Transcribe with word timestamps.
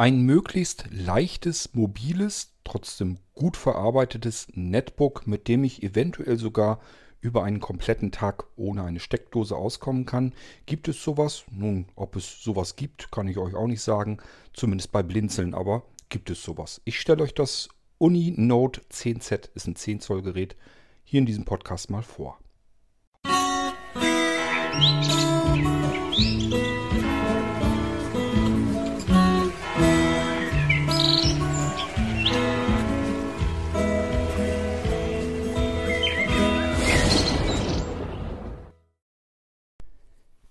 Ein 0.00 0.22
möglichst 0.22 0.86
leichtes, 0.90 1.74
mobiles, 1.74 2.54
trotzdem 2.64 3.18
gut 3.34 3.58
verarbeitetes 3.58 4.48
Netbook, 4.54 5.26
mit 5.26 5.46
dem 5.46 5.62
ich 5.62 5.82
eventuell 5.82 6.38
sogar 6.38 6.80
über 7.20 7.44
einen 7.44 7.60
kompletten 7.60 8.10
Tag 8.10 8.44
ohne 8.56 8.82
eine 8.82 8.98
Steckdose 8.98 9.54
auskommen 9.54 10.06
kann. 10.06 10.32
Gibt 10.64 10.88
es 10.88 11.02
sowas? 11.02 11.44
Nun, 11.50 11.84
ob 11.96 12.16
es 12.16 12.42
sowas 12.42 12.76
gibt, 12.76 13.12
kann 13.12 13.28
ich 13.28 13.36
euch 13.36 13.54
auch 13.54 13.66
nicht 13.66 13.82
sagen. 13.82 14.16
Zumindest 14.54 14.90
bei 14.90 15.02
Blinzeln, 15.02 15.52
aber 15.52 15.82
gibt 16.08 16.30
es 16.30 16.42
sowas. 16.42 16.80
Ich 16.86 16.98
stelle 16.98 17.22
euch 17.22 17.34
das 17.34 17.68
Uni 17.98 18.32
Note 18.34 18.80
10Z, 18.90 19.50
ist 19.54 19.66
ein 19.66 19.76
10 19.76 20.00
Zoll 20.00 20.22
Gerät, 20.22 20.56
hier 21.04 21.18
in 21.18 21.26
diesem 21.26 21.44
Podcast 21.44 21.90
mal 21.90 22.02
vor. 22.02 22.38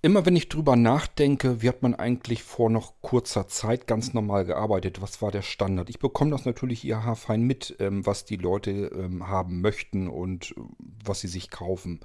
Immer 0.02 0.26
wenn 0.26 0.38
ich 0.38 0.48
drüber 0.48 0.78
nachdenke, 0.78 1.62
wie 1.62 1.68
hat 1.68 1.82
man 1.82 1.94
eigentlich 1.94 2.42
vor 2.44 2.70
noch 2.70 2.94
kurzer 3.02 3.50
Zeit 3.50 3.86
ganz 3.86 4.14
normal 4.14 4.46
gearbeitet? 4.46 5.02
Was 5.02 5.22
war 5.22 5.30
der 5.30 5.42
Standard? 5.42 5.90
Ich 5.90 6.00
bekomme 6.00 6.32
das 6.32 6.46
natürlich 6.46 6.86
ihr 6.86 7.04
haarfein 7.04 7.42
mit, 7.42 7.76
ähm, 7.80 8.06
was 8.06 8.24
die 8.24 8.38
Leute 8.38 8.72
ähm, 8.72 9.28
haben 9.28 9.60
möchten 9.60 10.08
und 10.08 10.52
äh, 10.52 10.62
was 11.04 11.20
sie 11.20 11.28
sich 11.28 11.50
kaufen. 11.50 12.00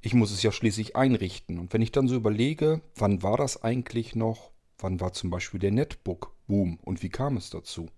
Ich 0.00 0.14
muss 0.14 0.30
es 0.30 0.42
ja 0.42 0.52
schließlich 0.52 0.96
einrichten. 0.96 1.58
Und 1.58 1.74
wenn 1.74 1.82
ich 1.82 1.92
dann 1.92 2.08
so 2.08 2.16
überlege, 2.16 2.80
wann 2.96 3.22
war 3.22 3.36
das 3.36 3.62
eigentlich 3.62 4.14
noch? 4.14 4.50
Wann 4.78 4.98
war 4.98 5.12
zum 5.12 5.28
Beispiel 5.28 5.60
der 5.60 5.72
Netbook-Boom 5.72 6.78
und 6.82 7.02
wie 7.02 7.10
kam 7.10 7.36
es 7.36 7.50
dazu? 7.50 7.90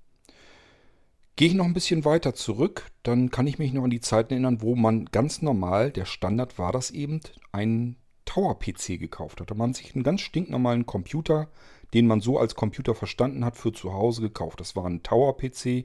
Gehe 1.36 1.48
ich 1.48 1.54
noch 1.54 1.66
ein 1.66 1.74
bisschen 1.74 2.04
weiter 2.04 2.34
zurück, 2.34 2.90
dann 3.04 3.30
kann 3.30 3.46
ich 3.46 3.60
mich 3.60 3.72
noch 3.72 3.84
an 3.84 3.90
die 3.90 4.00
Zeiten 4.00 4.32
erinnern, 4.32 4.60
wo 4.60 4.74
man 4.74 5.04
ganz 5.06 5.40
normal, 5.40 5.92
der 5.92 6.04
Standard 6.04 6.58
war 6.58 6.72
das 6.72 6.90
eben, 6.90 7.20
ein 7.52 7.96
Tower-PC 8.30 9.00
gekauft 9.00 9.40
hatte. 9.40 9.56
Man 9.56 9.74
sich 9.74 9.94
einen 9.94 10.04
ganz 10.04 10.20
stinknormalen 10.20 10.86
Computer, 10.86 11.48
den 11.94 12.06
man 12.06 12.20
so 12.20 12.38
als 12.38 12.54
Computer 12.54 12.94
verstanden 12.94 13.44
hat, 13.44 13.56
für 13.56 13.72
zu 13.72 13.92
Hause 13.92 14.22
gekauft. 14.22 14.60
Das 14.60 14.76
war 14.76 14.86
ein 14.86 15.02
Tower-PC 15.02 15.84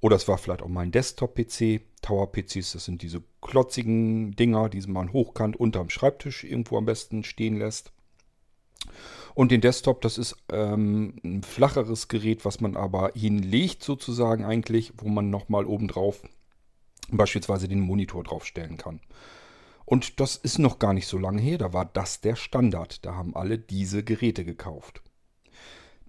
oder 0.00 0.16
es 0.16 0.26
war 0.26 0.38
vielleicht 0.38 0.62
auch 0.62 0.68
mal 0.68 0.82
ein 0.82 0.90
Desktop-PC. 0.90 1.82
Tower-PCs, 2.00 2.72
das 2.72 2.86
sind 2.86 3.02
diese 3.02 3.22
klotzigen 3.42 4.32
Dinger, 4.32 4.70
die 4.70 4.80
man 4.86 5.12
hochkant 5.12 5.56
unterm 5.56 5.90
Schreibtisch 5.90 6.44
irgendwo 6.44 6.78
am 6.78 6.86
besten 6.86 7.24
stehen 7.24 7.58
lässt. 7.58 7.92
Und 9.34 9.52
den 9.52 9.60
Desktop, 9.60 10.00
das 10.00 10.16
ist 10.16 10.34
ähm, 10.50 11.16
ein 11.22 11.42
flacheres 11.42 12.08
Gerät, 12.08 12.46
was 12.46 12.62
man 12.62 12.74
aber 12.74 13.12
hinlegt 13.14 13.82
sozusagen 13.82 14.46
eigentlich, 14.46 14.94
wo 14.96 15.08
man 15.08 15.28
nochmal 15.28 15.66
obendrauf 15.66 16.22
beispielsweise 17.10 17.68
den 17.68 17.80
Monitor 17.80 18.24
draufstellen 18.24 18.78
kann. 18.78 19.00
Und 19.86 20.18
das 20.20 20.36
ist 20.36 20.58
noch 20.58 20.80
gar 20.80 20.92
nicht 20.92 21.06
so 21.06 21.16
lange 21.16 21.40
her, 21.40 21.58
da 21.58 21.72
war 21.72 21.84
das 21.86 22.20
der 22.20 22.36
Standard. 22.36 23.06
Da 23.06 23.14
haben 23.14 23.36
alle 23.36 23.56
diese 23.56 24.02
Geräte 24.02 24.44
gekauft. 24.44 25.00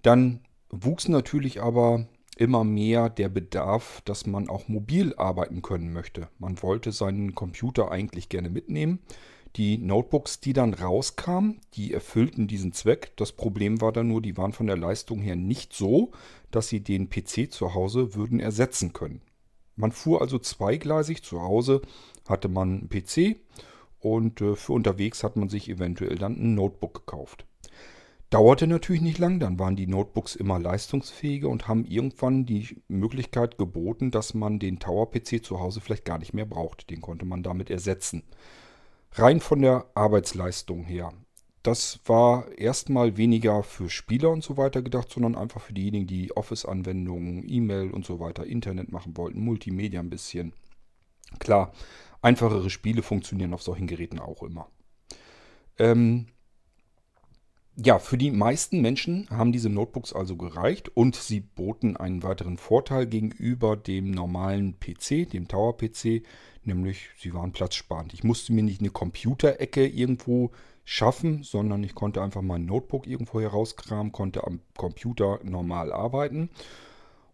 Dann 0.02 0.40
wuchs 0.68 1.08
natürlich 1.08 1.62
aber 1.62 2.06
immer 2.36 2.64
mehr 2.64 3.08
der 3.08 3.28
Bedarf, 3.28 4.02
dass 4.04 4.26
man 4.26 4.48
auch 4.48 4.68
mobil 4.68 5.14
arbeiten 5.16 5.62
können 5.62 5.92
möchte. 5.92 6.28
Man 6.38 6.60
wollte 6.62 6.92
seinen 6.92 7.34
Computer 7.34 7.90
eigentlich 7.90 8.28
gerne 8.28 8.50
mitnehmen. 8.50 8.98
Die 9.56 9.78
Notebooks, 9.78 10.40
die 10.40 10.52
dann 10.52 10.74
rauskamen, 10.74 11.60
die 11.74 11.92
erfüllten 11.92 12.48
diesen 12.48 12.72
Zweck. 12.72 13.12
Das 13.16 13.32
Problem 13.32 13.80
war 13.80 13.92
dann 13.92 14.08
nur, 14.08 14.20
die 14.20 14.36
waren 14.36 14.52
von 14.52 14.66
der 14.66 14.76
Leistung 14.76 15.20
her 15.20 15.36
nicht 15.36 15.72
so, 15.72 16.10
dass 16.50 16.68
sie 16.68 16.80
den 16.80 17.08
PC 17.08 17.50
zu 17.50 17.74
Hause 17.74 18.14
würden 18.14 18.40
ersetzen 18.40 18.92
können. 18.92 19.20
Man 19.74 19.92
fuhr 19.92 20.20
also 20.20 20.38
zweigleisig. 20.38 21.22
Zu 21.22 21.42
Hause 21.42 21.80
hatte 22.28 22.48
man 22.48 22.80
einen 22.80 22.88
PC 22.88 23.36
und 24.00 24.40
äh, 24.40 24.54
für 24.54 24.72
unterwegs 24.72 25.24
hat 25.24 25.36
man 25.36 25.48
sich 25.48 25.68
eventuell 25.68 26.16
dann 26.16 26.34
ein 26.34 26.54
Notebook 26.54 26.94
gekauft. 26.94 27.46
Dauerte 28.30 28.66
natürlich 28.66 29.00
nicht 29.00 29.18
lang, 29.18 29.40
dann 29.40 29.58
waren 29.58 29.74
die 29.74 29.86
Notebooks 29.86 30.36
immer 30.36 30.58
leistungsfähiger 30.58 31.48
und 31.48 31.66
haben 31.66 31.86
irgendwann 31.86 32.44
die 32.44 32.76
Möglichkeit 32.86 33.56
geboten, 33.56 34.10
dass 34.10 34.34
man 34.34 34.58
den 34.58 34.78
Tower-PC 34.78 35.42
zu 35.42 35.60
Hause 35.60 35.80
vielleicht 35.80 36.04
gar 36.04 36.18
nicht 36.18 36.34
mehr 36.34 36.44
braucht. 36.44 36.90
Den 36.90 37.00
konnte 37.00 37.24
man 37.24 37.42
damit 37.42 37.70
ersetzen. 37.70 38.24
Rein 39.12 39.40
von 39.40 39.62
der 39.62 39.86
Arbeitsleistung 39.94 40.84
her. 40.84 41.14
Das 41.62 42.00
war 42.04 42.52
erstmal 42.56 43.16
weniger 43.16 43.62
für 43.62 43.88
Spieler 43.88 44.30
und 44.30 44.44
so 44.44 44.58
weiter 44.58 44.82
gedacht, 44.82 45.10
sondern 45.10 45.34
einfach 45.34 45.62
für 45.62 45.72
diejenigen, 45.72 46.06
die 46.06 46.36
Office-Anwendungen, 46.36 47.48
E-Mail 47.48 47.90
und 47.90 48.04
so 48.04 48.20
weiter, 48.20 48.44
Internet 48.44 48.92
machen 48.92 49.16
wollten, 49.16 49.40
Multimedia 49.40 50.00
ein 50.00 50.10
bisschen. 50.10 50.52
Klar, 51.38 51.72
Einfachere 52.20 52.70
Spiele 52.70 53.02
funktionieren 53.02 53.54
auf 53.54 53.62
solchen 53.62 53.86
Geräten 53.86 54.18
auch 54.18 54.42
immer. 54.42 54.68
Ähm, 55.78 56.26
ja, 57.76 58.00
für 58.00 58.18
die 58.18 58.32
meisten 58.32 58.80
Menschen 58.80 59.28
haben 59.30 59.52
diese 59.52 59.70
Notebooks 59.70 60.12
also 60.12 60.36
gereicht 60.36 60.90
und 60.96 61.14
sie 61.14 61.38
boten 61.38 61.96
einen 61.96 62.24
weiteren 62.24 62.58
Vorteil 62.58 63.06
gegenüber 63.06 63.76
dem 63.76 64.10
normalen 64.10 64.80
PC, 64.80 65.30
dem 65.30 65.46
Tower-PC, 65.46 66.24
nämlich 66.64 67.10
sie 67.18 67.32
waren 67.34 67.52
platzsparend. 67.52 68.14
Ich 68.14 68.24
musste 68.24 68.52
mir 68.52 68.64
nicht 68.64 68.80
eine 68.80 68.90
Computerecke 68.90 69.86
irgendwo 69.86 70.50
schaffen, 70.84 71.44
sondern 71.44 71.84
ich 71.84 71.94
konnte 71.94 72.20
einfach 72.20 72.42
mein 72.42 72.64
Notebook 72.64 73.06
irgendwo 73.06 73.40
herauskramen, 73.40 74.10
konnte 74.10 74.44
am 74.44 74.60
Computer 74.76 75.38
normal 75.44 75.92
arbeiten 75.92 76.50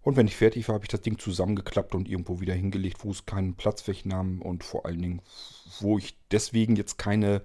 und 0.04 0.16
wenn 0.16 0.26
ich 0.26 0.36
fertig 0.36 0.68
war, 0.68 0.74
habe 0.74 0.84
ich 0.84 0.90
das 0.90 1.00
Ding 1.00 1.18
zusammengeklappt 1.18 1.94
und 1.94 2.08
irgendwo 2.08 2.38
wieder 2.40 2.52
hingelegt, 2.52 3.04
wo 3.04 3.10
es 3.10 3.24
keinen 3.24 3.54
Platz 3.54 3.88
wegnahm 3.88 4.42
und 4.42 4.62
vor 4.62 4.84
allen 4.84 5.00
Dingen, 5.00 5.22
wo 5.80 5.96
ich 5.96 6.14
deswegen 6.30 6.76
jetzt 6.76 6.98
keine, 6.98 7.40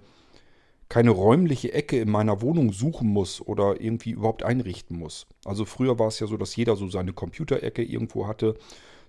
keine 0.90 1.10
räumliche 1.10 1.72
Ecke 1.72 1.98
in 1.98 2.10
meiner 2.10 2.42
Wohnung 2.42 2.72
suchen 2.72 3.08
muss 3.08 3.40
oder 3.40 3.80
irgendwie 3.80 4.10
überhaupt 4.10 4.42
einrichten 4.42 4.98
muss. 4.98 5.26
Also 5.46 5.64
früher 5.64 5.98
war 5.98 6.08
es 6.08 6.20
ja 6.20 6.26
so, 6.26 6.36
dass 6.36 6.54
jeder 6.54 6.76
so 6.76 6.88
seine 6.90 7.14
Computerecke 7.14 7.82
irgendwo 7.82 8.26
hatte. 8.26 8.58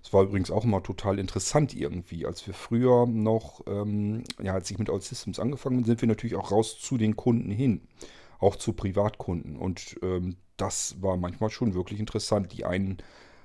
Es 0.02 0.14
war 0.14 0.22
übrigens 0.22 0.50
auch 0.50 0.64
immer 0.64 0.82
total 0.82 1.18
interessant 1.18 1.76
irgendwie. 1.76 2.24
Als 2.24 2.46
wir 2.46 2.54
früher 2.54 3.06
noch, 3.06 3.60
ähm, 3.66 4.24
ja, 4.42 4.54
als 4.54 4.70
ich 4.70 4.78
mit 4.78 4.88
All 4.88 5.02
Systems 5.02 5.38
angefangen 5.38 5.76
bin, 5.76 5.84
sind 5.84 6.00
wir 6.00 6.08
natürlich 6.08 6.36
auch 6.36 6.50
raus 6.52 6.78
zu 6.80 6.96
den 6.96 7.16
Kunden 7.16 7.50
hin. 7.50 7.82
Auch 8.38 8.56
zu 8.56 8.72
Privatkunden. 8.72 9.56
Und 9.56 9.98
ähm, 10.02 10.36
das 10.56 10.96
war 11.02 11.18
manchmal 11.18 11.50
schon 11.50 11.74
wirklich 11.74 12.00
interessant. 12.00 12.52
Die 12.52 12.64
einen 12.64 12.96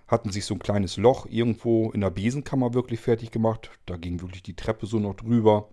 hatten 0.08 0.32
sich 0.32 0.46
so 0.46 0.56
ein 0.56 0.60
kleines 0.60 0.98
Loch 0.98 1.26
irgendwo 1.30 1.92
in 1.92 2.02
der 2.02 2.10
Besenkammer 2.10 2.74
wirklich 2.74 3.00
fertig 3.00 3.32
gemacht. 3.32 3.72
Da 3.86 3.98
ging 3.98 4.22
wirklich 4.22 4.44
die 4.44 4.56
Treppe 4.56 4.86
so 4.86 5.00
noch 5.00 5.16
drüber. 5.16 5.70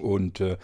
Und 0.00 0.40
äh, 0.40 0.56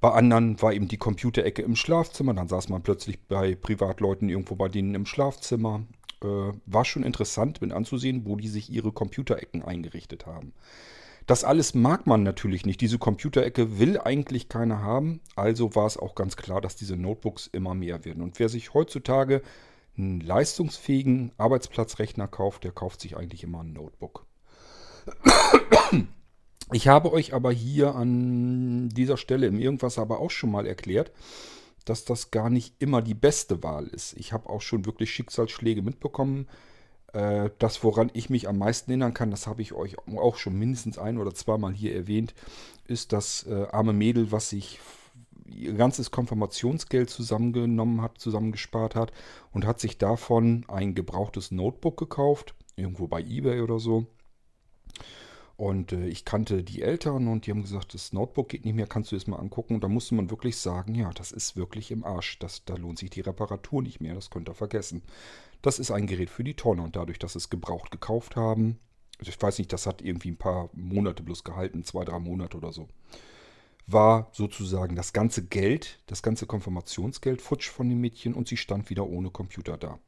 bei 0.00 0.10
anderen 0.10 0.60
war 0.62 0.72
eben 0.72 0.88
die 0.88 0.98
Computerecke 0.98 1.62
im 1.62 1.74
Schlafzimmer. 1.74 2.34
Dann 2.34 2.48
saß 2.48 2.68
man 2.68 2.82
plötzlich 2.82 3.20
bei 3.26 3.54
Privatleuten 3.54 4.28
irgendwo 4.28 4.54
bei 4.54 4.68
denen 4.68 4.94
im 4.94 5.06
Schlafzimmer. 5.06 5.86
Äh, 6.22 6.52
war 6.66 6.84
schon 6.84 7.02
interessant 7.02 7.60
mit 7.62 7.72
anzusehen, 7.72 8.26
wo 8.26 8.36
die 8.36 8.48
sich 8.48 8.70
ihre 8.70 8.92
Computerecken 8.92 9.62
eingerichtet 9.62 10.26
haben. 10.26 10.52
Das 11.26 11.44
alles 11.44 11.74
mag 11.74 12.06
man 12.06 12.22
natürlich 12.22 12.64
nicht. 12.64 12.80
Diese 12.80 12.98
Computerecke 12.98 13.78
will 13.78 14.00
eigentlich 14.00 14.48
keiner 14.48 14.82
haben. 14.82 15.20
Also 15.36 15.74
war 15.74 15.86
es 15.86 15.98
auch 15.98 16.14
ganz 16.14 16.36
klar, 16.36 16.60
dass 16.60 16.74
diese 16.74 16.96
Notebooks 16.96 17.48
immer 17.48 17.74
mehr 17.74 18.04
werden. 18.04 18.22
Und 18.22 18.38
wer 18.38 18.48
sich 18.48 18.72
heutzutage 18.72 19.42
einen 19.98 20.20
leistungsfähigen 20.20 21.32
Arbeitsplatzrechner 21.36 22.28
kauft, 22.28 22.64
der 22.64 22.72
kauft 22.72 23.00
sich 23.00 23.16
eigentlich 23.16 23.42
immer 23.42 23.62
ein 23.62 23.72
Notebook. 23.72 24.26
Ich 26.72 26.86
habe 26.86 27.12
euch 27.12 27.32
aber 27.32 27.50
hier 27.50 27.94
an 27.94 28.90
dieser 28.90 29.16
Stelle 29.16 29.46
im 29.46 29.58
Irgendwas 29.58 29.98
aber 29.98 30.20
auch 30.20 30.30
schon 30.30 30.50
mal 30.50 30.66
erklärt, 30.66 31.12
dass 31.86 32.04
das 32.04 32.30
gar 32.30 32.50
nicht 32.50 32.74
immer 32.78 33.00
die 33.00 33.14
beste 33.14 33.62
Wahl 33.62 33.86
ist. 33.86 34.14
Ich 34.18 34.34
habe 34.34 34.50
auch 34.50 34.60
schon 34.60 34.84
wirklich 34.84 35.10
Schicksalsschläge 35.10 35.80
mitbekommen. 35.80 36.46
Äh, 37.14 37.48
das, 37.58 37.82
woran 37.82 38.10
ich 38.12 38.28
mich 38.28 38.48
am 38.48 38.58
meisten 38.58 38.90
erinnern 38.90 39.14
kann, 39.14 39.30
das 39.30 39.46
habe 39.46 39.62
ich 39.62 39.72
euch 39.72 39.96
auch 39.98 40.36
schon 40.36 40.58
mindestens 40.58 40.98
ein 40.98 41.16
oder 41.16 41.32
zweimal 41.32 41.72
hier 41.72 41.94
erwähnt, 41.94 42.34
ist 42.86 43.14
das 43.14 43.46
äh, 43.48 43.66
arme 43.72 43.94
Mädel, 43.94 44.30
was 44.30 44.50
sich 44.50 44.78
ihr 45.48 45.74
ganzes 45.74 46.10
Konfirmationsgeld 46.10 47.10
zusammengenommen 47.10 48.02
hat, 48.02 48.18
zusammengespart 48.18 48.94
hat 48.94 49.12
und 49.52 49.66
hat 49.66 49.80
sich 49.80 49.98
davon 49.98 50.64
ein 50.68 50.94
gebrauchtes 50.94 51.50
Notebook 51.50 51.96
gekauft, 51.96 52.54
irgendwo 52.76 53.08
bei 53.08 53.20
eBay 53.20 53.60
oder 53.60 53.78
so. 53.78 54.06
Und 55.56 55.90
äh, 55.92 56.06
ich 56.06 56.24
kannte 56.24 56.62
die 56.62 56.82
Eltern 56.82 57.26
und 57.26 57.46
die 57.46 57.50
haben 57.50 57.62
gesagt, 57.62 57.92
das 57.92 58.12
Notebook 58.12 58.48
geht 58.48 58.64
nicht 58.64 58.74
mehr, 58.74 58.86
kannst 58.86 59.10
du 59.10 59.16
es 59.16 59.26
mal 59.26 59.38
angucken. 59.38 59.74
Und 59.74 59.82
da 59.82 59.88
musste 59.88 60.14
man 60.14 60.30
wirklich 60.30 60.56
sagen, 60.56 60.94
ja, 60.94 61.10
das 61.10 61.32
ist 61.32 61.56
wirklich 61.56 61.90
im 61.90 62.04
Arsch. 62.04 62.38
Das, 62.38 62.64
da 62.64 62.76
lohnt 62.76 62.98
sich 62.98 63.10
die 63.10 63.22
Reparatur 63.22 63.82
nicht 63.82 64.00
mehr, 64.00 64.14
das 64.14 64.30
könnt 64.30 64.48
ihr 64.48 64.54
vergessen. 64.54 65.02
Das 65.60 65.80
ist 65.80 65.90
ein 65.90 66.06
Gerät 66.06 66.30
für 66.30 66.44
die 66.44 66.54
Tonne 66.54 66.82
und 66.82 66.94
dadurch, 66.94 67.18
dass 67.18 67.34
es 67.34 67.50
gebraucht 67.50 67.90
gekauft 67.90 68.36
haben, 68.36 68.78
ich 69.20 69.42
weiß 69.42 69.58
nicht, 69.58 69.72
das 69.72 69.86
hat 69.86 70.00
irgendwie 70.00 70.30
ein 70.30 70.36
paar 70.36 70.70
Monate 70.74 71.24
bloß 71.24 71.42
gehalten, 71.42 71.82
zwei, 71.82 72.04
drei 72.04 72.20
Monate 72.20 72.56
oder 72.56 72.70
so 72.70 72.86
war 73.90 74.28
sozusagen 74.32 74.96
das 74.96 75.12
ganze 75.12 75.44
Geld, 75.44 75.98
das 76.06 76.22
ganze 76.22 76.46
Konfirmationsgeld 76.46 77.40
futsch 77.40 77.68
von 77.68 77.88
dem 77.88 78.00
Mädchen 78.00 78.34
und 78.34 78.46
sie 78.46 78.58
stand 78.58 78.90
wieder 78.90 79.06
ohne 79.06 79.30
Computer 79.30 79.78
da. 79.78 79.98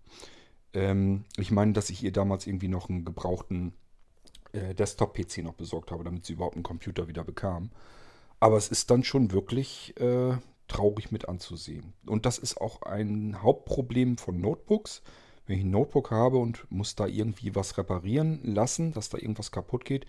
Ähm, 0.74 1.24
ich 1.36 1.50
meine, 1.50 1.72
dass 1.72 1.90
ich 1.90 2.02
ihr 2.04 2.12
damals 2.12 2.46
irgendwie 2.46 2.68
noch 2.68 2.90
einen 2.90 3.04
gebrauchten 3.06 3.72
äh, 4.52 4.74
Desktop-PC 4.74 5.38
noch 5.38 5.54
besorgt 5.54 5.90
habe, 5.90 6.04
damit 6.04 6.26
sie 6.26 6.34
überhaupt 6.34 6.56
einen 6.56 6.62
Computer 6.62 7.08
wieder 7.08 7.24
bekam. 7.24 7.70
Aber 8.38 8.58
es 8.58 8.68
ist 8.68 8.90
dann 8.90 9.02
schon 9.02 9.32
wirklich 9.32 9.94
äh, 9.98 10.36
traurig 10.68 11.10
mit 11.10 11.28
anzusehen. 11.28 11.94
Und 12.06 12.26
das 12.26 12.38
ist 12.38 12.60
auch 12.60 12.82
ein 12.82 13.42
Hauptproblem 13.42 14.18
von 14.18 14.40
Notebooks. 14.40 15.02
Wenn 15.46 15.58
ich 15.58 15.64
ein 15.64 15.70
Notebook 15.70 16.10
habe 16.10 16.36
und 16.36 16.70
muss 16.70 16.94
da 16.94 17.06
irgendwie 17.06 17.54
was 17.54 17.76
reparieren 17.78 18.40
lassen, 18.44 18.92
dass 18.92 19.08
da 19.08 19.18
irgendwas 19.18 19.50
kaputt 19.50 19.84
geht, 19.84 20.06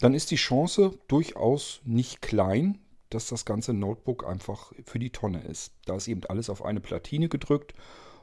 dann 0.00 0.14
ist 0.14 0.30
die 0.32 0.36
Chance 0.36 0.98
durchaus 1.08 1.80
nicht 1.84 2.20
klein, 2.20 2.80
dass 3.10 3.28
das 3.28 3.44
ganze 3.44 3.72
Notebook 3.72 4.26
einfach 4.26 4.72
für 4.84 4.98
die 4.98 5.10
Tonne 5.10 5.42
ist. 5.42 5.74
Da 5.84 5.96
ist 5.96 6.08
eben 6.08 6.24
alles 6.24 6.50
auf 6.50 6.64
eine 6.64 6.80
Platine 6.80 7.28
gedrückt 7.28 7.74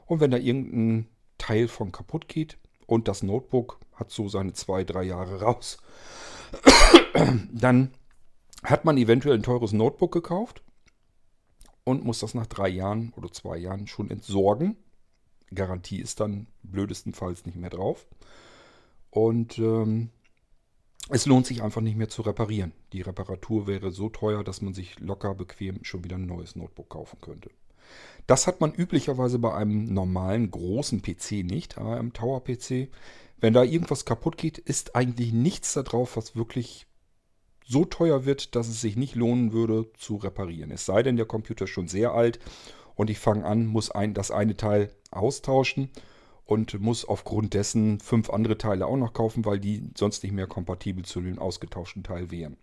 und 0.06 0.20
wenn 0.20 0.30
da 0.30 0.36
irgendein 0.36 1.08
Teil 1.38 1.68
von 1.68 1.92
kaputt 1.92 2.28
geht 2.28 2.58
und 2.86 3.08
das 3.08 3.22
Notebook 3.22 3.80
hat 3.94 4.10
so 4.10 4.28
seine 4.28 4.52
zwei, 4.52 4.84
drei 4.84 5.04
Jahre 5.04 5.42
raus, 5.42 5.78
dann 7.52 7.92
hat 8.62 8.84
man 8.84 8.96
eventuell 8.96 9.36
ein 9.36 9.42
teures 9.42 9.72
Notebook 9.72 10.12
gekauft 10.12 10.62
und 11.84 12.04
muss 12.04 12.20
das 12.20 12.34
nach 12.34 12.46
drei 12.46 12.68
Jahren 12.68 13.12
oder 13.16 13.30
zwei 13.32 13.56
Jahren 13.56 13.86
schon 13.86 14.10
entsorgen. 14.10 14.76
Garantie 15.54 16.00
ist 16.00 16.20
dann 16.20 16.46
blödestenfalls 16.62 17.44
nicht 17.44 17.56
mehr 17.56 17.70
drauf. 17.70 18.06
Und 19.10 19.58
ähm, 19.58 20.10
es 21.12 21.26
lohnt 21.26 21.46
sich 21.46 21.62
einfach 21.62 21.80
nicht 21.80 21.96
mehr 21.96 22.08
zu 22.08 22.22
reparieren. 22.22 22.72
Die 22.92 23.02
Reparatur 23.02 23.66
wäre 23.66 23.90
so 23.90 24.08
teuer, 24.08 24.44
dass 24.44 24.62
man 24.62 24.74
sich 24.74 24.98
locker 25.00 25.34
bequem 25.34 25.84
schon 25.84 26.04
wieder 26.04 26.16
ein 26.16 26.26
neues 26.26 26.56
Notebook 26.56 26.88
kaufen 26.88 27.20
könnte. 27.20 27.50
Das 28.26 28.46
hat 28.46 28.60
man 28.60 28.72
üblicherweise 28.72 29.38
bei 29.38 29.54
einem 29.54 29.92
normalen 29.92 30.50
großen 30.50 31.02
PC 31.02 31.44
nicht, 31.44 31.78
aber 31.78 31.96
einem 31.96 32.12
Tower-PC. 32.12 32.88
Wenn 33.40 33.52
da 33.52 33.62
irgendwas 33.62 34.04
kaputt 34.04 34.38
geht, 34.38 34.58
ist 34.58 34.94
eigentlich 34.94 35.32
nichts 35.32 35.74
da 35.74 35.82
drauf, 35.82 36.16
was 36.16 36.36
wirklich 36.36 36.86
so 37.66 37.84
teuer 37.84 38.24
wird, 38.24 38.54
dass 38.54 38.68
es 38.68 38.80
sich 38.80 38.96
nicht 38.96 39.14
lohnen 39.14 39.52
würde 39.52 39.90
zu 39.98 40.16
reparieren. 40.16 40.70
Es 40.70 40.86
sei 40.86 41.02
denn, 41.02 41.16
der 41.16 41.26
Computer 41.26 41.64
ist 41.64 41.70
schon 41.70 41.88
sehr 41.88 42.12
alt 42.12 42.38
und 42.94 43.10
ich 43.10 43.18
fange 43.18 43.44
an, 43.44 43.66
muss 43.66 43.90
ein, 43.90 44.14
das 44.14 44.30
eine 44.30 44.56
Teil 44.56 44.90
austauschen 45.10 45.90
und 46.52 46.78
muss 46.80 47.04
aufgrund 47.04 47.54
dessen 47.54 47.98
fünf 48.00 48.30
andere 48.30 48.58
Teile 48.58 48.86
auch 48.86 48.96
noch 48.96 49.12
kaufen, 49.12 49.44
weil 49.44 49.58
die 49.58 49.90
sonst 49.96 50.22
nicht 50.22 50.32
mehr 50.32 50.46
kompatibel 50.46 51.04
zu 51.04 51.20
dem 51.20 51.38
ausgetauschten 51.38 52.04
Teil 52.04 52.30
wären. 52.30 52.56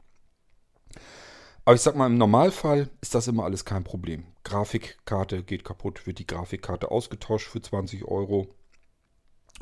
Aber 1.65 1.75
ich 1.75 1.81
sag 1.81 1.95
mal, 1.95 2.07
im 2.07 2.17
Normalfall 2.17 2.89
ist 3.01 3.15
das 3.15 3.27
immer 3.27 3.43
alles 3.43 3.65
kein 3.65 3.83
Problem. 3.83 4.23
Grafikkarte 4.43 5.43
geht 5.43 5.63
kaputt, 5.63 6.07
wird 6.07 6.19
die 6.19 6.27
Grafikkarte 6.27 6.89
ausgetauscht 6.89 7.47
für 7.47 7.61
20 7.61 8.05
Euro. 8.05 8.47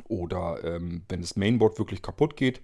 Oder 0.08 0.64
ähm, 0.64 1.04
wenn 1.10 1.22
das 1.22 1.36
Mainboard 1.36 1.80
wirklich 1.80 2.02
kaputt 2.02 2.38
geht, 2.38 2.62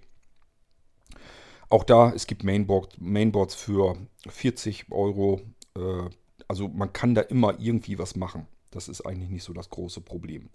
auch 1.68 1.84
da, 1.84 2.12
es 2.12 2.26
gibt 2.26 2.44
Mainboard, 2.44 3.00
Mainboards 3.00 3.54
für 3.54 3.96
40 4.28 4.86
Euro. 4.90 5.40
Äh, 5.76 6.08
also 6.46 6.68
man 6.68 6.92
kann 6.92 7.14
da 7.14 7.22
immer 7.22 7.58
irgendwie 7.58 7.98
was 7.98 8.16
machen. 8.16 8.46
Das 8.70 8.88
ist 8.88 9.02
eigentlich 9.02 9.30
nicht 9.30 9.44
so 9.44 9.52
das 9.52 9.70
große 9.70 10.00
Problem. 10.00 10.50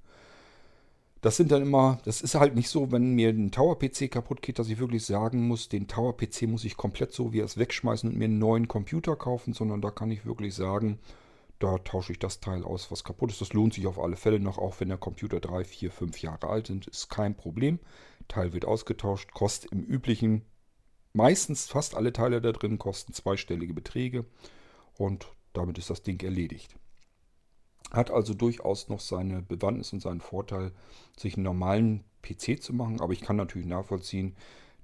Das 1.21 1.36
sind 1.36 1.51
dann 1.51 1.62
immer, 1.62 2.00
das 2.06 2.21
ist 2.21 2.36
halt 2.36 2.56
nicht 2.56 2.69
so, 2.69 2.92
wenn 2.92 3.13
mir 3.13 3.30
ein 3.30 3.51
Tower-PC 3.51 4.10
kaputt 4.10 4.42
geht, 4.42 4.57
dass 4.57 4.69
ich 4.69 4.80
wirklich 4.80 5.06
sagen 5.06 5.48
muss, 5.48 5.68
den 5.68 5.88
Tower-PC 5.88 6.44
muss 6.44 6.63
ich 6.63 6.77
komplett 6.77 7.12
so 7.12 7.33
wie 7.33 7.39
es 7.39 7.57
wegschmeißen 7.57 8.10
und 8.10 8.18
mir 8.18 8.25
einen 8.25 8.39
neuen 8.39 8.69
Computer 8.69 9.18
kaufen, 9.18 9.54
sondern 9.54 9.81
da 9.81 9.92
kann 9.92 10.12
ich 10.12 10.25
wirklich 10.25 10.56
sagen, 10.56 11.00
da 11.60 11.77
tausche 11.80 12.13
ich 12.13 12.19
das 12.19 12.39
Teil 12.39 12.63
aus, 12.63 12.89
was 12.89 13.04
kaputt 13.04 13.31
ist. 13.31 13.42
Das 13.42 13.51
lohnt 13.51 13.74
sich 13.74 13.86
auf 13.86 14.00
alle 14.00 14.16
Fälle 14.16 14.39
noch, 14.39 14.57
auch 14.57 14.80
wenn 14.80 14.88
der 14.88 14.98
Computer 14.98 15.42
3, 15.42 15.66
4, 15.66 15.92
5 15.92 16.21
Jahre 16.21 16.48
alt 16.48 16.69
ist, 16.69 16.88
ist 16.88 17.10
kein 17.10 17.36
Problem. 17.36 17.80
Teil 18.30 18.54
wird 18.54 18.63
ausgetauscht, 18.63 19.33
kostet 19.33 19.74
im 19.74 19.83
üblichen 19.83 20.44
meistens 21.12 21.68
fast 21.68 21.95
alle 21.95 22.13
Teile 22.13 22.39
da 22.39 22.51
drin 22.51 22.77
kosten 22.77 23.13
zweistellige 23.13 23.74
Beträge 23.74 24.25
und 24.95 25.27
damit 25.54 25.77
ist 25.77 25.89
das 25.89 26.04
Ding 26.04 26.22
erledigt. 26.22 26.75
Hat 27.92 28.12
also 28.12 28.34
durchaus 28.34 28.90
noch 28.90 29.00
seine 29.00 29.42
Bewandtnis 29.42 29.94
und 29.94 30.02
seinen 30.02 30.22
Vorteil, 30.22 30.72
sich 31.18 31.36
einen 31.36 31.44
normalen 31.44 32.04
PC 32.22 32.62
zu 32.62 32.74
machen, 32.74 33.02
aber 33.02 33.14
ich 33.14 33.22
kann 33.22 33.36
natürlich 33.36 33.68
nachvollziehen, 33.68 34.36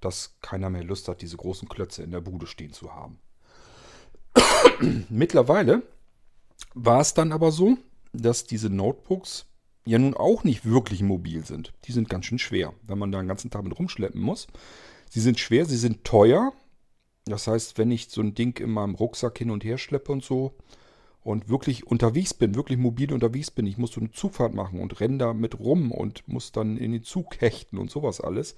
dass 0.01 0.36
keiner 0.42 0.69
mehr 0.69 0.83
Lust 0.83 1.07
hat, 1.07 1.21
diese 1.21 1.38
großen 1.38 1.69
Klötze 1.69 2.03
in 2.03 2.12
der 2.12 2.21
Bude 2.21 2.47
stehen 2.47 2.74
zu 2.74 2.94
haben. 2.94 3.19
Mittlerweile 5.09 5.83
war 6.74 7.01
es 7.01 7.13
dann 7.13 7.31
aber 7.31 7.51
so, 7.51 7.77
dass 8.13 8.45
diese 8.45 8.69
Notebooks 8.69 9.45
ja 9.86 10.00
nun 10.00 10.15
auch 10.15 10.44
nicht 10.44 10.65
wirklich 10.65 11.01
mobil 11.01 11.45
sind. 11.45 11.74
Die 11.86 11.91
sind 11.91 12.09
ganz 12.09 12.25
schön 12.25 12.39
schwer, 12.39 12.74
wenn 12.83 12.98
man 12.98 13.12
da 13.12 13.19
den 13.19 13.27
ganzen 13.27 13.51
Tag 13.51 13.63
mit 13.63 13.77
rumschleppen 13.77 14.21
muss. 14.21 14.48
Sie 15.09 15.21
sind 15.21 15.39
schwer, 15.39 15.65
sie 15.65 15.77
sind 15.77 16.03
teuer. 16.03 16.53
Das 17.25 17.48
heißt, 17.48 17.77
wenn 17.77 17.91
ich 17.91 18.09
so 18.09 18.21
ein 18.21 18.36
Ding 18.36 18.59
in 18.59 18.71
meinem 18.71 18.95
Rucksack 18.95 19.38
hin 19.38 19.51
und 19.51 19.63
her 19.63 19.77
schleppe 19.77 20.12
und 20.12 20.24
so 20.24 20.53
und 21.25 21.50
wirklich 21.50 21.86
unterwegs 21.86 22.33
bin, 22.33 22.56
wirklich 22.56 22.77
mobil 22.77 23.12
unterwegs 23.12 23.51
bin, 23.51 23.68
ich 23.68 23.77
muss 23.77 23.92
so 23.92 24.00
eine 24.00 24.12
Zugfahrt 24.12 24.54
machen 24.54 24.80
und 24.80 25.00
renne 25.01 25.18
da 25.18 25.33
mit 25.33 25.60
rum 25.60 25.92
und 25.92 26.25
muss 26.27 26.54
dann 26.54 26.77
in 26.77 26.94
den 26.94 27.04
Zug 27.04 27.42
hechten 27.42 27.77
und 27.77 27.92
sowas 27.92 28.22
alles. 28.22 28.56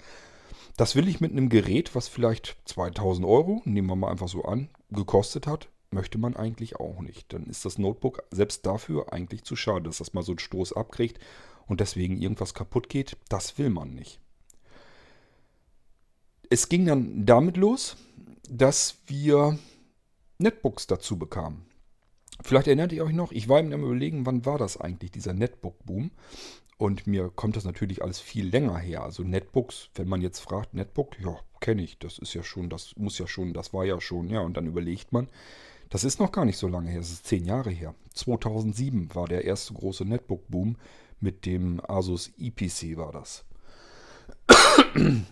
Das 0.76 0.96
will 0.96 1.08
ich 1.08 1.20
mit 1.20 1.32
einem 1.32 1.50
Gerät, 1.50 1.96
was 1.96 2.08
vielleicht 2.08 2.58
2000 2.66 3.26
Euro, 3.26 3.64
nehmen 3.66 3.88
wir 3.88 3.96
mal 3.96 4.12
einfach 4.12 4.28
so 4.28 4.44
an, 4.44 4.70
gekostet 4.92 5.48
hat, 5.48 5.70
möchte 5.90 6.20
man 6.20 6.36
eigentlich 6.36 6.76
auch 6.76 7.00
nicht. 7.00 7.34
Dann 7.34 7.48
ist 7.48 7.66
das 7.66 7.80
Notebook 7.80 8.22
selbst 8.30 8.66
dafür 8.68 9.12
eigentlich 9.12 9.44
zu 9.44 9.56
schade, 9.56 9.86
dass 9.86 9.98
das 9.98 10.14
mal 10.14 10.22
so 10.22 10.34
einen 10.34 10.40
Stoß 10.40 10.74
abkriegt 10.74 11.20
und 11.66 11.80
deswegen 11.80 12.22
irgendwas 12.22 12.54
kaputt 12.54 12.90
geht. 12.90 13.18
Das 13.30 13.58
will 13.58 13.72
man 13.72 13.96
nicht 13.96 14.20
es 16.50 16.70
ging 16.70 16.86
dann 16.86 17.26
damit 17.26 17.58
los, 17.58 17.98
dass 18.50 18.98
wir 19.08 19.58
Netbooks 20.38 20.88
dazu 20.88 21.18
bekamen. 21.18 21.66
Vielleicht 22.44 22.68
erinnert 22.68 22.92
ihr 22.94 23.04
euch 23.04 23.14
noch, 23.14 23.32
ich 23.32 23.50
war 23.50 23.60
am 23.60 23.72
überlegen, 23.72 24.26
wann 24.26 24.46
war 24.46 24.58
das 24.58 24.80
eigentlich, 24.80 25.12
dieser 25.12 25.34
Netbook-Boom. 25.34 26.12
Und 26.78 27.08
mir 27.08 27.30
kommt 27.30 27.56
das 27.56 27.66
natürlich 27.66 28.04
alles 28.04 28.20
viel 28.20 28.48
länger 28.48 28.78
her. 28.78 29.02
Also 29.02 29.24
Netbooks, 29.24 29.90
wenn 29.96 30.08
man 30.08 30.22
jetzt 30.22 30.40
fragt, 30.40 30.76
Netbook, 30.76 31.20
ja, 31.20 31.40
kenne 31.60 31.82
ich, 31.82 31.98
das 31.98 32.20
ist 32.20 32.36
ja 32.36 32.44
schon, 32.44 32.70
das 32.70 32.96
muss 32.98 33.18
ja 33.18 33.28
schon, 33.28 33.54
das 33.54 33.74
war 33.74 33.84
ja 33.84 34.00
schon, 34.00 34.30
ja. 34.30 34.42
Und 34.42 34.58
dann 34.58 34.68
überlegt 34.68 35.12
man, 35.12 35.28
das 35.90 36.04
ist 36.04 36.20
noch 36.20 36.32
gar 36.32 36.46
nicht 36.46 36.58
so 36.58 36.68
lange 36.68 36.92
her, 36.92 37.00
das 37.00 37.12
ist 37.12 37.26
zehn 37.26 37.46
Jahre 37.46 37.72
her. 37.72 37.96
2007 38.14 39.16
war 39.16 39.28
der 39.28 39.46
erste 39.46 39.74
große 39.74 40.06
Netbook-Boom 40.06 40.76
mit 41.20 41.46
dem 41.48 41.82
Asus 41.88 42.32
EPC 42.38 42.98
war 42.98 43.12
das. 43.12 43.44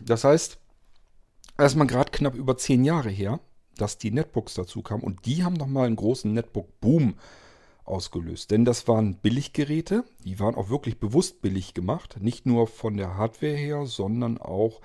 Das 0.02 0.24
heißt, 0.24 0.58
erstmal 1.58 1.88
gerade 1.88 2.12
knapp 2.12 2.36
über 2.36 2.58
zehn 2.58 2.84
Jahre 2.84 3.10
her, 3.10 3.40
dass 3.78 3.98
die 3.98 4.12
Netbooks 4.12 4.54
dazu 4.54 4.82
kamen. 4.82 5.04
Und 5.04 5.26
die 5.26 5.44
haben 5.44 5.56
nochmal 5.56 5.88
einen 5.88 5.96
großen 5.96 6.34
Netbook-Boom 6.34 7.16
ausgelöst. 7.86 8.52
Denn 8.52 8.66
das 8.66 8.88
waren 8.88 9.16
Billiggeräte, 9.16 10.04
die 10.24 10.40
waren 10.40 10.56
auch 10.56 10.70
wirklich 10.70 11.00
bewusst 11.00 11.42
billig 11.42 11.74
gemacht. 11.74 12.18
Nicht 12.20 12.46
nur 12.46 12.68
von 12.68 12.98
der 12.98 13.16
Hardware 13.16 13.56
her, 13.56 13.86
sondern 13.86 14.38
auch 14.38 14.82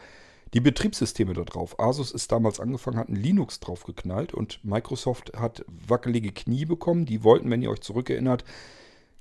die 0.53 0.61
Betriebssysteme 0.61 1.33
da 1.33 1.43
drauf. 1.43 1.79
Asus 1.79 2.11
ist 2.11 2.33
damals 2.33 2.61
angefangen, 2.61 2.99
hat 2.99 3.09
ein 3.09 3.17
Linux 3.17 3.61
drauf 3.61 3.85
geknallt 3.85 4.35
und 4.35 4.65
Microsoft 4.65 5.33
hat 5.37 5.65
wackelige 5.69 6.33
Knie 6.33 6.65
bekommen. 6.65 7.07
Die 7.07 7.23
wollten, 7.23 7.51
wenn 7.51 7.63
ihr 7.63 7.71
euch 7.71 7.81
zurückerinnert, 7.81 8.45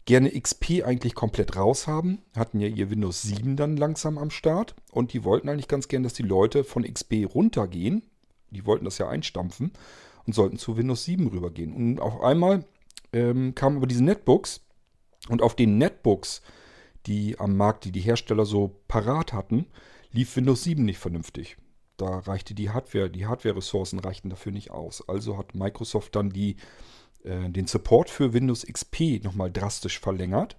gerne 0.06 0.32
XP 0.32 0.84
eigentlich 0.84 1.14
komplett 1.14 1.56
raus 1.56 1.86
haben. 1.86 2.24
Hatten 2.36 2.60
ja 2.60 2.68
ihr 2.68 2.90
Windows 2.90 3.22
7 3.22 3.56
dann 3.56 3.78
langsam 3.78 4.18
am 4.18 4.32
Start. 4.32 4.76
Und 4.92 5.14
die 5.14 5.24
wollten 5.24 5.50
eigentlich 5.50 5.68
ganz 5.68 5.88
gern, 5.88 6.02
dass 6.02 6.14
die 6.14 6.24
Leute 6.24 6.64
von 6.64 6.84
XP 6.84 7.28
runtergehen. 7.34 8.02
Die 8.52 8.66
wollten 8.66 8.86
das 8.86 8.98
ja 8.98 9.08
einstampfen 9.10 9.72
und 10.26 10.34
sollten 10.34 10.58
zu 10.58 10.78
Windows 10.78 11.06
7 11.06 11.28
rübergehen. 11.28 11.74
Und 11.74 12.00
auf 12.00 12.22
einmal 12.22 12.66
ähm, 13.14 13.56
kamen 13.56 13.78
aber 13.78 13.88
diese 13.88 14.04
Netbooks. 14.04 14.62
Und 15.28 15.42
auf 15.42 15.56
den 15.56 15.78
Netbooks, 15.78 16.42
die 17.06 17.40
am 17.40 17.56
Markt, 17.56 17.86
die 17.86 17.92
die 17.92 18.02
Hersteller 18.02 18.46
so 18.46 18.80
parat 18.88 19.34
hatten, 19.34 19.66
lief 20.12 20.36
Windows 20.36 20.64
7 20.64 20.84
nicht 20.84 21.00
vernünftig. 21.00 21.58
Da 21.98 22.20
reichte 22.20 22.54
die 22.54 22.70
Hardware, 22.70 23.10
die 23.10 23.26
Hardware-Ressourcen 23.26 24.00
reichten 24.00 24.30
dafür 24.30 24.52
nicht 24.52 24.72
aus. 24.72 25.08
Also 25.08 25.38
hat 25.38 25.54
Microsoft 25.54 26.16
dann 26.16 26.30
die 26.30 26.56
äh, 27.24 27.50
den 27.50 27.68
Support 27.68 28.10
für 28.10 28.34
Windows 28.34 28.66
XP 28.66 29.24
nochmal 29.24 29.52
drastisch 29.52 30.00
verlängert. 30.00 30.58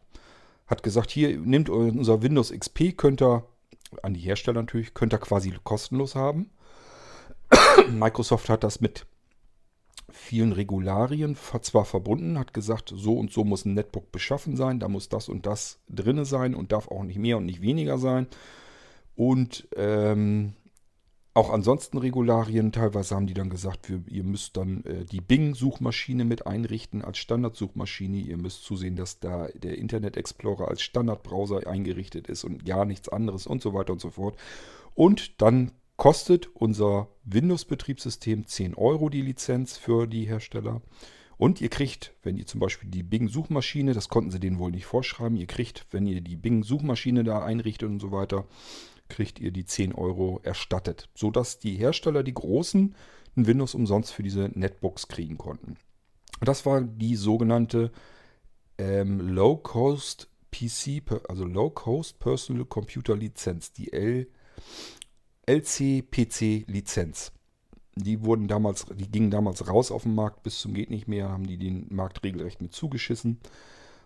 Hat 0.66 0.82
gesagt, 0.82 1.10
hier 1.10 1.36
nimmt 1.38 1.68
unser 1.68 2.22
Windows 2.22 2.52
XP, 2.52 2.96
könnt 2.96 3.22
ihr, 3.22 3.44
an 4.02 4.14
die 4.14 4.20
Hersteller 4.20 4.60
natürlich, 4.60 4.94
könnt 4.94 5.12
ihr 5.12 5.18
quasi 5.18 5.52
kostenlos 5.64 6.14
haben. 6.14 6.50
Microsoft 7.90 8.48
hat 8.48 8.64
das 8.64 8.80
mit 8.80 9.06
vielen 10.10 10.52
Regularien 10.52 11.36
zwar 11.62 11.84
verbunden, 11.84 12.38
hat 12.38 12.54
gesagt, 12.54 12.92
so 12.94 13.14
und 13.18 13.32
so 13.32 13.44
muss 13.44 13.64
ein 13.64 13.74
Netbook 13.74 14.12
beschaffen 14.12 14.56
sein, 14.56 14.80
da 14.80 14.88
muss 14.88 15.08
das 15.08 15.28
und 15.28 15.46
das 15.46 15.78
drinne 15.88 16.24
sein 16.24 16.54
und 16.54 16.72
darf 16.72 16.88
auch 16.88 17.02
nicht 17.02 17.18
mehr 17.18 17.36
und 17.36 17.46
nicht 17.46 17.62
weniger 17.62 17.98
sein. 17.98 18.26
Und 19.16 19.68
ähm, 19.76 20.54
auch 21.32 21.50
ansonsten 21.50 21.98
Regularien. 21.98 22.72
Teilweise 22.72 23.14
haben 23.14 23.26
die 23.26 23.34
dann 23.34 23.50
gesagt, 23.50 23.88
wir, 23.88 24.02
ihr 24.08 24.24
müsst 24.24 24.56
dann 24.56 24.84
äh, 24.84 25.04
die 25.04 25.20
Bing-Suchmaschine 25.20 26.24
mit 26.24 26.46
einrichten 26.46 27.02
als 27.02 27.18
Standardsuchmaschine. 27.18 28.16
Ihr 28.18 28.36
müsst 28.36 28.64
zusehen, 28.64 28.96
dass 28.96 29.20
da 29.20 29.48
der 29.54 29.78
Internet 29.78 30.16
Explorer 30.16 30.68
als 30.68 30.82
Standardbrowser 30.82 31.66
eingerichtet 31.66 32.28
ist 32.28 32.44
und 32.44 32.66
ja 32.66 32.84
nichts 32.84 33.08
anderes 33.08 33.46
und 33.46 33.62
so 33.62 33.74
weiter 33.74 33.92
und 33.92 34.00
so 34.00 34.10
fort. 34.10 34.36
Und 34.94 35.40
dann 35.40 35.72
kostet 36.00 36.48
unser 36.54 37.08
Windows-Betriebssystem 37.24 38.46
10 38.46 38.74
Euro 38.74 39.10
die 39.10 39.20
Lizenz 39.20 39.76
für 39.76 40.06
die 40.06 40.24
Hersteller. 40.24 40.80
Und 41.36 41.60
ihr 41.60 41.68
kriegt, 41.68 42.14
wenn 42.22 42.38
ihr 42.38 42.46
zum 42.46 42.58
Beispiel 42.58 42.88
die 42.88 43.02
Bing-Suchmaschine, 43.02 43.92
das 43.92 44.08
konnten 44.08 44.30
sie 44.30 44.40
denen 44.40 44.58
wohl 44.58 44.70
nicht 44.70 44.86
vorschreiben, 44.86 45.36
ihr 45.36 45.46
kriegt, 45.46 45.86
wenn 45.90 46.06
ihr 46.06 46.22
die 46.22 46.36
Bing-Suchmaschine 46.36 47.22
da 47.22 47.44
einrichtet 47.44 47.90
und 47.90 48.00
so 48.00 48.12
weiter, 48.12 48.46
kriegt 49.10 49.40
ihr 49.40 49.50
die 49.50 49.66
10 49.66 49.94
Euro 49.94 50.40
erstattet, 50.42 51.10
sodass 51.14 51.58
die 51.58 51.74
Hersteller, 51.74 52.22
die 52.22 52.32
großen, 52.32 52.94
ein 53.36 53.46
Windows 53.46 53.74
umsonst 53.74 54.14
für 54.14 54.22
diese 54.22 54.50
Netbooks 54.54 55.06
kriegen 55.06 55.36
konnten. 55.36 55.76
Das 56.40 56.64
war 56.64 56.80
die 56.80 57.14
sogenannte 57.14 57.92
ähm, 58.78 59.20
Low-Cost 59.20 60.30
PC, 60.50 61.02
also 61.28 61.44
Low-Cost 61.44 62.20
Personal 62.20 62.64
Computer 62.64 63.14
Lizenz, 63.14 63.74
die 63.74 63.92
L, 63.92 64.28
LCPC 65.50 66.64
Lizenz. 66.68 67.32
Die 67.96 68.24
wurden 68.24 68.46
damals, 68.46 68.86
die 68.94 69.10
gingen 69.10 69.32
damals 69.32 69.66
raus 69.66 69.90
auf 69.90 70.04
den 70.04 70.14
Markt 70.14 70.44
bis 70.44 70.60
zum 70.60 70.74
geht 70.74 70.90
nicht 70.90 71.08
mehr, 71.08 71.28
haben 71.28 71.44
die 71.46 71.56
den 71.56 71.88
Markt 71.90 72.22
regelrecht 72.22 72.62
mit 72.62 72.72
zugeschissen. 72.72 73.40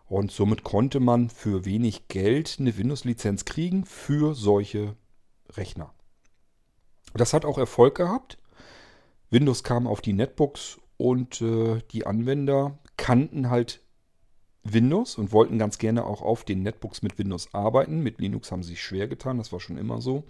Und 0.06 0.30
somit 0.30 0.64
konnte 0.64 1.00
man 1.00 1.28
für 1.28 1.66
wenig 1.66 2.08
Geld 2.08 2.56
eine 2.58 2.78
Windows-Lizenz 2.78 3.44
kriegen 3.44 3.84
für 3.84 4.34
solche 4.34 4.96
Rechner. 5.50 5.92
Das 7.12 7.34
hat 7.34 7.44
auch 7.44 7.58
Erfolg 7.58 7.96
gehabt. 7.96 8.38
Windows 9.28 9.62
kam 9.64 9.86
auf 9.86 10.00
die 10.00 10.14
Netbooks 10.14 10.78
und 10.96 11.42
äh, 11.42 11.80
die 11.92 12.06
Anwender 12.06 12.78
kannten 12.96 13.50
halt 13.50 13.82
Windows 14.62 15.18
und 15.18 15.32
wollten 15.32 15.58
ganz 15.58 15.76
gerne 15.76 16.06
auch 16.06 16.22
auf 16.22 16.44
den 16.44 16.62
Netbooks 16.62 17.02
mit 17.02 17.18
Windows 17.18 17.52
arbeiten. 17.52 18.00
Mit 18.02 18.18
Linux 18.18 18.50
haben 18.50 18.62
sie 18.62 18.70
sich 18.70 18.82
schwer 18.82 19.08
getan, 19.08 19.36
das 19.36 19.52
war 19.52 19.60
schon 19.60 19.76
immer 19.76 20.00
so. 20.00 20.24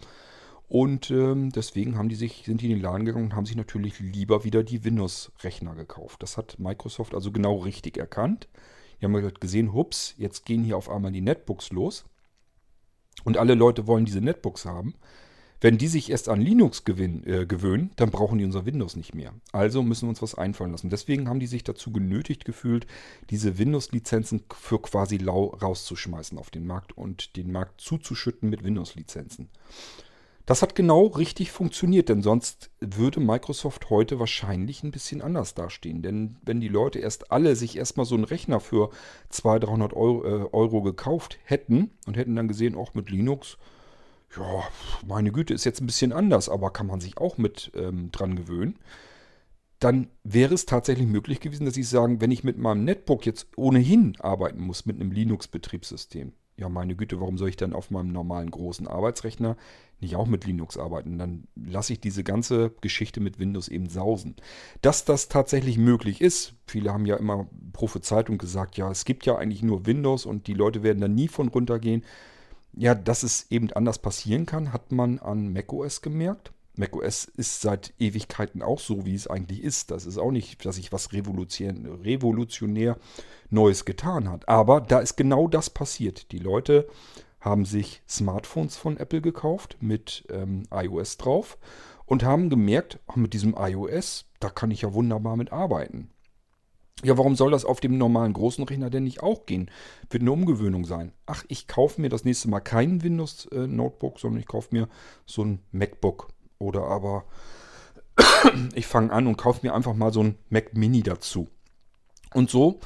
Und 0.75 1.13
ähm, 1.13 1.53
deswegen 1.53 1.97
haben 1.97 2.09
die 2.09 2.17
sich, 2.17 2.43
sind 2.45 2.61
die 2.61 2.65
in 2.65 2.73
den 2.73 2.83
Laden 2.83 3.05
gegangen 3.05 3.27
und 3.27 3.37
haben 3.37 3.47
sich 3.47 3.55
natürlich 3.55 4.01
lieber 4.01 4.43
wieder 4.43 4.65
die 4.65 4.83
Windows-Rechner 4.83 5.77
gekauft. 5.77 6.21
Das 6.21 6.37
hat 6.37 6.59
Microsoft 6.59 7.15
also 7.15 7.31
genau 7.31 7.59
richtig 7.59 7.97
erkannt. 7.97 8.49
Die 8.99 9.05
haben 9.05 9.15
halt 9.15 9.41
gesehen, 9.41 9.73
hups, 9.73 10.15
jetzt 10.19 10.45
gehen 10.45 10.65
hier 10.65 10.77
auf 10.77 10.91
einmal 10.91 11.13
die 11.13 11.21
Netbooks 11.21 11.71
los. 11.71 12.07
Und 13.23 13.39
alle 13.39 13.55
Leute 13.55 13.87
wollen 13.87 14.05
diese 14.05 14.21
Netbooks 14.21 14.65
haben. 14.65 14.95
Wenn 15.61 15.79
die 15.79 15.87
sich 15.87 16.11
erst 16.11 16.29
an 16.29 16.41
Linux 16.41 16.83
gewinn, 16.83 17.25
äh, 17.25 17.47
gewöhnen, 17.47 17.93
dann 17.95 18.11
brauchen 18.11 18.39
die 18.39 18.45
unser 18.45 18.67
Windows 18.67 18.97
nicht 18.97 19.15
mehr. 19.15 19.33
Also 19.53 19.81
müssen 19.81 20.07
wir 20.07 20.11
uns 20.11 20.23
was 20.23 20.35
einfallen 20.35 20.73
lassen. 20.73 20.91
Deswegen 20.91 21.29
haben 21.29 21.39
die 21.39 21.47
sich 21.47 21.63
dazu 21.63 21.93
genötigt 21.93 22.45
gefühlt, 22.45 22.89
diese 23.31 23.59
Windows-Lizenzen 23.59 24.43
für 24.53 24.83
quasi 24.83 25.19
lau 25.19 25.51
rauszuschmeißen 25.51 26.37
auf 26.37 26.51
den 26.51 26.67
Markt 26.67 26.99
und 26.99 27.37
den 27.37 27.53
Markt 27.53 27.81
zuzuschütten 27.81 28.51
mit 28.51 28.65
Windows-Lizenzen. 28.65 29.51
Das 30.47 30.61
hat 30.61 30.75
genau 30.75 31.07
richtig 31.07 31.51
funktioniert, 31.51 32.11
denn 32.11 32.23
sonst 32.23 32.71
würde 32.81 33.19
Microsoft 33.19 33.89
heute 33.89 34.19
wahrscheinlich 34.19 34.83
ein 34.83 34.91
bisschen 34.91 35.23
anders 35.23 35.55
dastehen. 35.55 36.03
Denn 36.03 36.37
wenn 36.43 36.61
die 36.61 36.69
Leute 36.69 36.99
erst 36.99 37.33
alle 37.33 37.57
sich 37.57 37.79
erstmal 37.79 38.05
so 38.05 38.15
einen 38.15 38.25
Rechner 38.25 38.61
für 38.61 38.91
200, 39.31 39.69
300 39.69 39.93
Euro, 39.95 40.25
äh, 40.25 40.49
Euro 40.53 40.83
gekauft 40.83 41.39
hätten 41.45 41.93
und 42.07 42.19
hätten 42.19 42.37
dann 42.37 42.49
gesehen, 42.49 42.75
auch 42.75 42.93
mit 42.93 43.09
Linux, 43.09 43.57
ja, 44.37 44.65
meine 45.07 45.33
Güte, 45.33 45.55
ist 45.55 45.65
jetzt 45.65 45.81
ein 45.81 45.87
bisschen 45.87 46.13
anders, 46.13 46.51
aber 46.51 46.71
kann 46.71 46.89
man 46.89 47.01
sich 47.01 47.17
auch 47.17 47.39
mit 47.39 47.73
ähm, 47.75 48.11
dran 48.13 48.37
gewöhnen, 48.37 48.79
dann 49.79 50.09
wäre 50.25 50.55
es 50.55 50.67
tatsächlich 50.67 51.07
möglich 51.07 51.41
gewesen, 51.41 51.65
dass 51.65 51.75
sie 51.75 51.83
sagen, 51.83 52.21
wenn 52.21 52.31
ich 52.31 52.45
mit 52.45 52.59
meinem 52.59 52.85
Netbook 52.85 53.25
jetzt 53.25 53.47
ohnehin 53.57 54.17
arbeiten 54.21 54.61
muss, 54.61 54.85
mit 54.85 55.01
einem 55.01 55.11
Linux-Betriebssystem, 55.11 56.33
ja, 56.57 56.69
meine 56.69 56.97
Güte, 56.97 57.21
warum 57.21 57.39
soll 57.39 57.49
ich 57.49 57.57
dann 57.57 57.73
auf 57.73 57.91
meinem 57.91 58.13
normalen 58.13 58.51
großen 58.51 58.87
Arbeitsrechner 58.87 59.57
nicht 60.01 60.17
auch 60.17 60.27
mit 60.27 60.45
Linux 60.45 60.77
arbeiten? 60.77 61.19
Dann 61.19 61.45
lasse 61.55 61.93
ich 61.93 62.01
diese 62.01 62.25
ganze 62.25 62.71
Geschichte 62.81 63.21
mit 63.21 63.39
Windows 63.39 63.69
eben 63.69 63.89
sausen. 63.89 64.37
Dass 64.83 65.05
das 65.05 65.29
tatsächlich 65.29 65.79
möglich 65.79 66.21
ist, 66.21 66.55
viele 66.67 66.93
haben 66.93 67.07
ja 67.07 67.17
immer 67.17 67.49
prophezeit 67.73 68.31
und 68.31 68.39
gesagt, 68.39 68.77
ja, 68.77 68.91
es 68.91 69.05
gibt 69.05 69.27
ja 69.27 69.37
eigentlich 69.37 69.63
nur 69.63 69.87
Windows 69.87 70.27
und 70.27 70.47
die 70.47 70.55
Leute 70.55 70.83
werden 70.83 71.01
da 71.01 71.09
nie 71.09 71.29
von 71.29 71.49
runtergehen. 71.49 72.05
Ja, 72.77 72.95
dass 72.95 73.23
es 73.23 73.47
eben 73.51 73.71
anders 73.73 73.99
passieren 74.01 74.47
kann, 74.47 74.73
hat 74.73 74.91
man 74.91 75.21
an 75.21 75.53
macOS 75.53 76.03
gemerkt 76.03 76.53
macOS 76.77 77.25
ist 77.25 77.61
seit 77.61 77.95
Ewigkeiten 77.99 78.63
auch 78.63 78.81
so, 78.81 79.05
wie 79.07 79.15
es 79.15 79.27
eigentlich 79.27 79.63
ist. 79.63 79.91
Das 79.91 80.07
ist 80.07 80.19
auch 80.19 80.31
nicht, 80.31 80.65
dass 80.65 80.77
sich 80.77 80.93
was 80.93 81.13
revolutionär, 81.13 82.03
revolutionär 82.03 82.99
Neues 83.51 83.85
getan 83.85 84.29
hat. 84.31 84.49
Aber 84.49 84.81
da 84.81 84.99
ist 84.99 85.17
genau 85.17 85.47
das 85.49 85.71
passiert. 85.71 86.33
Die 86.33 86.39
Leute 86.39 86.89
haben 87.45 87.67
sich 87.67 88.03
Smartphones 88.09 88.77
von 88.77 88.97
Apple 88.97 89.21
gekauft 89.21 89.77
mit 89.81 90.25
ähm, 90.31 90.63
iOS 90.73 91.19
drauf 91.19 91.59
und 92.07 92.25
haben 92.25 92.49
gemerkt, 92.49 92.99
ach, 93.07 93.17
mit 93.17 93.35
diesem 93.35 93.55
iOS, 93.59 94.25
da 94.41 94.49
kann 94.49 94.71
ich 94.71 94.83
ja 94.83 94.95
wunderbar 94.95 95.37
mit 95.37 95.53
arbeiten. 95.53 96.11
Ja, 97.03 97.19
warum 97.19 97.37
soll 97.37 97.51
das 97.51 97.67
auf 97.67 97.81
dem 97.81 97.99
normalen 97.99 98.33
großen 98.33 98.65
Rechner 98.65 98.89
denn 98.89 99.05
nicht 99.05 99.23
auch 99.23 99.45
gehen? 99.45 99.71
Wird 100.09 100.23
eine 100.23 100.33
Umgewöhnung 100.33 100.87
sein. 100.87 101.13
Ach, 101.27 101.45
ich 101.49 101.67
kaufe 101.67 102.01
mir 102.01 102.09
das 102.09 102.25
nächste 102.25 102.49
Mal 102.49 102.61
kein 102.61 103.03
Windows 103.03 103.47
äh, 103.47 103.67
Notebook, 103.67 104.21
sondern 104.21 104.41
ich 104.41 104.47
kaufe 104.47 104.69
mir 104.71 104.89
so 105.27 105.45
ein 105.45 105.59
MacBook 105.71 106.29
oder 106.59 106.85
aber 106.85 107.25
ich 108.75 108.87
fange 108.87 109.13
an 109.13 109.27
und 109.27 109.37
kaufe 109.37 109.67
mir 109.67 109.75
einfach 109.75 109.95
mal 109.95 110.13
so 110.13 110.23
ein 110.23 110.39
Mac 110.49 110.75
Mini 110.75 111.03
dazu. 111.03 111.49
Und 112.33 112.49
so 112.49 112.81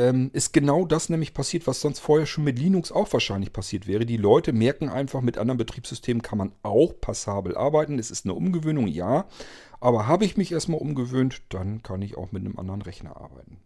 ähm, 0.00 0.30
ist 0.32 0.52
genau 0.52 0.86
das 0.86 1.10
nämlich 1.10 1.34
passiert, 1.34 1.66
was 1.66 1.80
sonst 1.80 2.00
vorher 2.00 2.26
schon 2.26 2.44
mit 2.44 2.58
Linux 2.58 2.90
auch 2.90 3.12
wahrscheinlich 3.12 3.52
passiert 3.52 3.86
wäre. 3.86 4.06
Die 4.06 4.16
Leute 4.16 4.52
merken 4.52 4.88
einfach, 4.88 5.20
mit 5.20 5.36
anderen 5.36 5.58
Betriebssystemen 5.58 6.22
kann 6.22 6.38
man 6.38 6.52
auch 6.62 6.94
passabel 7.00 7.56
arbeiten. 7.56 7.98
Es 7.98 8.10
ist 8.10 8.24
eine 8.24 8.34
Umgewöhnung, 8.34 8.86
ja. 8.86 9.26
Aber 9.78 10.06
habe 10.06 10.24
ich 10.24 10.36
mich 10.36 10.52
erstmal 10.52 10.80
umgewöhnt, 10.80 11.42
dann 11.50 11.82
kann 11.82 12.02
ich 12.02 12.16
auch 12.16 12.32
mit 12.32 12.44
einem 12.44 12.58
anderen 12.58 12.82
Rechner 12.82 13.16
arbeiten. 13.16 13.58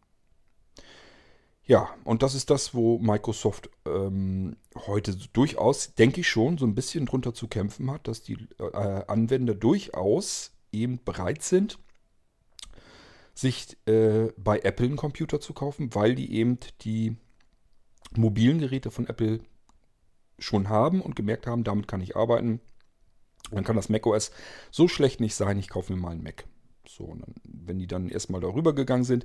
Ja, 1.66 1.88
und 2.04 2.22
das 2.22 2.34
ist 2.34 2.50
das, 2.50 2.74
wo 2.74 2.98
Microsoft 2.98 3.70
ähm, 3.86 4.56
heute 4.86 5.16
durchaus, 5.32 5.94
denke 5.94 6.20
ich 6.20 6.28
schon, 6.28 6.58
so 6.58 6.66
ein 6.66 6.74
bisschen 6.74 7.06
drunter 7.06 7.32
zu 7.32 7.48
kämpfen 7.48 7.90
hat, 7.90 8.06
dass 8.06 8.22
die 8.22 8.36
äh, 8.58 9.04
Anwender 9.06 9.54
durchaus 9.54 10.52
eben 10.72 11.02
bereit 11.02 11.42
sind, 11.42 11.78
sich 13.34 13.76
äh, 13.86 14.28
bei 14.36 14.60
Apple 14.60 14.86
einen 14.86 14.96
Computer 14.96 15.40
zu 15.40 15.52
kaufen, 15.52 15.94
weil 15.94 16.14
die 16.14 16.32
eben 16.32 16.58
die 16.82 17.16
mobilen 18.16 18.58
Geräte 18.58 18.90
von 18.90 19.06
Apple 19.08 19.40
schon 20.38 20.68
haben 20.68 21.00
und 21.00 21.16
gemerkt 21.16 21.46
haben, 21.46 21.64
damit 21.64 21.88
kann 21.88 22.00
ich 22.00 22.16
arbeiten. 22.16 22.60
Dann 23.50 23.64
kann 23.64 23.76
das 23.76 23.88
macOS 23.88 24.30
so 24.70 24.88
schlecht 24.88 25.20
nicht 25.20 25.34
sein, 25.34 25.58
ich 25.58 25.68
kaufe 25.68 25.92
mir 25.92 26.00
mal 26.00 26.10
einen 26.10 26.22
Mac. 26.22 26.44
So, 26.86 27.08
dann, 27.08 27.34
wenn 27.44 27.78
die 27.78 27.86
dann 27.86 28.08
erstmal 28.08 28.40
darüber 28.40 28.74
gegangen 28.74 29.04
sind, 29.04 29.24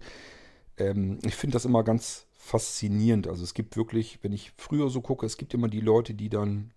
ähm, 0.77 1.19
ich 1.23 1.35
finde 1.35 1.53
das 1.53 1.65
immer 1.65 1.83
ganz 1.83 2.25
faszinierend. 2.31 3.27
Also 3.27 3.43
es 3.43 3.53
gibt 3.53 3.77
wirklich, 3.77 4.19
wenn 4.23 4.31
ich 4.31 4.51
früher 4.57 4.89
so 4.89 5.01
gucke, 5.01 5.25
es 5.25 5.37
gibt 5.37 5.53
immer 5.53 5.67
die 5.67 5.81
Leute, 5.81 6.13
die 6.13 6.29
dann, 6.29 6.71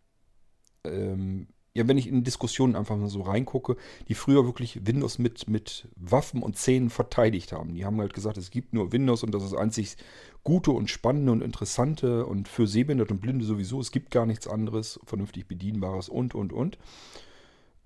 ähm, 0.85 1.49
ja, 1.75 1.89
wenn 1.89 1.97
ich 1.97 2.07
in 2.07 2.23
Diskussionen 2.23 2.77
einfach 2.77 2.97
mal 2.97 3.09
so 3.09 3.23
reingucke, 3.23 3.77
die 4.09 4.15
früher 4.15 4.45
wirklich 4.45 4.87
Windows 4.87 5.19
mit, 5.19 5.49
mit 5.49 5.89
Waffen 5.97 6.43
und 6.43 6.59
Zähnen 6.59 6.91
verteidigt 6.91 7.53
haben. 7.53 7.75
Die 7.75 7.87
haben 7.87 7.99
halt 7.99 8.13
gesagt, 8.13 8.37
es 8.37 8.51
gibt 8.51 8.75
nur 8.75 8.93
Windows 8.93 9.23
und 9.23 9.33
das 9.35 9.43
ist 9.43 9.55
einzig 9.55 9.97
Gute 10.45 10.73
und 10.73 10.91
Spannende 10.91 11.33
und 11.33 11.43
Interessante 11.43 12.27
und 12.27 12.49
für 12.49 12.67
Sehbehinderte 12.67 13.15
und 13.15 13.21
Blinde 13.21 13.47
sowieso. 13.47 13.81
Es 13.81 13.91
gibt 13.91 14.11
gar 14.11 14.27
nichts 14.27 14.47
anderes, 14.47 15.01
vernünftig 15.05 15.47
bedienbares 15.49 16.11
und, 16.11 16.35
und, 16.35 16.53
und. 16.53 16.79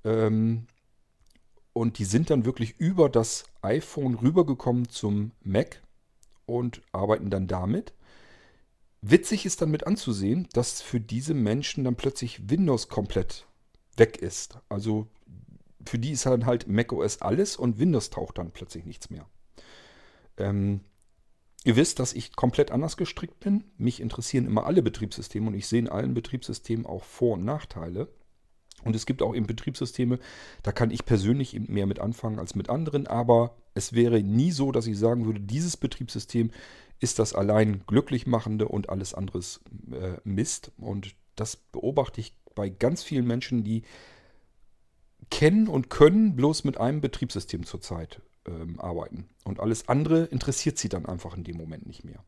Ähm, 0.05 0.67
und 1.73 1.99
die 1.99 2.05
sind 2.07 2.31
dann 2.31 2.45
wirklich 2.45 2.75
über 2.79 3.09
das 3.09 3.45
iPhone 3.63 4.15
rübergekommen 4.15 4.89
zum 4.89 5.31
Mac 5.45 5.83
und 6.47 6.81
arbeiten 6.91 7.31
dann 7.31 7.47
damit. 7.47 7.93
Witzig 9.01 9.47
ist 9.47 9.63
dann 9.63 9.71
mit 9.71 9.87
anzusehen, 9.87 10.49
dass 10.55 10.83
für 10.83 10.99
diese 10.99 11.35
Menschen 11.35 11.85
dann 11.85 11.95
plötzlich 11.95 12.49
Windows 12.49 12.89
komplett 12.89 13.47
weg 13.97 14.19
ist. 14.19 14.59
Also 14.69 15.09
für 15.85 15.99
die 15.99 16.13
ist 16.13 16.27
dann 16.27 16.47
halt 16.47 16.69
macOS 16.69 17.23
alles 17.23 17.57
und 17.57 17.79
Windows 17.79 18.11
taucht 18.11 18.39
dann 18.39 18.51
plötzlich 18.51 18.85
nichts 18.85 19.11
mehr. 19.11 19.27
Ähm, 20.37 20.81
ihr 21.65 21.77
wisst, 21.77 21.99
dass 21.99 22.13
ich 22.13 22.35
komplett 22.35 22.71
anders 22.71 22.97
gestrickt 22.97 23.41
bin. 23.41 23.65
Mich 23.79 24.01
interessieren 24.01 24.47
immer 24.47 24.67
alle 24.67 24.83
Betriebssysteme 24.83 25.47
und 25.49 25.55
ich 25.55 25.67
sehe 25.67 25.81
in 25.81 25.89
allen 25.89 26.15
Betriebssystemen 26.15 26.87
auch 26.87 27.05
Vor- 27.05 27.35
und 27.35 27.45
Nachteile. 27.45 28.09
Und 28.85 28.95
es 28.95 29.07
gibt 29.07 29.23
auch 29.23 29.35
eben 29.35 29.47
Betriebssysteme, 29.47 30.21
da 30.63 30.71
kann 30.71 30.91
ich 30.91 31.05
persönlich 31.05 31.55
eben 31.55 31.73
mehr 31.73 31.87
mit 31.87 31.99
anfangen 31.99 32.39
als 32.39 32.55
mit 32.55 32.71
anderen, 32.71 33.07
aber 33.07 33.57
es 33.75 33.95
wäre 33.95 34.23
nie 34.23 34.53
so, 34.53 34.71
dass 34.71 34.87
ich 34.87 34.97
sagen 34.97 35.27
würde, 35.27 35.41
dieses 35.41 35.77
Betriebssystem 35.77 36.51
ist 37.01 37.19
das 37.19 37.35
allein 37.35 37.83
glücklich 37.87 38.27
machende 38.27 38.69
und 38.69 38.89
alles 38.89 39.13
anderes 39.13 39.61
äh, 39.91 40.19
Mist. 40.25 40.73
Und 40.79 41.15
das 41.35 41.57
beobachte 41.57 42.21
ich 42.21 42.35
bei 42.57 42.69
ganz 42.69 43.05
vielen 43.05 43.27
Menschen, 43.27 43.63
die 43.63 43.85
kennen 45.31 45.69
und 45.69 45.91
können 45.91 46.35
bloß 46.35 46.65
mit 46.65 46.79
einem 46.79 47.01
Betriebssystem 47.01 47.65
zurzeit 47.65 48.21
ähm, 48.47 48.81
arbeiten. 48.81 49.29
Und 49.45 49.61
alles 49.61 49.89
andere 49.89 50.25
interessiert 50.25 50.79
sie 50.79 50.89
dann 50.89 51.07
einfach 51.07 51.37
in 51.37 51.45
dem 51.45 51.57
Moment 51.57 51.87
nicht 51.87 52.05
mehr. 52.05 52.25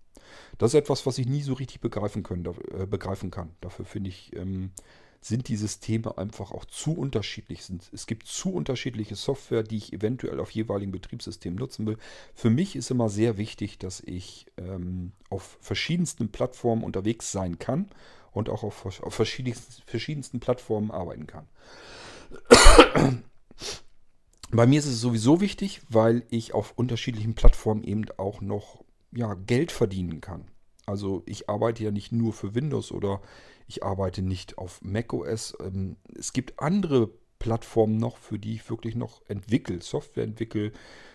Das 0.59 0.73
ist 0.73 0.81
etwas, 0.81 1.07
was 1.07 1.19
ich 1.19 1.27
nie 1.27 1.43
so 1.43 1.55
richtig 1.55 1.81
begreifen, 1.81 2.23
können, 2.23 2.45
äh, 2.47 2.87
begreifen 2.87 3.31
kann. 3.31 3.51
Dafür 3.61 3.85
finde 3.85 4.11
ich, 4.11 4.37
ähm, 4.37 4.71
sind 5.21 5.49
die 5.49 5.57
Systeme 5.57 6.17
einfach 6.17 6.53
auch 6.53 6.65
zu 6.65 6.93
unterschiedlich. 6.93 7.63
Es 7.93 8.07
gibt 8.07 8.29
zu 8.29 8.53
unterschiedliche 8.53 9.17
Software, 9.17 9.65
die 9.65 9.77
ich 9.77 9.93
eventuell 9.93 10.39
auf 10.39 10.51
jeweiligen 10.53 10.93
Betriebssystemen 10.93 11.59
nutzen 11.59 11.87
will. 11.87 11.99
Für 12.35 12.51
mich 12.51 12.77
ist 12.77 12.91
immer 12.91 13.09
sehr 13.09 13.37
wichtig, 13.37 13.79
dass 13.79 14.01
ich 14.01 14.47
ähm, 14.57 15.13
auf 15.29 15.59
verschiedensten 15.61 16.31
Plattformen 16.31 16.85
unterwegs 16.85 17.33
sein 17.33 17.59
kann 17.59 17.89
und 18.39 18.49
auch 18.49 18.63
auf, 18.63 18.87
auf 18.87 19.15
verschiedensten, 19.15 19.83
verschiedensten 19.85 20.39
Plattformen 20.39 20.93
arbeiten 20.93 21.27
kann. 21.27 21.49
Bei 24.51 24.65
mir 24.65 24.79
ist 24.79 24.87
es 24.87 25.01
sowieso 25.01 25.41
wichtig, 25.41 25.83
weil 25.89 26.23
ich 26.31 26.55
auf 26.55 26.73
unterschiedlichen 26.77 27.35
Plattformen 27.35 27.83
eben 27.83 28.05
auch 28.17 28.41
noch 28.41 28.85
ja, 29.11 29.35
Geld 29.35 29.73
verdienen 29.73 30.21
kann. 30.21 30.47
Also 30.87 31.25
ich 31.27 31.51
arbeite 31.51 31.83
ja 31.83 31.91
nicht 31.91 32.13
nur 32.13 32.33
für 32.33 32.55
Windows 32.55 32.93
oder 32.93 33.21
ich 33.67 33.83
arbeite 33.83 34.23
nicht 34.23 34.57
auf 34.57 34.81
macOS. 34.83 35.57
Ähm, 35.61 35.97
es 36.17 36.33
gibt 36.33 36.61
andere 36.61 37.11
Plattformen 37.41 37.99
noch, 37.99 38.17
für 38.19 38.39
die 38.39 38.55
ich 38.55 38.71
wirklich 38.71 38.95
noch 38.95 39.21
entwickle, 39.29 39.83
Software 39.83 40.25
entwickle, 40.25 40.73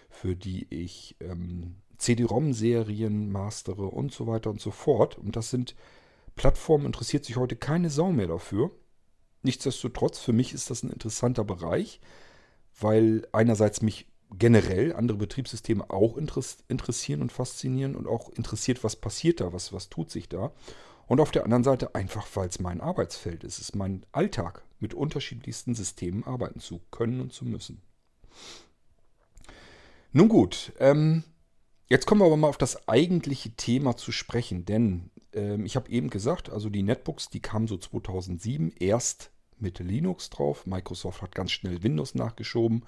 für 0.10 0.36
die 0.36 0.68
ich 0.70 1.16
ähm, 1.22 1.78
CD-ROM-Serien 1.98 3.32
mastere 3.32 3.86
und 3.86 4.12
so 4.12 4.28
weiter 4.28 4.50
und 4.50 4.60
so 4.60 4.72
fort. 4.72 5.18
Und 5.18 5.38
das 5.38 5.50
sind 5.50 5.74
Plattformen, 6.36 6.86
interessiert 6.86 7.26
sich 7.26 7.38
heute 7.38 7.56
keine 7.56 7.90
Sau 7.90 8.12
mehr 8.12 8.28
dafür. 8.28 8.72
Nichtsdestotrotz, 9.44 10.20
für 10.20 10.34
mich 10.34 10.54
ist 10.54 10.70
das 10.70 10.84
ein 10.84 10.90
interessanter 10.90 11.44
Bereich, 11.44 12.00
weil 12.80 13.28
einerseits 13.32 13.82
mich 13.82 14.08
generell 14.38 14.94
andere 14.94 15.18
Betriebssysteme 15.18 15.90
auch 15.90 16.18
interessieren 16.18 17.22
und 17.22 17.32
faszinieren 17.32 17.96
und 17.96 18.08
auch 18.08 18.30
interessiert, 18.30 18.84
was 18.84 18.96
passiert 18.96 19.42
da, 19.42 19.54
was, 19.54 19.74
was 19.74 19.90
tut 19.90 20.10
sich 20.10 20.28
da. 20.28 20.52
Und 21.06 21.20
auf 21.20 21.32
der 21.32 21.44
anderen 21.44 21.64
Seite 21.64 21.94
einfach, 21.96 22.28
weil 22.34 22.48
es 22.48 22.60
mein 22.60 22.82
Arbeitsfeld 22.82 23.44
ist. 23.44 23.60
Es 23.60 23.70
ist 23.70 23.76
mein 23.76 24.06
Alltag, 24.12 24.64
mit 24.80 24.94
unterschiedlichsten 24.94 25.76
Systemen 25.76 26.24
arbeiten 26.24 26.60
zu 26.60 26.82
können 26.92 27.22
und 27.22 27.34
zu 27.34 27.46
müssen. 27.46 27.82
Nun 30.12 30.30
gut, 30.30 30.74
ähm, 30.80 31.24
jetzt 31.88 32.06
kommen 32.06 32.22
wir 32.22 32.26
aber 32.26 32.38
mal 32.38 32.50
auf 32.50 32.58
das 32.58 32.88
eigentliche 32.88 33.52
Thema 33.52 33.98
zu 33.98 34.12
sprechen, 34.12 34.66
denn 34.66 35.10
ähm, 35.34 35.66
ich 35.66 35.76
habe 35.76 35.90
eben 35.90 36.10
gesagt, 36.10 36.50
also 36.50 36.70
die 36.70 36.84
Netbooks, 36.84 37.30
die 37.30 37.42
kamen 37.42 37.68
so 37.68 37.78
2007 37.78 38.74
erst 38.80 39.32
mit 39.60 39.80
Linux 39.80 40.30
drauf. 40.30 40.66
Microsoft 40.66 41.22
hat 41.22 41.34
ganz 41.34 41.52
schnell 41.52 41.84
Windows 41.84 42.16
nachgeschoben. 42.16 42.84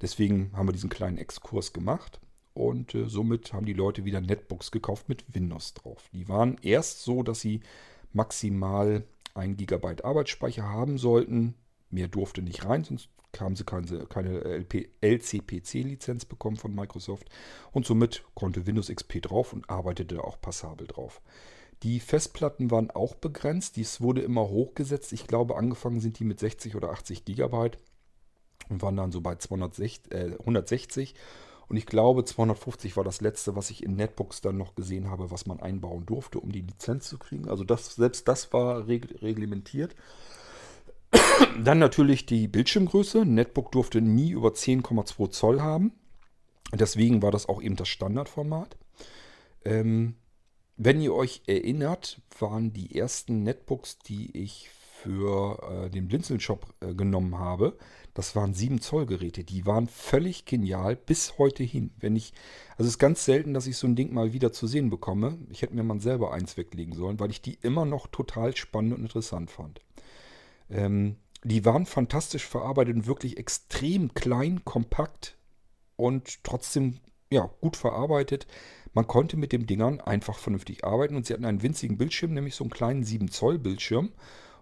Deswegen 0.00 0.50
haben 0.54 0.68
wir 0.68 0.72
diesen 0.72 0.90
kleinen 0.90 1.18
Exkurs 1.18 1.72
gemacht. 1.72 2.20
Und 2.54 2.94
äh, 2.94 3.08
somit 3.08 3.52
haben 3.52 3.66
die 3.66 3.72
Leute 3.72 4.04
wieder 4.04 4.20
Netbooks 4.20 4.70
gekauft 4.70 5.08
mit 5.08 5.24
Windows 5.34 5.74
drauf. 5.74 6.08
Die 6.12 6.28
waren 6.28 6.58
erst 6.62 7.02
so, 7.02 7.22
dass 7.22 7.40
sie 7.40 7.60
maximal 8.12 9.04
1 9.34 9.56
GB 9.56 10.02
Arbeitsspeicher 10.02 10.68
haben 10.68 10.98
sollten. 10.98 11.54
Mehr 11.90 12.08
durfte 12.08 12.42
nicht 12.42 12.64
rein, 12.64 12.84
sonst 12.84 13.08
haben 13.40 13.56
sie 13.56 13.64
keine, 13.64 14.06
keine 14.06 14.64
LCPC-Lizenz 15.00 16.24
bekommen 16.24 16.56
von 16.56 16.74
Microsoft. 16.74 17.28
Und 17.72 17.86
somit 17.86 18.24
konnte 18.34 18.66
Windows 18.66 18.88
XP 18.88 19.22
drauf 19.22 19.52
und 19.52 19.68
arbeitete 19.70 20.22
auch 20.22 20.40
passabel 20.40 20.86
drauf. 20.86 21.20
Die 21.82 21.98
Festplatten 21.98 22.70
waren 22.70 22.90
auch 22.90 23.14
begrenzt. 23.14 23.76
Dies 23.76 24.00
wurde 24.00 24.22
immer 24.22 24.48
hochgesetzt. 24.48 25.12
Ich 25.12 25.26
glaube, 25.26 25.56
angefangen 25.56 26.00
sind 26.00 26.18
die 26.18 26.24
mit 26.24 26.38
60 26.38 26.76
oder 26.76 26.90
80 26.90 27.24
Gigabyte 27.24 27.78
und 28.68 28.82
waren 28.82 28.96
dann 28.96 29.12
so 29.12 29.20
bei 29.20 29.34
260, 29.34 30.12
äh, 30.12 30.36
160. 30.38 31.14
Und 31.68 31.76
ich 31.76 31.86
glaube, 31.86 32.24
250 32.24 32.96
war 32.96 33.04
das 33.04 33.20
letzte, 33.20 33.56
was 33.56 33.70
ich 33.70 33.82
in 33.82 33.96
Netbooks 33.96 34.42
dann 34.42 34.58
noch 34.58 34.74
gesehen 34.74 35.10
habe, 35.10 35.30
was 35.30 35.46
man 35.46 35.60
einbauen 35.60 36.06
durfte, 36.06 36.38
um 36.38 36.52
die 36.52 36.60
Lizenz 36.60 37.08
zu 37.08 37.18
kriegen. 37.18 37.48
Also 37.48 37.64
das, 37.64 37.94
selbst 37.94 38.28
das 38.28 38.52
war 38.52 38.86
reglementiert. 38.86 39.96
Dann 41.62 41.78
natürlich 41.78 42.26
die 42.26 42.48
Bildschirmgröße. 42.48 43.24
Netbook 43.24 43.72
durfte 43.72 44.00
nie 44.00 44.30
über 44.30 44.50
10,2 44.50 45.30
Zoll 45.30 45.60
haben. 45.60 45.92
Deswegen 46.72 47.22
war 47.22 47.30
das 47.30 47.48
auch 47.48 47.62
eben 47.62 47.76
das 47.76 47.88
Standardformat. 47.88 48.76
Ähm, 49.64 50.16
wenn 50.76 51.00
ihr 51.00 51.14
euch 51.14 51.42
erinnert, 51.46 52.20
waren 52.38 52.72
die 52.72 52.98
ersten 52.98 53.42
Netbooks, 53.42 53.98
die 53.98 54.36
ich 54.36 54.70
für 55.02 55.58
äh, 55.68 55.90
den 55.90 56.08
Blinzeln-Shop 56.08 56.74
äh, 56.80 56.94
genommen 56.94 57.38
habe, 57.38 57.76
das 58.14 58.36
waren 58.36 58.54
7 58.54 58.80
Zoll 58.80 59.06
Geräte. 59.06 59.42
Die 59.42 59.66
waren 59.66 59.88
völlig 59.88 60.44
genial 60.44 60.96
bis 60.96 61.38
heute 61.38 61.62
hin. 61.62 61.90
Wenn 61.98 62.14
ich, 62.14 62.32
also 62.76 62.84
es 62.84 62.94
ist 62.94 62.98
ganz 62.98 63.24
selten, 63.24 63.52
dass 63.52 63.66
ich 63.66 63.76
so 63.76 63.86
ein 63.86 63.96
Ding 63.96 64.12
mal 64.12 64.32
wieder 64.32 64.52
zu 64.52 64.66
sehen 64.66 64.90
bekomme. 64.90 65.38
Ich 65.50 65.62
hätte 65.62 65.74
mir 65.74 65.82
mal 65.82 66.00
selber 66.00 66.32
eins 66.32 66.56
weglegen 66.56 66.94
sollen, 66.94 67.18
weil 67.18 67.30
ich 67.30 67.42
die 67.42 67.58
immer 67.62 67.84
noch 67.84 68.06
total 68.06 68.56
spannend 68.56 68.94
und 68.94 69.02
interessant 69.02 69.50
fand. 69.50 69.80
Ähm, 70.72 71.16
die 71.44 71.64
waren 71.64 71.86
fantastisch 71.86 72.46
verarbeitet 72.46 72.94
und 72.94 73.06
wirklich 73.06 73.36
extrem 73.36 74.14
klein, 74.14 74.64
kompakt 74.64 75.36
und 75.96 76.42
trotzdem 76.44 77.00
ja, 77.30 77.50
gut 77.60 77.76
verarbeitet. 77.76 78.46
Man 78.92 79.06
konnte 79.06 79.36
mit 79.36 79.52
den 79.52 79.66
Dingern 79.66 80.00
einfach 80.00 80.38
vernünftig 80.38 80.84
arbeiten 80.84 81.16
und 81.16 81.26
sie 81.26 81.32
hatten 81.32 81.44
einen 81.44 81.62
winzigen 81.62 81.96
Bildschirm, 81.96 82.34
nämlich 82.34 82.54
so 82.54 82.64
einen 82.64 82.70
kleinen 82.70 83.04
7 83.04 83.30
Zoll 83.30 83.58
Bildschirm. 83.58 84.12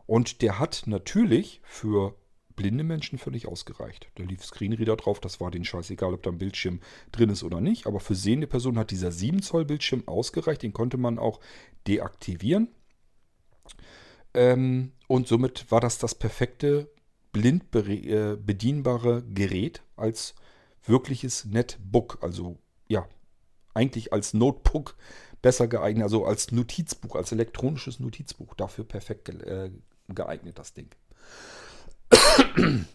Und 0.07 0.43
der 0.43 0.59
hat 0.59 0.85
natürlich 0.87 1.61
für 1.65 2.17
blinde 2.57 2.85
Menschen 2.85 3.19
völlig 3.19 3.47
ausgereicht. 3.47 4.09
Da 4.17 4.25
lief 4.25 4.45
Screenreader 4.45 4.97
drauf, 4.97 5.21
das 5.21 5.41
war 5.41 5.51
denen 5.51 5.65
scheißegal, 5.65 6.15
ob 6.15 6.23
da 6.23 6.31
ein 6.31 6.39
Bildschirm 6.39 6.81
drin 7.11 7.31
ist 7.31 7.43
oder 7.43 7.61
nicht. 7.61 7.87
Aber 7.87 8.01
für 8.01 8.15
sehende 8.15 8.47
Personen 8.47 8.79
hat 8.79 8.91
dieser 8.91 9.13
7 9.13 9.43
Zoll 9.43 9.65
Bildschirm 9.65 10.07
ausgereicht, 10.07 10.63
den 10.63 10.73
konnte 10.73 10.97
man 10.97 11.19
auch 11.19 11.41
deaktivieren. 11.87 12.69
Ähm, 14.35 14.93
und 15.11 15.27
somit 15.27 15.69
war 15.73 15.81
das 15.81 15.99
das 15.99 16.15
perfekte 16.15 16.89
blind 17.33 17.65
äh, 17.75 18.37
bedienbare 18.37 19.25
Gerät 19.25 19.83
als 19.97 20.37
wirkliches 20.85 21.47
Netbook. 21.47 22.19
Also 22.21 22.59
ja, 22.87 23.09
eigentlich 23.75 24.13
als 24.13 24.35
Notebook 24.35 24.95
besser 25.43 25.67
geeignet, 25.67 26.05
also 26.05 26.27
als 26.27 26.53
Notizbuch, 26.53 27.17
als 27.17 27.33
elektronisches 27.33 27.99
Notizbuch. 27.99 28.55
Dafür 28.55 28.85
perfekt 28.85 29.25
ge 29.25 29.43
äh, 29.43 29.73
geeignet, 30.07 30.61
das 30.61 30.75
Ding. 30.75 30.91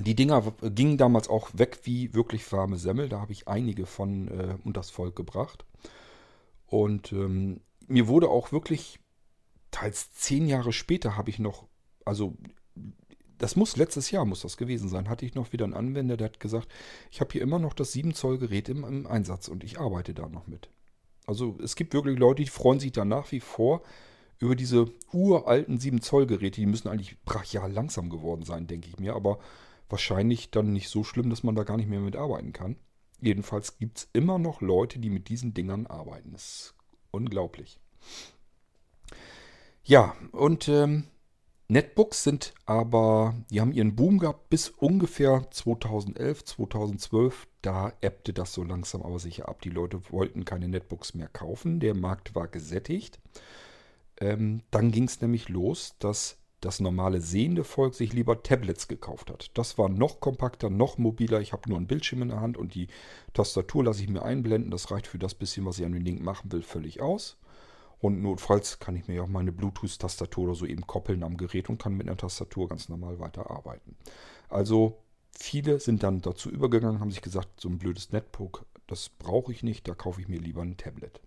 Die 0.00 0.14
Dinger 0.14 0.54
gingen 0.62 0.96
damals 0.96 1.28
auch 1.28 1.50
weg 1.52 1.80
wie 1.82 2.14
wirklich 2.14 2.50
warme 2.50 2.78
Semmel. 2.78 3.10
Da 3.10 3.20
habe 3.20 3.32
ich 3.32 3.46
einige 3.46 3.84
von 3.84 4.28
äh, 4.28 4.56
unters 4.64 4.88
Volk 4.88 5.14
gebracht. 5.14 5.66
Und 6.64 7.12
ähm, 7.12 7.60
mir 7.88 8.08
wurde 8.08 8.30
auch 8.30 8.52
wirklich, 8.52 9.00
teils 9.76 10.10
zehn 10.12 10.46
Jahre 10.46 10.72
später 10.72 11.18
habe 11.18 11.28
ich 11.28 11.38
noch, 11.38 11.66
also 12.06 12.34
das 13.36 13.56
muss 13.56 13.76
letztes 13.76 14.10
Jahr 14.10 14.24
muss 14.24 14.40
das 14.40 14.56
gewesen 14.56 14.88
sein, 14.88 15.10
hatte 15.10 15.26
ich 15.26 15.34
noch 15.34 15.52
wieder 15.52 15.66
einen 15.66 15.74
Anwender, 15.74 16.16
der 16.16 16.28
hat 16.28 16.40
gesagt, 16.40 16.72
ich 17.10 17.20
habe 17.20 17.32
hier 17.32 17.42
immer 17.42 17.58
noch 17.58 17.74
das 17.74 17.92
7 17.92 18.14
Zoll 18.14 18.38
Gerät 18.38 18.70
im, 18.70 18.84
im, 18.84 19.06
Einsatz 19.06 19.48
und 19.48 19.64
ich 19.64 19.78
arbeite 19.78 20.14
da 20.14 20.30
noch 20.30 20.46
mit. 20.46 20.70
Also 21.26 21.58
es 21.62 21.76
gibt 21.76 21.92
wirklich 21.92 22.18
Leute, 22.18 22.42
die 22.42 22.48
freuen 22.48 22.80
sich 22.80 22.92
da 22.92 23.04
nach 23.04 23.30
wie 23.32 23.40
vor 23.40 23.82
über 24.38 24.56
diese 24.56 24.86
uralten 25.12 25.78
7 25.78 26.00
Zoll 26.00 26.26
Geräte. 26.26 26.60
Die 26.62 26.66
müssen 26.66 26.88
eigentlich 26.88 27.22
brachial 27.24 27.70
langsam 27.70 28.08
geworden 28.08 28.44
sein, 28.44 28.66
denke 28.66 28.88
ich 28.88 28.98
mir, 28.98 29.14
aber 29.14 29.38
wahrscheinlich 29.90 30.50
dann 30.50 30.72
nicht 30.72 30.88
so 30.88 31.04
schlimm, 31.04 31.28
dass 31.28 31.42
man 31.42 31.54
da 31.54 31.64
gar 31.64 31.76
nicht 31.76 31.90
mehr 31.90 32.00
mit 32.00 32.16
arbeiten 32.16 32.54
kann. 32.54 32.76
Jedenfalls 33.20 33.76
gibt 33.76 33.98
es 33.98 34.08
immer 34.14 34.38
noch 34.38 34.62
Leute, 34.62 34.98
die 34.98 35.10
mit 35.10 35.28
diesen 35.28 35.52
Dingern 35.52 35.86
arbeiten. 35.86 36.32
Das 36.32 36.42
ist 36.42 36.74
unglaublich. 37.10 37.78
Ja, 39.88 40.16
und 40.32 40.66
ähm, 40.66 41.04
Netbooks 41.68 42.24
sind 42.24 42.54
aber, 42.64 43.36
die 43.50 43.60
haben 43.60 43.70
ihren 43.70 43.94
Boom 43.94 44.18
gehabt 44.18 44.50
bis 44.50 44.68
ungefähr 44.68 45.46
2011, 45.48 46.44
2012. 46.44 47.46
Da 47.62 47.92
ebbte 48.00 48.32
das 48.32 48.52
so 48.52 48.64
langsam 48.64 49.04
aber 49.04 49.20
sicher 49.20 49.48
ab. 49.48 49.62
Die 49.62 49.70
Leute 49.70 50.00
wollten 50.10 50.44
keine 50.44 50.66
Netbooks 50.66 51.14
mehr 51.14 51.28
kaufen. 51.28 51.78
Der 51.78 51.94
Markt 51.94 52.34
war 52.34 52.48
gesättigt. 52.48 53.20
Ähm, 54.20 54.62
dann 54.72 54.90
ging 54.90 55.04
es 55.04 55.20
nämlich 55.20 55.48
los, 55.48 55.94
dass 56.00 56.38
das 56.60 56.80
normale 56.80 57.20
sehende 57.20 57.62
Volk 57.62 57.94
sich 57.94 58.12
lieber 58.12 58.42
Tablets 58.42 58.88
gekauft 58.88 59.30
hat. 59.30 59.52
Das 59.54 59.78
war 59.78 59.88
noch 59.88 60.18
kompakter, 60.18 60.68
noch 60.68 60.98
mobiler. 60.98 61.40
Ich 61.40 61.52
habe 61.52 61.68
nur 61.68 61.78
einen 61.78 61.86
Bildschirm 61.86 62.22
in 62.22 62.30
der 62.30 62.40
Hand 62.40 62.56
und 62.56 62.74
die 62.74 62.88
Tastatur 63.34 63.84
lasse 63.84 64.02
ich 64.02 64.08
mir 64.08 64.24
einblenden. 64.24 64.72
Das 64.72 64.90
reicht 64.90 65.06
für 65.06 65.20
das 65.20 65.36
bisschen, 65.36 65.64
was 65.64 65.78
ich 65.78 65.84
an 65.84 65.92
dem 65.92 66.04
Ding 66.04 66.24
machen 66.24 66.50
will, 66.50 66.62
völlig 66.62 67.00
aus. 67.00 67.36
Und 67.98 68.22
notfalls 68.22 68.78
kann 68.78 68.96
ich 68.96 69.08
mir 69.08 69.22
auch 69.22 69.28
meine 69.28 69.52
Bluetooth-Tastatur 69.52 70.44
oder 70.44 70.54
so 70.54 70.66
eben 70.66 70.86
koppeln 70.86 71.22
am 71.22 71.36
Gerät 71.36 71.68
und 71.68 71.80
kann 71.80 71.94
mit 71.94 72.06
einer 72.06 72.16
Tastatur 72.16 72.68
ganz 72.68 72.88
normal 72.88 73.18
weiterarbeiten. 73.18 73.96
Also 74.48 74.98
viele 75.30 75.80
sind 75.80 76.02
dann 76.02 76.20
dazu 76.20 76.50
übergegangen, 76.50 77.00
haben 77.00 77.10
sich 77.10 77.22
gesagt, 77.22 77.60
so 77.60 77.68
ein 77.68 77.78
blödes 77.78 78.12
Netbook, 78.12 78.66
das 78.86 79.08
brauche 79.08 79.52
ich 79.52 79.62
nicht, 79.62 79.88
da 79.88 79.94
kaufe 79.94 80.20
ich 80.20 80.28
mir 80.28 80.38
lieber 80.38 80.62
ein 80.62 80.76
Tablet. 80.76 81.20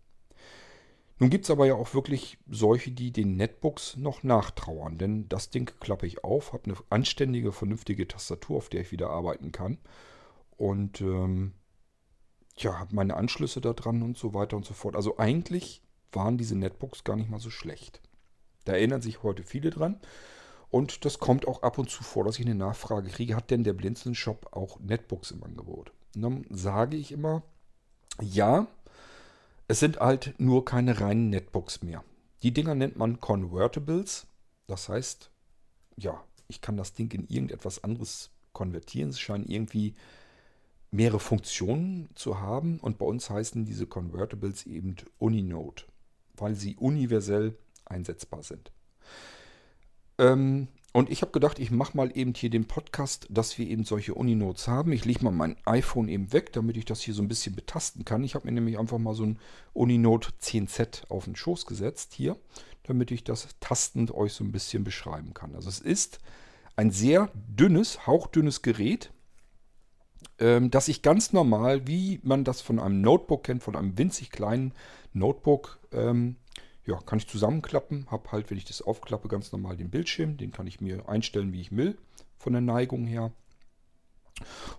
Nun 1.20 1.30
gibt 1.30 1.44
es 1.44 1.52
aber 1.52 1.66
ja 1.66 1.76
auch 1.76 1.94
wirklich 1.94 2.38
solche, 2.50 2.92
die 2.92 3.12
den 3.12 3.36
Netbooks 3.36 3.98
noch 3.98 4.24
nachtrauern. 4.24 4.98
Denn 4.98 5.28
das 5.28 5.50
Ding 5.50 5.70
klappe 5.82 6.08
ich 6.08 6.24
auf, 6.24 6.54
habe 6.54 6.64
eine 6.66 6.78
anständige, 6.90 7.52
vernünftige 7.52 8.08
Tastatur, 8.08 8.58
auf 8.58 8.70
der 8.70 8.82
ich 8.82 8.94
wieder 8.94 9.10
arbeiten 9.10 9.52
kann. 9.52 9.80
Und 10.56 11.02
ähm, 11.02 11.54
ja, 12.56 12.80
habe 12.80 12.96
meine 12.96 13.18
Anschlüsse 13.18 13.60
da 13.60 13.74
dran 13.74 14.02
und 14.02 14.18
so 14.18 14.34
weiter 14.34 14.56
und 14.56 14.66
so 14.66 14.74
fort. 14.74 14.96
Also 14.96 15.18
eigentlich 15.18 15.84
waren 16.12 16.38
diese 16.38 16.56
Netbooks 16.56 17.04
gar 17.04 17.16
nicht 17.16 17.30
mal 17.30 17.40
so 17.40 17.50
schlecht. 17.50 18.02
Da 18.66 18.74
erinnern 18.74 19.02
sich 19.02 19.24
heute 19.24 19.44
viele 19.44 19.70
dran. 19.70 20.00
Und 20.70 21.04
das 21.06 21.20
kommt 21.20 21.48
auch 21.48 21.64
ab 21.64 21.78
und 21.78 21.90
zu 21.90 22.04
vor, 22.04 22.24
dass 22.24 22.38
ich 22.38 22.46
eine 22.46 22.56
Nachfrage 22.56 23.10
kriege, 23.10 23.36
hat 23.36 23.50
denn 23.50 23.64
der 23.64 23.74
Blinzeln 23.74 24.14
Shop 24.14 24.50
auch 24.52 24.80
Netbooks 24.80 25.32
im 25.32 25.44
Angebot? 25.44 25.92
Und 26.16 26.22
dann 26.22 26.46
sage 26.50 26.96
ich 26.96 27.12
immer, 27.12 27.42
ja, 28.22 28.68
es 29.68 29.80
sind 29.80 30.00
halt 30.00 30.36
nur 30.38 30.66
keine 30.66 31.00
reinen 31.00 31.30
Netbooks 31.30 31.82
mehr. 31.82 32.04
Die 32.44 32.54
Dinger 32.54 32.76
nennt 32.76 32.98
man 32.98 33.20
Convertibles. 33.20 34.28
Das 34.68 34.90
heißt, 34.90 35.32
ja, 35.98 36.24
ich 36.48 36.62
kann 36.62 36.78
das 36.78 36.94
Ding 36.94 37.12
in 37.14 37.28
irgendetwas 37.28 37.84
anderes 37.84 38.32
konvertieren. 38.54 39.10
Es 39.10 39.20
scheinen 39.20 39.46
irgendwie 39.46 39.96
mehrere 40.92 41.20
Funktionen 41.20 42.10
zu 42.16 42.40
haben. 42.40 42.80
Und 42.80 42.98
bei 42.98 43.06
uns 43.06 43.30
heißen 43.30 43.66
diese 43.66 43.88
Convertibles 43.88 44.66
eben 44.66 44.96
Uninode, 45.18 45.84
weil 46.40 46.56
sie 46.56 46.76
universell 46.76 47.58
einsetzbar 47.86 48.44
sind. 48.44 48.72
Ähm, 50.18 50.68
und 50.92 51.12
ich 51.12 51.22
habe 51.22 51.32
gedacht, 51.32 51.60
ich 51.60 51.70
mache 51.70 51.96
mal 51.96 52.12
eben 52.16 52.34
hier 52.34 52.50
den 52.50 52.66
Podcast, 52.66 53.28
dass 53.30 53.58
wir 53.60 53.68
eben 53.68 53.84
solche 53.84 54.16
Uninotes 54.16 54.68
haben. 54.68 54.92
Ich 54.92 55.06
lege 55.06 55.24
mal 55.24 55.32
mein 55.32 55.56
iPhone 55.66 56.08
eben 56.08 56.34
weg, 56.34 56.52
damit 56.52 56.78
ich 56.78 56.86
das 56.86 57.02
hier 57.02 57.14
so 57.14 57.22
ein 57.22 57.28
bisschen 57.28 57.56
betasten 57.56 58.06
kann. 58.06 58.24
Ich 58.24 58.34
habe 58.34 58.48
mir 58.48 58.54
nämlich 58.54 58.80
einfach 58.80 58.98
mal 58.98 59.14
so 59.14 59.24
ein 59.24 59.40
Uninote 59.74 60.32
10Z 60.42 61.10
auf 61.10 61.26
den 61.26 61.36
Schoß 61.36 61.68
gesetzt 61.68 62.14
hier, 62.14 62.38
damit 62.84 63.12
ich 63.12 63.24
das 63.24 63.48
tastend 63.60 64.12
euch 64.12 64.34
so 64.34 64.44
ein 64.44 64.52
bisschen 64.52 64.84
beschreiben 64.84 65.36
kann. 65.36 65.56
Also 65.56 65.70
es 65.70 65.80
ist 65.80 66.20
ein 66.76 66.90
sehr 66.90 67.30
dünnes, 67.36 68.08
hauchdünnes 68.08 68.64
Gerät, 68.64 69.12
ähm, 70.40 70.72
das 70.72 70.88
ich 70.88 71.04
ganz 71.04 71.34
normal, 71.34 71.88
wie 71.88 72.20
man 72.24 72.44
das 72.44 72.62
von 72.62 72.80
einem 72.80 73.02
Notebook 73.02 73.44
kennt, 73.44 73.62
von 73.64 73.76
einem 73.76 73.98
winzig 73.98 74.32
kleinen 74.32 74.74
Notebook, 75.14 75.80
ähm, 75.92 76.38
ja, 76.86 76.98
kann 76.98 77.20
ich 77.20 77.28
zusammenklappen. 77.28 78.08
Habe 78.10 78.32
halt, 78.32 78.50
wenn 78.50 78.58
ich 78.58 78.66
das 78.66 78.82
aufklappe, 78.82 79.28
ganz 79.28 79.52
normal 79.52 79.78
den 79.78 79.90
Bildschirm. 79.90 80.38
Den 80.38 80.52
kann 80.52 80.68
ich 80.68 80.82
mir 80.82 81.08
einstellen, 81.08 81.54
wie 81.54 81.62
ich 81.62 81.76
will, 81.76 81.98
von 82.38 82.54
der 82.54 82.62
Neigung 82.62 83.06
her. 83.06 83.32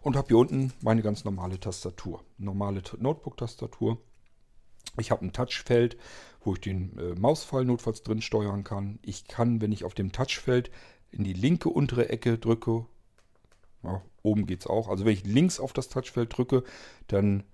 Und 0.03 0.16
habe 0.16 0.29
hier 0.29 0.38
unten 0.38 0.73
meine 0.83 1.03
ganz 1.03 1.25
normale 1.25 1.61
Tastatur. 1.61 2.25
Normale 2.38 2.83
Notebook-Tastatur. 2.99 3.99
Ich 4.99 5.11
habe 5.11 5.25
ein 5.25 5.33
Touchfeld, 5.33 5.97
wo 6.40 6.55
ich 6.55 6.61
den 6.61 6.99
äh, 6.99 7.14
Mausfall 7.14 7.64
notfalls 7.64 8.03
drin 8.03 8.23
steuern 8.23 8.64
kann. 8.64 8.99
Ich 9.03 9.27
kann, 9.27 9.61
wenn 9.61 9.73
ich 9.73 9.85
auf 9.85 9.95
dem 9.95 10.12
Touchfeld 10.12 10.71
in 11.11 11.25
die 11.25 11.33
linke 11.33 11.69
untere 11.69 12.09
Ecke 12.09 12.38
drücke, 12.38 12.87
ja, 13.83 14.03
oben 14.23 14.47
geht 14.47 14.61
es 14.61 14.66
auch. 14.66 14.88
Also 14.88 15.05
wenn 15.05 15.12
ich 15.12 15.25
links 15.25 15.61
auf 15.61 15.73
das 15.73 15.88
Touchfeld 15.88 16.37
drücke, 16.37 16.64
dann 17.07 17.45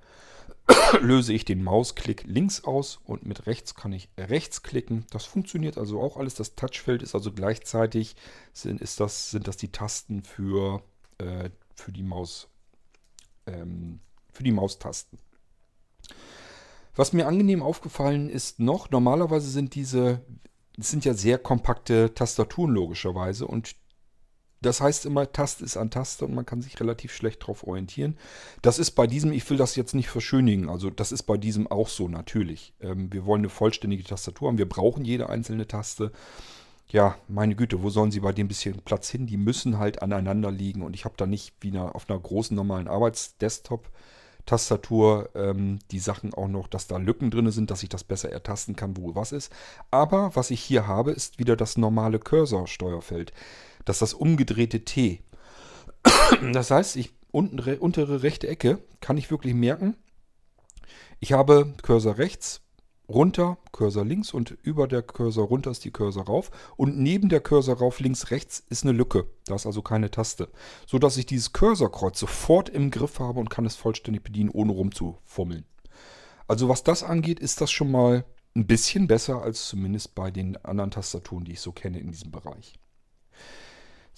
löse 1.01 1.33
ich 1.33 1.45
den 1.45 1.63
Mausklick 1.63 2.25
links 2.25 2.65
aus 2.65 2.99
und 3.05 3.25
mit 3.25 3.47
rechts 3.47 3.75
kann 3.75 3.93
ich 3.93 4.09
rechts 4.19 4.63
klicken. 4.63 5.07
Das 5.11 5.25
funktioniert 5.25 5.79
also 5.79 6.01
auch 6.01 6.17
alles. 6.17 6.35
Das 6.35 6.55
Touchfeld 6.55 7.03
ist 7.03 7.15
also 7.15 7.33
gleichzeitig, 7.33 8.17
sind, 8.53 8.81
ist 8.81 9.01
das, 9.01 9.31
sind 9.31 9.47
das 9.49 9.57
die 9.57 9.73
Tasten 9.73 10.23
für, 10.23 10.83
äh, 11.19 11.51
für, 11.75 11.93
die 11.93 12.03
Maus, 12.03 12.49
ähm, 13.47 14.01
für 14.33 14.43
die 14.43 14.53
Maustasten. 14.53 15.19
Was 16.95 17.13
mir 17.13 17.27
angenehm 17.27 17.63
aufgefallen 17.63 18.31
ist 18.31 18.59
noch, 18.59 18.91
normalerweise 18.91 19.51
sind 19.51 19.75
diese, 19.75 20.23
sind 20.79 21.05
ja 21.05 21.15
sehr 21.15 21.39
kompakte 21.39 22.15
Tastaturen 22.15 22.73
logischerweise 22.73 23.47
und 23.47 23.77
das 24.61 24.81
heißt 24.81 25.07
immer, 25.07 25.31
Taste 25.31 25.65
ist 25.65 25.77
an 25.77 25.91
Taste 25.91 26.25
und 26.25 26.35
man 26.35 26.47
kann 26.47 26.63
sich 26.63 26.81
relativ 26.81 27.13
schlecht 27.15 27.43
darauf 27.43 27.67
orientieren. 27.67 28.17
Das 28.63 28.79
ist 28.79 28.93
bei 28.93 29.07
diesem, 29.07 29.33
ich 29.33 29.49
will 29.51 29.57
das 29.57 29.77
jetzt 29.77 29.95
nicht 29.95 30.09
verschönigen, 30.09 30.69
also 30.69 30.91
das 30.91 31.13
ist 31.13 31.25
bei 31.25 31.37
diesem 31.37 31.67
auch 31.67 31.89
so 31.89 32.09
natürlich. 32.09 32.73
Ähm, 32.81 33.13
wir 33.13 33.27
wollen 33.27 33.41
eine 33.41 33.49
vollständige 33.49 34.05
Tastatur 34.05 34.49
haben, 34.49 34.59
wir 34.59 34.69
brauchen 34.69 35.05
jede 35.05 35.29
einzelne 35.29 35.67
Taste. 35.67 36.13
Ja, 36.89 37.17
meine 37.27 37.57
Güte, 37.57 37.83
wo 37.83 37.91
sollen 37.91 38.13
sie 38.13 38.21
bei 38.21 38.33
dem 38.33 38.47
bisschen 38.47 38.81
Platz 38.85 39.11
hin? 39.11 39.27
Die 39.27 39.37
müssen 39.37 39.79
halt 39.79 40.03
aneinander 40.03 40.53
liegen 40.53 40.83
und 40.83 40.95
ich 40.95 41.05
habe 41.05 41.17
da 41.17 41.27
nicht 41.27 41.55
wie 41.61 41.69
eine, 41.69 41.95
auf 41.95 42.09
einer 42.09 42.19
großen 42.19 42.55
normalen 42.55 42.87
Arbeitsdesktop 42.87 43.91
Tastatur 44.47 45.29
ähm, 45.35 45.81
die 45.91 45.99
Sachen 45.99 46.33
auch 46.33 46.49
noch, 46.49 46.69
dass 46.69 46.87
da 46.87 46.97
Lücken 46.97 47.31
drin 47.31 47.51
sind, 47.51 47.71
dass 47.71 47.83
ich 47.83 47.89
das 47.89 48.05
besser 48.05 48.31
ertasten 48.31 48.77
kann, 48.77 48.97
wo 48.97 49.15
was 49.15 49.33
ist. 49.33 49.53
Aber 49.91 50.35
was 50.35 50.51
ich 50.51 50.63
hier 50.63 50.87
habe, 50.87 51.11
ist 51.11 51.39
wieder 51.39 51.57
das 51.57 51.77
normale 51.77 52.21
Cursor-Steuerfeld. 52.21 53.33
Das 53.87 53.97
ist 53.97 54.03
das 54.03 54.15
umgedrehte 54.15 54.85
T. 54.85 55.23
Das 56.53 56.71
heißt, 56.71 56.97
ich 56.97 57.15
unten, 57.31 57.59
untere 57.79 58.23
rechte 58.23 58.49
Ecke 58.49 58.79
kann 59.01 59.17
ich 59.17 59.31
wirklich 59.31 59.55
merken, 59.55 59.97
ich 61.19 61.33
habe 61.33 61.73
Cursor 61.83 62.19
rechts, 62.19 62.61
runter, 63.09 63.59
Cursor 63.73 64.05
links 64.05 64.35
und 64.35 64.51
über 64.63 64.87
der 64.87 65.03
Cursor 65.03 65.47
runter 65.47 65.71
ist 65.71 65.85
die 65.85 65.91
Cursor 65.91 66.27
rauf 66.27 66.51
und 66.77 66.99
neben 66.99 67.29
der 67.29 67.41
Cursor 67.41 67.79
rauf 67.79 68.01
links 68.01 68.31
rechts 68.31 68.63
ist 68.69 68.85
eine 68.85 68.93
Lücke. 68.93 69.27
Da 69.47 69.55
ist 69.55 69.67
also 69.67 69.81
keine 69.83 70.11
Taste. 70.11 70.49
So 70.87 70.99
dass 70.99 71.17
ich 71.17 71.27
dieses 71.27 71.53
Cursorkreuz 71.53 72.19
sofort 72.19 72.69
im 72.69 72.91
Griff 72.91 73.19
habe 73.19 73.41
und 73.41 73.49
kann 73.49 73.67
es 73.67 73.77
vollständig 73.77 74.25
bedienen, 74.25 74.51
ohne 74.51 74.73
rumzufummeln. 74.73 75.65
Also 76.49 76.69
was 76.69 76.85
das 76.85 77.03
angeht, 77.03 77.41
ist 77.41 77.61
das 77.61 77.71
schon 77.71 77.91
mal 77.91 78.25
ein 78.55 78.67
bisschen 78.67 79.07
besser 79.07 79.43
als 79.43 79.69
zumindest 79.69 80.15
bei 80.15 80.31
den 80.31 80.57
anderen 80.65 80.91
Tastaturen, 80.91 81.45
die 81.45 81.53
ich 81.53 81.61
so 81.61 81.73
kenne 81.73 81.99
in 81.99 82.11
diesem 82.11 82.31
Bereich. 82.31 82.75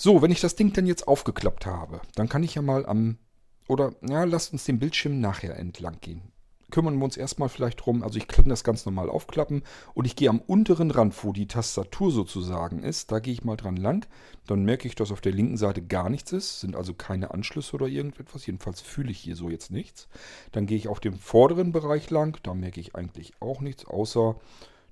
So, 0.01 0.23
wenn 0.23 0.31
ich 0.31 0.41
das 0.41 0.55
Ding 0.55 0.73
dann 0.73 0.87
jetzt 0.87 1.09
aufgeklappt 1.09 1.67
habe, 1.67 2.01
dann 2.15 2.29
kann 2.29 2.45
ich 2.45 2.55
ja 2.55 2.63
mal 2.63 2.87
am, 2.87 3.19
oder 3.67 3.97
ja, 4.09 4.23
lasst 4.23 4.53
uns 4.53 4.65
den 4.65 4.79
Bildschirm 4.79 5.19
nachher 5.19 5.57
entlang 5.57 5.99
gehen. 6.01 6.23
Kümmern 6.71 6.99
wir 6.99 7.05
uns 7.05 7.17
erstmal 7.17 7.49
vielleicht 7.49 7.85
drum, 7.85 8.05
also 8.05 8.17
ich 8.17 8.29
kann 8.29 8.49
das 8.49 8.63
ganz 8.63 8.87
normal 8.87 9.11
aufklappen 9.11 9.65
und 9.95 10.05
ich 10.05 10.15
gehe 10.15 10.31
am 10.31 10.39
unteren 10.39 10.93
Rand, 10.93 11.25
wo 11.25 11.33
die 11.33 11.49
Tastatur 11.49 12.13
sozusagen 12.13 12.85
ist, 12.85 13.11
da 13.11 13.19
gehe 13.19 13.33
ich 13.33 13.43
mal 13.43 13.57
dran 13.57 13.77
lang. 13.77 14.07
Dann 14.47 14.65
merke 14.65 14.87
ich, 14.87 14.95
dass 14.95 15.11
auf 15.11 15.21
der 15.21 15.33
linken 15.33 15.57
Seite 15.57 15.83
gar 15.83 16.11
nichts 16.11 16.31
ist, 16.31 16.61
sind 16.61 16.77
also 16.77 16.95
keine 16.95 17.33
Anschlüsse 17.33 17.75
oder 17.75 17.89
irgendetwas, 17.89 18.47
jedenfalls 18.47 18.81
fühle 18.81 19.11
ich 19.11 19.19
hier 19.19 19.35
so 19.35 19.51
jetzt 19.51 19.73
nichts. 19.73 20.07
Dann 20.53 20.67
gehe 20.67 20.77
ich 20.77 20.87
auf 20.87 21.01
dem 21.01 21.19
vorderen 21.19 21.73
Bereich 21.73 22.09
lang, 22.11 22.39
da 22.45 22.55
merke 22.55 22.81
ich 22.81 22.95
eigentlich 22.95 23.33
auch 23.41 23.61
nichts, 23.61 23.85
außer 23.85 24.37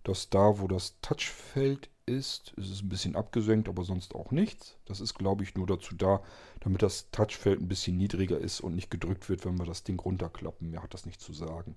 dass 0.03 0.31
da, 0.31 0.59
wo 0.59 0.67
das 0.67 0.99
Touchfeld 1.01 1.91
ist, 2.07 2.53
ist 2.57 2.71
es 2.71 2.83
ein 2.83 2.89
bisschen 2.89 3.17
abgesenkt, 3.17 3.69
aber 3.69 3.83
sonst 3.85 4.15
auch 4.15 4.31
nichts. 4.31 4.77
Das 4.87 5.01
ist, 5.01 5.15
glaube 5.15 5.43
ich, 5.43 5.57
nur 5.57 5.67
dazu 5.67 5.95
da, 5.95 6.23
damit 6.61 6.83
das 6.83 7.11
Touchfeld 7.11 7.61
ein 7.61 7.69
bisschen 7.69 7.97
niedriger 7.97 8.39
ist 8.39 8.61
und 8.61 8.77
nicht 8.77 8.91
gedrückt 8.91 9.29
wird, 9.29 9.45
wenn 9.45 9.59
wir 9.59 9.67
das 9.67 9.83
Ding 9.83 9.99
runterklappen. 9.99 10.71
Mehr 10.71 10.83
hat 10.83 10.95
das 10.95 11.05
nicht 11.05 11.21
zu 11.21 11.33
sagen. 11.33 11.77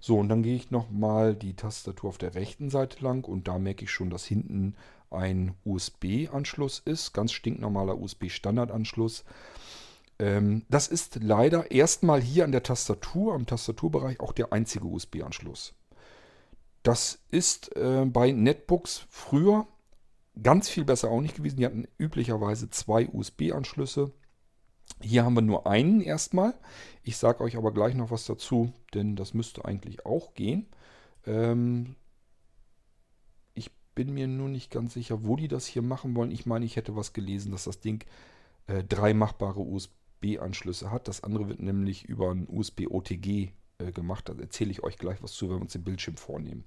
So, 0.00 0.18
und 0.18 0.28
dann 0.30 0.42
gehe 0.42 0.56
ich 0.56 0.70
nochmal 0.70 1.34
die 1.34 1.54
Tastatur 1.54 2.08
auf 2.08 2.18
der 2.18 2.34
rechten 2.34 2.70
Seite 2.70 3.04
lang 3.04 3.26
und 3.26 3.48
da 3.48 3.58
merke 3.58 3.84
ich 3.84 3.90
schon, 3.90 4.10
dass 4.10 4.24
hinten 4.24 4.74
ein 5.10 5.54
USB-Anschluss 5.64 6.80
ist. 6.84 7.12
Ganz 7.12 7.32
stinknormaler 7.32 7.98
USB-Standardanschluss. 7.98 9.24
Ähm, 10.18 10.64
das 10.70 10.88
ist 10.88 11.18
leider 11.22 11.70
erstmal 11.70 12.22
hier 12.22 12.44
an 12.44 12.52
der 12.52 12.62
Tastatur, 12.62 13.34
am 13.34 13.46
Tastaturbereich 13.46 14.20
auch 14.20 14.32
der 14.32 14.52
einzige 14.52 14.86
USB-Anschluss. 14.86 15.74
Das 16.86 17.18
ist 17.32 17.74
äh, 17.74 18.04
bei 18.06 18.30
Netbooks 18.30 19.08
früher 19.10 19.66
ganz 20.40 20.68
viel 20.68 20.84
besser 20.84 21.10
auch 21.10 21.20
nicht 21.20 21.34
gewesen. 21.34 21.56
Die 21.56 21.66
hatten 21.66 21.88
üblicherweise 21.98 22.70
zwei 22.70 23.08
USB-Anschlüsse. 23.08 24.12
Hier 25.02 25.24
haben 25.24 25.34
wir 25.34 25.42
nur 25.42 25.66
einen 25.66 26.00
erstmal. 26.00 26.54
Ich 27.02 27.16
sage 27.16 27.42
euch 27.42 27.56
aber 27.56 27.72
gleich 27.72 27.96
noch 27.96 28.12
was 28.12 28.24
dazu, 28.24 28.72
denn 28.94 29.16
das 29.16 29.34
müsste 29.34 29.64
eigentlich 29.64 30.06
auch 30.06 30.34
gehen. 30.34 30.68
Ähm 31.26 31.96
ich 33.54 33.72
bin 33.96 34.14
mir 34.14 34.28
nur 34.28 34.48
nicht 34.48 34.70
ganz 34.70 34.94
sicher, 34.94 35.24
wo 35.24 35.34
die 35.34 35.48
das 35.48 35.66
hier 35.66 35.82
machen 35.82 36.14
wollen. 36.14 36.30
Ich 36.30 36.46
meine, 36.46 36.64
ich 36.64 36.76
hätte 36.76 36.94
was 36.94 37.12
gelesen, 37.12 37.50
dass 37.50 37.64
das 37.64 37.80
Ding 37.80 38.04
äh, 38.68 38.84
drei 38.84 39.12
machbare 39.12 39.58
USB-Anschlüsse 39.58 40.92
hat. 40.92 41.08
Das 41.08 41.24
andere 41.24 41.48
wird 41.48 41.58
nämlich 41.58 42.04
über 42.04 42.30
ein 42.30 42.46
USB-OTG 42.48 43.50
äh, 43.78 43.92
gemacht. 43.92 44.28
Da 44.28 44.34
erzähle 44.34 44.70
ich 44.70 44.82
euch 44.82 44.98
gleich 44.98 45.22
was 45.22 45.32
zu, 45.32 45.48
wenn 45.48 45.56
wir 45.56 45.62
uns 45.62 45.72
den 45.72 45.84
Bildschirm 45.84 46.16
vornehmen. 46.16 46.64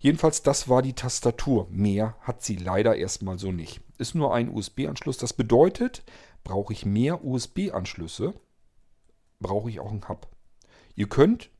Jedenfalls, 0.00 0.42
das 0.42 0.68
war 0.68 0.82
die 0.82 0.92
Tastatur. 0.92 1.66
Mehr 1.70 2.16
hat 2.20 2.42
sie 2.42 2.56
leider 2.56 2.96
erstmal 2.96 3.38
so 3.38 3.50
nicht. 3.50 3.80
Ist 3.98 4.14
nur 4.14 4.32
ein 4.32 4.48
USB-Anschluss. 4.48 5.18
Das 5.18 5.32
bedeutet, 5.32 6.04
brauche 6.44 6.72
ich 6.72 6.86
mehr 6.86 7.24
USB-Anschlüsse, 7.24 8.34
brauche 9.40 9.70
ich 9.70 9.80
auch 9.80 9.90
einen 9.90 10.08
Hub. 10.08 10.28
Ihr 10.94 11.08
könnt, 11.08 11.50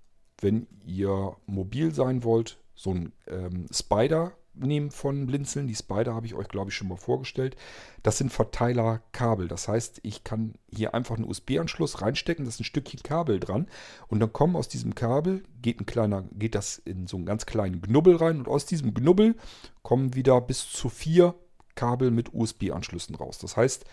wenn 0.40 0.68
ihr 0.84 1.36
mobil 1.46 1.92
sein 1.92 2.22
wollt, 2.22 2.58
so 2.74 2.90
einen 2.90 3.12
ähm, 3.26 3.66
Spider 3.72 4.32
nehmen 4.60 4.90
von 4.90 5.26
Blinzeln. 5.26 5.66
Die 5.66 5.74
Spider 5.74 6.14
habe 6.14 6.26
ich 6.26 6.34
euch, 6.34 6.48
glaube 6.48 6.70
ich, 6.70 6.76
schon 6.76 6.88
mal 6.88 6.96
vorgestellt. 6.96 7.56
Das 8.02 8.18
sind 8.18 8.32
Verteilerkabel. 8.32 9.48
Das 9.48 9.68
heißt, 9.68 10.00
ich 10.02 10.24
kann 10.24 10.54
hier 10.70 10.94
einfach 10.94 11.16
einen 11.16 11.28
USB-Anschluss 11.28 12.02
reinstecken. 12.02 12.44
Das 12.44 12.54
ist 12.54 12.60
ein 12.60 12.64
Stückchen 12.64 13.02
Kabel 13.02 13.40
dran. 13.40 13.66
Und 14.08 14.20
dann 14.20 14.32
kommen 14.32 14.56
aus 14.56 14.68
diesem 14.68 14.94
Kabel, 14.94 15.42
geht, 15.62 15.80
ein 15.80 15.86
kleiner, 15.86 16.24
geht 16.32 16.54
das 16.54 16.78
in 16.78 17.06
so 17.06 17.16
einen 17.16 17.26
ganz 17.26 17.46
kleinen 17.46 17.80
Knubbel 17.80 18.16
rein. 18.16 18.38
Und 18.38 18.48
aus 18.48 18.66
diesem 18.66 18.94
Knubbel 18.94 19.36
kommen 19.82 20.14
wieder 20.14 20.40
bis 20.40 20.70
zu 20.70 20.88
vier 20.88 21.34
Kabel 21.74 22.10
mit 22.10 22.34
USB-Anschlüssen 22.34 23.14
raus. 23.14 23.38
Das 23.38 23.56
heißt, 23.56 23.84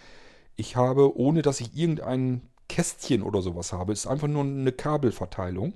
ich 0.55 0.75
habe, 0.75 1.17
ohne 1.17 1.41
dass 1.41 1.61
ich 1.61 1.75
irgendein 1.75 2.41
Kästchen 2.67 3.21
oder 3.21 3.41
sowas 3.41 3.73
habe, 3.73 3.93
ist 3.93 4.07
einfach 4.07 4.27
nur 4.27 4.43
eine 4.43 4.71
Kabelverteilung 4.71 5.73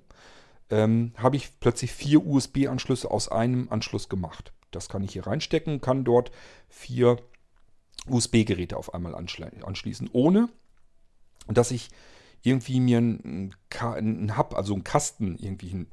ähm, 0.70 1.14
habe 1.18 1.36
ich 1.36 1.60
plötzlich 1.60 1.92
vier 1.92 2.26
USB-Anschlüsse 2.26 3.10
aus 3.10 3.30
einem 3.30 3.68
Anschluss 3.70 4.10
gemacht. 4.10 4.52
Das 4.72 4.90
kann 4.90 5.04
ich 5.04 5.14
hier 5.14 5.28
reinstecken, 5.28 5.82
kann 5.82 6.04
dort 6.04 6.32
vier 6.68 7.18
USB-Geräte 8.08 8.78
auf 8.78 8.94
einmal 8.94 9.16
anschließen, 9.16 10.10
ohne 10.14 10.50
dass 11.48 11.72
ich 11.72 11.90
irgendwie 12.42 12.80
mir 12.80 12.98
einen, 12.98 14.38
Hub, 14.38 14.56
also 14.56 14.74
einen 14.74 14.84
Kasten 14.84 15.38
irgendwie 15.38 15.88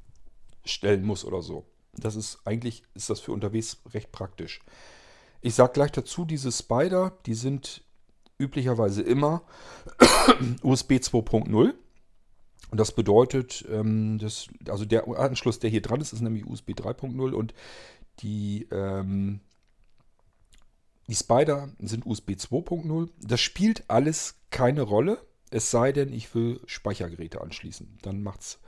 stellen 0.64 1.04
muss 1.04 1.24
oder 1.24 1.42
so. 1.42 1.66
Das 1.94 2.14
ist 2.14 2.40
eigentlich 2.44 2.82
ist 2.94 3.10
das 3.10 3.20
für 3.20 3.32
unterwegs 3.32 3.78
recht 3.92 4.12
praktisch. 4.12 4.60
Ich 5.40 5.54
sage 5.54 5.72
gleich 5.72 5.92
dazu, 5.92 6.24
diese 6.24 6.52
Spider, 6.52 7.12
die 7.26 7.34
sind 7.34 7.82
üblicherweise 8.38 9.02
immer 9.02 9.42
USB 10.62 10.92
2.0. 10.92 11.74
Und 12.68 12.80
das 12.80 12.92
bedeutet, 12.92 13.64
ähm, 13.70 14.18
also 14.68 14.84
der 14.84 15.06
Anschluss, 15.06 15.60
der 15.60 15.70
hier 15.70 15.82
dran 15.82 16.00
ist, 16.00 16.12
ist 16.12 16.20
nämlich 16.20 16.46
USB 16.46 16.70
3.0 16.70 17.32
und 17.32 17.54
die, 18.20 18.66
ähm, 18.70 19.40
die 21.08 21.14
Spider 21.14 21.70
sind 21.78 22.06
USB 22.06 22.30
2.0. 22.30 23.10
Das 23.20 23.40
spielt 23.40 23.88
alles 23.88 24.36
keine 24.50 24.82
Rolle, 24.82 25.18
es 25.50 25.70
sei 25.70 25.92
denn, 25.92 26.12
ich 26.12 26.34
will 26.34 26.60
Speichergeräte 26.66 27.40
anschließen. 27.40 27.98
Dann 28.02 28.22
macht's, 28.22 28.58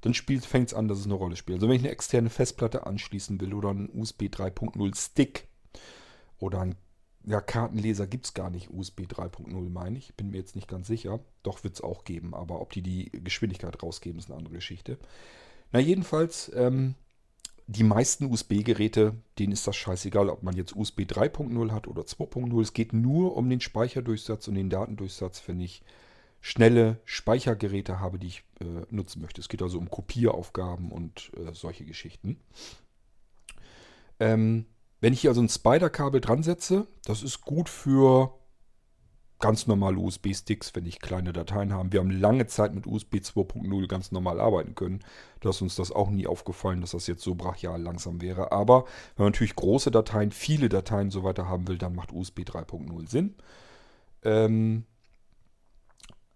dann 0.00 0.14
fängt 0.14 0.68
es 0.68 0.74
an, 0.74 0.88
dass 0.88 0.98
es 0.98 1.04
eine 1.04 1.14
Rolle 1.14 1.36
spielt. 1.36 1.56
Also 1.56 1.68
wenn 1.68 1.76
ich 1.76 1.82
eine 1.82 1.92
externe 1.92 2.30
Festplatte 2.30 2.86
anschließen 2.86 3.40
will 3.40 3.54
oder 3.54 3.70
einen 3.70 3.90
USB 3.92 4.24
3.0 4.24 4.96
Stick 4.96 5.48
oder 6.38 6.60
ein 6.60 6.76
ja, 7.24 7.40
Kartenleser 7.40 8.06
gibt 8.06 8.26
es 8.26 8.34
gar 8.34 8.50
nicht, 8.50 8.70
USB 8.70 9.00
3.0 9.02 9.68
meine 9.68 9.98
ich. 9.98 10.14
Bin 10.14 10.30
mir 10.30 10.38
jetzt 10.38 10.56
nicht 10.56 10.68
ganz 10.68 10.86
sicher. 10.86 11.20
Doch 11.42 11.62
wird 11.64 11.74
es 11.74 11.80
auch 11.82 12.04
geben, 12.04 12.34
aber 12.34 12.60
ob 12.60 12.72
die 12.72 12.82
die 12.82 13.10
Geschwindigkeit 13.12 13.82
rausgeben, 13.82 14.18
ist 14.18 14.30
eine 14.30 14.38
andere 14.38 14.54
Geschichte. 14.54 14.98
Na, 15.70 15.80
jedenfalls, 15.80 16.50
ähm, 16.54 16.94
die 17.70 17.84
meisten 17.84 18.24
USB-Geräte, 18.24 19.14
denen 19.38 19.52
ist 19.52 19.64
das 19.64 19.76
scheißegal, 19.76 20.28
ob 20.28 20.42
man 20.42 20.56
jetzt 20.56 20.74
USB 20.74 21.02
3.0 21.02 21.70
hat 21.70 21.86
oder 21.86 22.02
2.0. 22.02 22.60
Es 22.60 22.72
geht 22.72 22.92
nur 22.92 23.36
um 23.36 23.48
den 23.48 23.60
Speicherdurchsatz 23.60 24.48
und 24.48 24.56
den 24.56 24.70
Datendurchsatz, 24.70 25.44
wenn 25.46 25.60
ich 25.60 25.84
schnelle 26.40 26.98
Speichergeräte 27.04 28.00
habe, 28.00 28.18
die 28.18 28.26
ich 28.26 28.44
äh, 28.60 28.64
nutzen 28.90 29.22
möchte. 29.22 29.40
Es 29.40 29.48
geht 29.48 29.62
also 29.62 29.78
um 29.78 29.88
Kopieraufgaben 29.88 30.90
und 30.90 31.30
äh, 31.36 31.54
solche 31.54 31.84
Geschichten. 31.84 32.40
Ähm, 34.18 34.66
wenn 35.00 35.12
ich 35.12 35.20
hier 35.20 35.30
also 35.30 35.40
ein 35.40 35.48
Spider-Kabel 35.48 36.20
dran 36.20 36.42
setze, 36.42 36.88
das 37.04 37.22
ist 37.22 37.42
gut 37.42 37.68
für 37.68 38.36
ganz 39.40 39.66
normale 39.66 39.96
USB-Sticks, 39.98 40.74
wenn 40.74 40.86
ich 40.86 41.00
kleine 41.00 41.32
Dateien 41.32 41.72
habe. 41.72 41.92
Wir 41.92 42.00
haben 42.00 42.10
lange 42.10 42.46
Zeit 42.46 42.74
mit 42.74 42.86
USB 42.86 43.16
2.0 43.16 43.88
ganz 43.88 44.12
normal 44.12 44.40
arbeiten 44.40 44.74
können. 44.74 45.00
Da 45.40 45.50
ist 45.50 45.62
uns 45.62 45.76
das 45.76 45.90
auch 45.90 46.10
nie 46.10 46.26
aufgefallen, 46.26 46.80
dass 46.80 46.92
das 46.92 47.06
jetzt 47.06 47.22
so 47.22 47.34
brachial 47.34 47.80
langsam 47.80 48.20
wäre. 48.20 48.52
Aber 48.52 48.84
wenn 49.16 49.24
man 49.24 49.32
natürlich 49.32 49.56
große 49.56 49.90
Dateien, 49.90 50.30
viele 50.30 50.68
Dateien 50.68 51.06
und 51.06 51.10
so 51.10 51.24
weiter 51.24 51.48
haben 51.48 51.66
will, 51.68 51.78
dann 51.78 51.94
macht 51.94 52.12
USB 52.12 52.40
3.0 52.40 53.08
Sinn. 53.08 53.34
Ähm, 54.22 54.84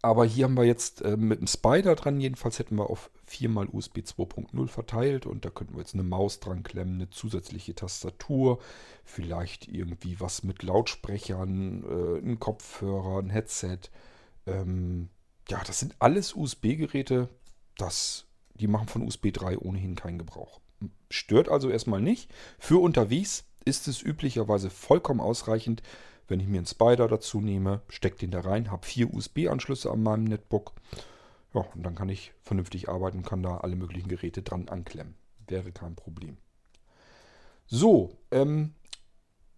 aber 0.05 0.27
hier 0.27 0.45
haben 0.45 0.57
wir 0.57 0.65
jetzt 0.65 1.01
äh, 1.01 1.17
mit 1.17 1.39
einem 1.39 1.47
Spider 1.47 1.95
dran, 1.95 2.21
jedenfalls 2.21 2.59
hätten 2.59 2.77
wir 2.77 2.91
auf 2.91 3.11
4x 3.27 3.73
USB 3.73 3.99
2.0 4.01 4.69
verteilt 4.69 5.25
und 5.25 5.47
da 5.47 5.51
könnten 5.51 5.75
wir 5.75 5.81
jetzt 5.81 5.95
eine 5.95 6.03
Maus 6.03 6.41
dran 6.41 6.63
klemmen, 6.63 6.97
eine 6.97 7.09
zusätzliche 7.09 7.75
Tastatur, 7.75 8.59
vielleicht 9.03 9.67
irgendwie 9.67 10.21
was 10.21 10.43
mit 10.45 10.63
Lautsprechern, 10.63 11.85
äh, 11.85 12.19
ein 12.19 12.39
Kopfhörer, 12.39 13.19
ein 13.19 13.31
Headset. 13.31 13.79
Ähm, 14.47 15.09
ja, 15.49 15.63
das 15.67 15.81
sind 15.81 15.97
alles 16.01 16.35
USB-Geräte, 16.35 17.31
die 18.55 18.67
machen 18.67 18.89
von 18.89 19.03
USB 19.03 19.33
3 19.33 19.59
ohnehin 19.59 19.95
keinen 19.95 20.19
Gebrauch. 20.19 20.61
Stört 21.11 21.49
also 21.49 21.71
erstmal 21.71 22.03
nicht. 22.03 22.31
Für 22.59 22.81
unterwegs 22.83 23.45
ist 23.65 23.89
es 23.89 24.03
üblicherweise 24.03 24.69
vollkommen 24.69 25.21
ausreichend, 25.21 25.83
wenn 26.29 26.41
ich 26.41 26.47
mir 26.47 26.59
einen 26.59 26.67
Spider 26.67 27.09
dazu 27.09 27.41
nehme, 27.41 27.83
stecke 27.89 28.19
den 28.19 28.31
da 28.31 28.41
rein, 28.41 28.71
habe 28.71 28.87
vier 28.87 29.13
USB-Anschlüsse 29.13 29.91
an 29.91 30.03
meinem 30.03 30.25
Netbook. 30.25 30.73
Ja, 31.53 31.65
und 31.75 31.85
dann 31.85 31.95
kann 31.95 32.09
ich 32.09 32.33
vernünftig 32.43 32.89
arbeiten, 32.89 33.23
kann 33.23 33.43
da 33.43 33.59
alle 33.59 33.77
möglichen 33.77 34.09
Geräte 34.09 34.43
dran 34.43 34.69
anklemmen. 34.69 35.15
Wäre 35.47 35.73
kein 35.73 35.95
Problem. 35.95 36.37
So, 37.67 38.17
ähm, 38.31 38.75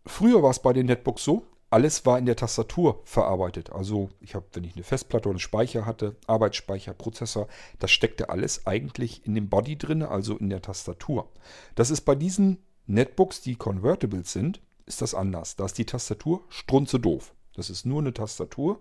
früher 0.05 0.43
war 0.43 0.51
es 0.51 0.61
bei 0.61 0.73
den 0.73 0.87
Netbooks 0.87 1.25
so, 1.25 1.45
alles 1.71 2.07
war 2.07 2.19
in 2.19 2.27
der 2.27 2.37
Tastatur 2.37 3.01
verarbeitet. 3.05 3.71
Also 3.71 4.11
ich 4.21 4.35
habe, 4.35 4.47
wenn 4.53 4.65
ich 4.65 4.75
eine 4.75 4.85
Festplatte 4.85 5.29
oder 5.29 5.35
einen 5.35 5.41
Speicher 5.41 5.85
hatte, 5.85 6.17
Arbeitsspeicher, 6.27 6.95
Prozessor, 6.95 7.49
das 7.79 7.91
steckte 7.91 8.31
alles 8.31 8.67
eigentlich 8.67 9.27
in 9.27 9.35
dem 9.35 9.49
Body 9.49 9.77
drin, 9.77 10.03
also 10.03 10.37
in 10.37 10.49
der 10.49 10.63
Tastatur. 10.63 11.29
Das 11.75 11.91
ist 11.91 12.03
bei 12.03 12.15
diesen 12.15 12.59
Netbooks, 12.87 13.41
die 13.41 13.57
convertible 13.57 14.25
sind, 14.25 14.61
ist 14.87 15.03
das 15.03 15.15
anders. 15.15 15.57
Da 15.57 15.67
ist 15.67 15.79
die 15.79 15.85
Tastatur 15.85 16.45
strunze 16.49 16.99
doof. 16.99 17.35
Das 17.55 17.71
ist 17.71 17.87
nur 17.87 18.01
eine 18.01 18.15
Tastatur, 18.15 18.81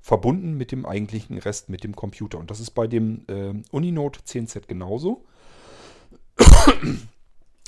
verbunden 0.00 0.56
mit 0.56 0.72
dem 0.72 0.86
eigentlichen 0.86 1.38
Rest, 1.38 1.68
mit 1.68 1.84
dem 1.84 1.94
Computer. 1.94 2.38
Und 2.38 2.50
das 2.50 2.60
ist 2.60 2.70
bei 2.70 2.86
dem 2.86 3.24
äh, 3.28 3.54
Uninote 3.70 4.20
10Z 4.20 4.66
genauso. 4.66 5.24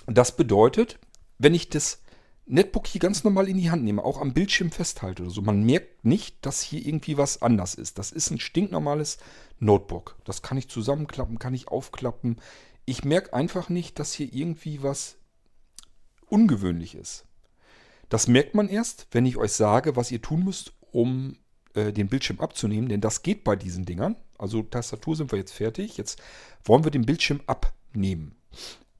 Das 0.07 0.37
bedeutet, 0.37 0.99
wenn 1.39 1.55
ich 1.55 1.71
das 1.71 2.03
Netbook 2.47 2.87
hier 2.87 3.01
ganz 3.01 3.25
normal 3.25 3.49
in 3.49 3.57
die 3.57 3.71
Hand 3.71 3.85
nehme, 3.85 4.05
auch 4.05 4.21
am 4.21 4.35
Bildschirm 4.35 4.71
festhalte 4.71 5.23
oder 5.23 5.33
so, 5.33 5.41
man 5.41 5.65
merkt 5.65 6.05
nicht, 6.05 6.45
dass 6.45 6.61
hier 6.61 6.85
irgendwie 6.85 7.17
was 7.17 7.41
anders 7.41 7.75
ist. 7.75 7.99
Das 7.99 8.13
ist 8.13 8.31
ein 8.31 8.41
stinknormales 8.41 9.19
Notebook. 9.61 10.17
Das 10.25 10.43
kann 10.43 10.59
ich 10.59 10.69
zusammenklappen, 10.69 11.39
kann 11.39 11.55
ich 11.55 11.69
aufklappen. 11.69 12.41
Ich 12.85 13.05
merke 13.05 13.33
einfach 13.33 13.71
nicht, 13.71 13.99
dass 13.99 14.13
hier 14.13 14.33
irgendwie 14.33 14.83
was 14.83 15.17
ungewöhnlich 16.27 16.95
ist. 16.95 17.25
Das 18.09 18.29
merkt 18.29 18.55
man 18.55 18.69
erst, 18.69 19.07
wenn 19.13 19.27
ich 19.27 19.37
euch 19.37 19.53
sage, 19.53 19.97
was 19.97 20.11
ihr 20.11 20.23
tun 20.23 20.45
müsst, 20.45 20.73
um 20.93 21.37
äh, 21.75 21.93
den 21.93 22.09
Bildschirm 22.09 22.41
abzunehmen, 22.41 22.89
denn 22.89 23.01
das 23.01 23.23
geht 23.23 23.45
bei 23.45 23.57
diesen 23.57 23.85
Dingern. 23.85 24.17
Also 24.39 24.63
Tastatur 24.63 25.17
sind 25.17 25.33
wir 25.33 25.39
jetzt 25.39 25.53
fertig. 25.53 25.97
Jetzt 25.97 26.21
wollen 26.65 26.85
wir 26.85 26.91
den 26.91 27.07
Bildschirm 27.07 27.41
abnehmen. 27.47 28.37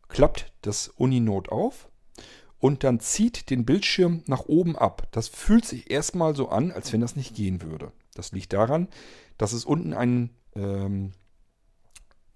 Klappt 0.09 0.53
das 0.63 0.89
Uninode 0.89 1.51
auf 1.53 1.89
und 2.59 2.85
dann 2.85 3.01
zieht 3.01 3.51
den 3.51 3.65
Bildschirm 3.65 4.23
nach 4.27 4.47
oben 4.47 4.77
ab. 4.77 5.09
Das 5.11 5.29
fühlt 5.29 5.65
sich 5.65 5.91
erstmal 5.91 6.35
so 6.35 6.49
an, 6.49 6.73
als 6.73 6.93
wenn 6.93 7.01
das 7.01 7.17
nicht 7.17 7.35
gehen 7.35 7.63
würde. 7.63 7.93
Das 8.15 8.33
liegt 8.33 8.53
daran, 8.53 8.89
dass 9.39 9.53
es 9.53 9.65
unten 9.65 9.93
einen 9.93 10.31
ähm, 10.55 11.13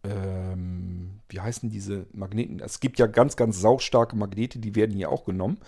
ähm, 0.05 1.21
wie 1.29 1.41
heißen 1.41 1.71
diese 1.71 2.07
Magneten? 2.13 2.61
Es 2.61 2.81
gibt 2.81 2.99
ja 2.99 3.07
ganz, 3.07 3.37
ganz 3.37 3.61
saustarke 3.61 4.17
Magnete, 4.17 4.59
die 4.59 4.75
werden 4.75 4.95
hier 4.95 5.11
auch 5.11 5.25
genommen. 5.25 5.59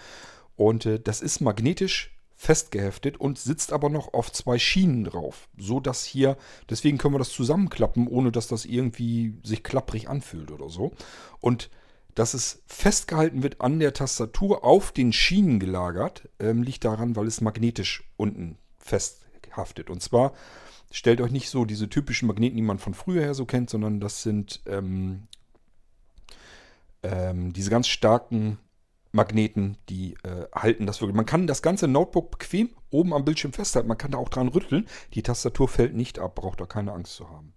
Und 0.61 0.85
äh, 0.85 1.01
das 1.01 1.23
ist 1.23 1.41
magnetisch 1.41 2.15
festgeheftet 2.37 3.19
und 3.19 3.39
sitzt 3.39 3.73
aber 3.73 3.89
noch 3.89 4.13
auf 4.13 4.31
zwei 4.31 4.59
Schienen 4.59 5.05
drauf. 5.05 5.49
So 5.57 5.81
dass 5.81 6.05
hier, 6.05 6.37
deswegen 6.69 6.99
können 6.99 7.15
wir 7.15 7.19
das 7.19 7.31
zusammenklappen, 7.31 8.07
ohne 8.07 8.31
dass 8.31 8.47
das 8.47 8.67
irgendwie 8.67 9.39
sich 9.43 9.63
klapprig 9.63 10.11
anfühlt 10.11 10.51
oder 10.51 10.69
so. 10.69 10.93
Und 11.41 11.71
dass 12.15 12.35
es 12.35 12.63
festgehalten 12.67 13.43
wird 13.43 13.63
an 13.63 13.81
der 13.81 13.95
Tastatur 13.95 14.63
auf 14.63 14.93
den 14.93 15.15
Schienen 15.15 15.61
gelagert, 15.61 16.29
ähm, 16.39 16.63
liegt 16.63 16.85
daran, 16.85 17.17
weil 17.17 17.27
es 17.27 17.41
magnetisch 17.41 18.05
unten 18.19 18.59
festhaftet. 18.77 19.89
Und 19.89 20.03
zwar 20.03 20.35
stellt 20.91 21.23
euch 21.23 21.31
nicht 21.31 21.49
so 21.49 21.65
diese 21.65 21.89
typischen 21.89 22.29
Magneten, 22.29 22.57
die 22.57 22.63
man 22.63 22.79
von 22.79 22.93
früher 22.93 23.23
her 23.23 23.35
so 23.35 23.47
kennt, 23.47 23.71
sondern 23.71 23.99
das 23.99 24.23
sind 24.23 24.61
ähm, 24.67 25.27
ähm, 27.03 27.55
diese 27.55 27.71
ganz 27.71 27.89
starken 27.89 28.59
Magneten, 29.13 29.77
die 29.89 30.15
äh, 30.23 30.47
halten 30.55 30.87
das 30.87 31.01
wirklich. 31.01 31.17
Man 31.17 31.27
kann 31.27 31.47
das 31.47 31.63
ganze 31.63 31.89
Notebook 31.89 32.31
bequem 32.31 32.71
oben 32.91 33.13
am 33.13 33.25
Bildschirm 33.25 33.53
festhalten. 33.53 33.89
Man 33.89 33.99
kann 33.99 34.13
da 34.13 34.19
auch 34.19 34.29
dran 34.29 34.49
rütteln. 34.49 34.87
Die 35.15 35.23
Tastatur 35.23 35.69
fällt 35.69 35.95
nicht 35.95 36.19
ab, 36.19 36.37
braucht 36.37 36.61
da 36.61 36.67
keine 36.67 36.93
Angst 36.93 37.15
zu 37.15 37.29
haben. 37.29 37.55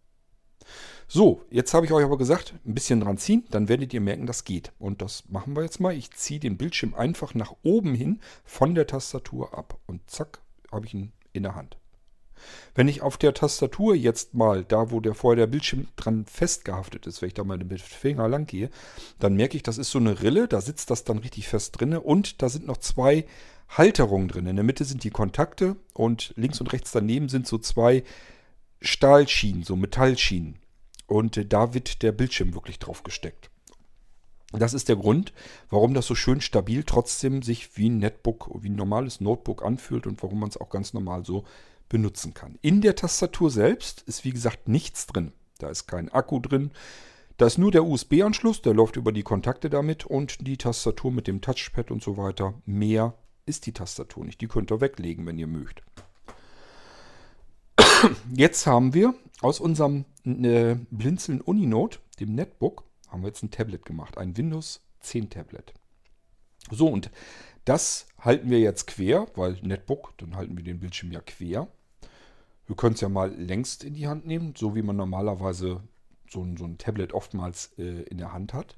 So, 1.08 1.44
jetzt 1.52 1.74
habe 1.74 1.86
ich 1.86 1.92
euch 1.92 2.04
aber 2.04 2.18
gesagt, 2.18 2.56
ein 2.66 2.74
bisschen 2.74 3.02
dran 3.02 3.18
ziehen, 3.18 3.46
dann 3.52 3.68
werdet 3.68 3.94
ihr 3.94 4.02
merken, 4.02 4.26
das 4.26 4.46
geht. 4.46 4.72
Und 4.80 5.02
das 5.02 5.30
machen 5.30 5.56
wir 5.56 5.64
jetzt 5.64 5.80
mal. 5.80 5.94
Ich 5.94 6.12
ziehe 6.12 6.40
den 6.40 6.58
Bildschirm 6.58 6.94
einfach 6.96 7.36
nach 7.36 7.54
oben 7.62 7.94
hin 7.94 8.22
von 8.46 8.74
der 8.74 8.88
Tastatur 8.88 9.58
ab. 9.58 9.78
Und 9.86 10.10
zack, 10.10 10.42
habe 10.72 10.86
ich 10.86 10.94
ihn 10.94 11.12
in 11.34 11.44
der 11.44 11.56
Hand. 11.56 11.78
Wenn 12.76 12.88
ich 12.88 13.02
auf 13.02 13.18
der 13.18 13.34
Tastatur 13.34 13.96
jetzt 13.96 14.34
mal, 14.34 14.64
da 14.64 14.92
wo 14.92 15.00
der 15.00 15.14
vorher 15.14 15.46
der 15.46 15.52
Bildschirm 15.52 15.88
dran 15.96 16.26
festgehaftet 16.26 17.08
ist, 17.08 17.22
wenn 17.22 17.28
ich 17.28 17.34
da 17.34 17.44
mal 17.44 17.58
mit 17.58 17.82
Finger 17.82 18.28
lang 18.28 18.46
gehe, 18.48 18.70
dann 19.20 19.36
merke 19.36 19.58
ich, 19.58 19.64
das 19.64 19.78
ist 19.78 19.92
so 19.92 20.00
eine 20.00 20.22
Rille, 20.22 20.48
da 20.48 20.62
sitzt 20.62 20.90
das 20.90 21.04
dann 21.04 21.20
richtig 21.20 21.48
fest 21.48 21.80
drinne 21.80 22.02
und 22.02 22.42
da 22.42 22.50
sind 22.50 22.66
noch 22.66 22.78
zwei 22.78 23.26
Halterungen 23.70 24.28
drin. 24.28 24.48
In 24.48 24.56
der 24.56 24.66
Mitte 24.66 24.86
sind 24.86 25.04
die 25.04 25.10
Kontakte 25.10 25.76
und 25.94 26.34
links 26.36 26.60
und 26.60 26.72
rechts 26.74 26.92
daneben 26.92 27.30
sind 27.30 27.48
so 27.48 27.58
zwei 27.58 28.04
Stahlschienen, 28.82 29.64
so 29.64 29.76
Metallschienen. 29.76 30.60
Und 31.08 31.38
äh, 31.38 31.46
da 31.46 31.74
wird 31.74 32.02
der 32.02 32.12
Bildschirm 32.12 32.54
wirklich 32.54 32.80
drauf 32.80 33.04
gesteckt. 33.04 33.50
Das 34.52 34.76
ist 34.76 34.88
der 34.88 34.98
Grund, 34.98 35.34
warum 35.70 35.96
das 35.96 36.06
so 36.06 36.14
schön 36.14 36.40
stabil 36.40 36.84
trotzdem 36.84 37.42
sich 37.42 37.76
wie 37.76 37.90
ein 37.90 37.98
Netbook, 37.98 38.52
wie 38.62 38.70
ein 38.70 38.76
normales 38.76 39.20
Notebook 39.20 39.64
anfühlt 39.64 40.06
und 40.06 40.22
warum 40.22 40.40
man 40.40 40.50
es 40.50 40.58
auch 40.58 40.70
ganz 40.70 40.94
normal 40.94 41.26
so 41.26 41.44
benutzen 41.90 42.34
kann. 42.34 42.58
In 42.62 42.82
der 42.82 42.96
Tastatur 42.96 43.50
selbst 43.50 44.02
ist 44.02 44.24
wie 44.24 44.32
gesagt 44.32 44.68
nichts 44.68 45.06
drin. 45.08 45.34
Da 45.60 45.70
ist 45.70 45.88
kein 45.88 46.10
Akku 46.10 46.40
drin. 46.40 46.72
Da 47.38 47.48
ist 47.48 47.58
nur 47.58 47.72
der 47.72 47.86
USB-Anschluss, 47.86 48.62
der 48.62 48.74
läuft 48.74 48.96
über 48.96 49.12
die 49.12 49.24
Kontakte 49.24 49.70
damit 49.70 50.06
und 50.06 50.48
die 50.48 50.58
Tastatur 50.58 51.12
mit 51.12 51.28
dem 51.28 51.42
Touchpad 51.42 51.92
und 51.92 52.04
so 52.04 52.18
weiter. 52.18 52.54
Mehr 52.66 53.16
ist 53.46 53.66
die 53.66 53.74
Tastatur 53.74 54.26
nicht. 54.26 54.42
Die 54.42 54.48
könnt 54.48 54.72
ihr 54.72 54.82
weglegen, 54.82 55.26
wenn 55.26 55.40
ihr 55.40 55.48
mögt. 55.48 55.84
Jetzt 58.36 58.68
haben 58.68 58.94
wir 58.94 59.16
aus 59.42 59.60
unserem 59.60 60.06
äh, 60.26 60.76
Blinzeln 60.92 61.42
Uninote, 61.42 62.00
dem 62.20 62.36
Netbook, 62.36 62.84
haben 63.10 63.22
wir 63.22 63.28
jetzt 63.28 63.44
ein 63.44 63.52
Tablet 63.52 63.86
gemacht. 63.86 64.18
Ein 64.18 64.36
Windows 64.38 64.82
10 65.02 65.30
Tablet. 65.30 65.74
So, 66.72 66.88
und 66.88 67.12
das 67.66 68.08
halten 68.20 68.50
wir 68.50 68.60
jetzt 68.60 68.88
quer, 68.88 69.28
weil 69.36 69.58
Netbook, 69.62 70.18
dann 70.18 70.36
halten 70.36 70.58
wir 70.58 70.64
den 70.64 70.80
Bildschirm 70.80 71.12
ja 71.12 71.22
quer. 71.22 71.68
Wir 72.66 72.76
können 72.76 72.96
es 72.96 73.02
ja 73.02 73.10
mal 73.10 73.34
längst 73.34 73.84
in 73.84 73.94
die 73.94 74.08
Hand 74.08 74.26
nehmen, 74.26 74.54
so 74.58 74.76
wie 74.76 74.82
man 74.82 74.96
normalerweise 74.96 75.82
so 76.30 76.42
ein, 76.42 76.58
so 76.58 76.66
ein 76.66 76.78
Tablet 76.78 77.14
oftmals 77.14 77.74
äh, 77.78 78.04
in 78.04 78.18
der 78.18 78.34
Hand 78.34 78.54
hat. 78.54 78.78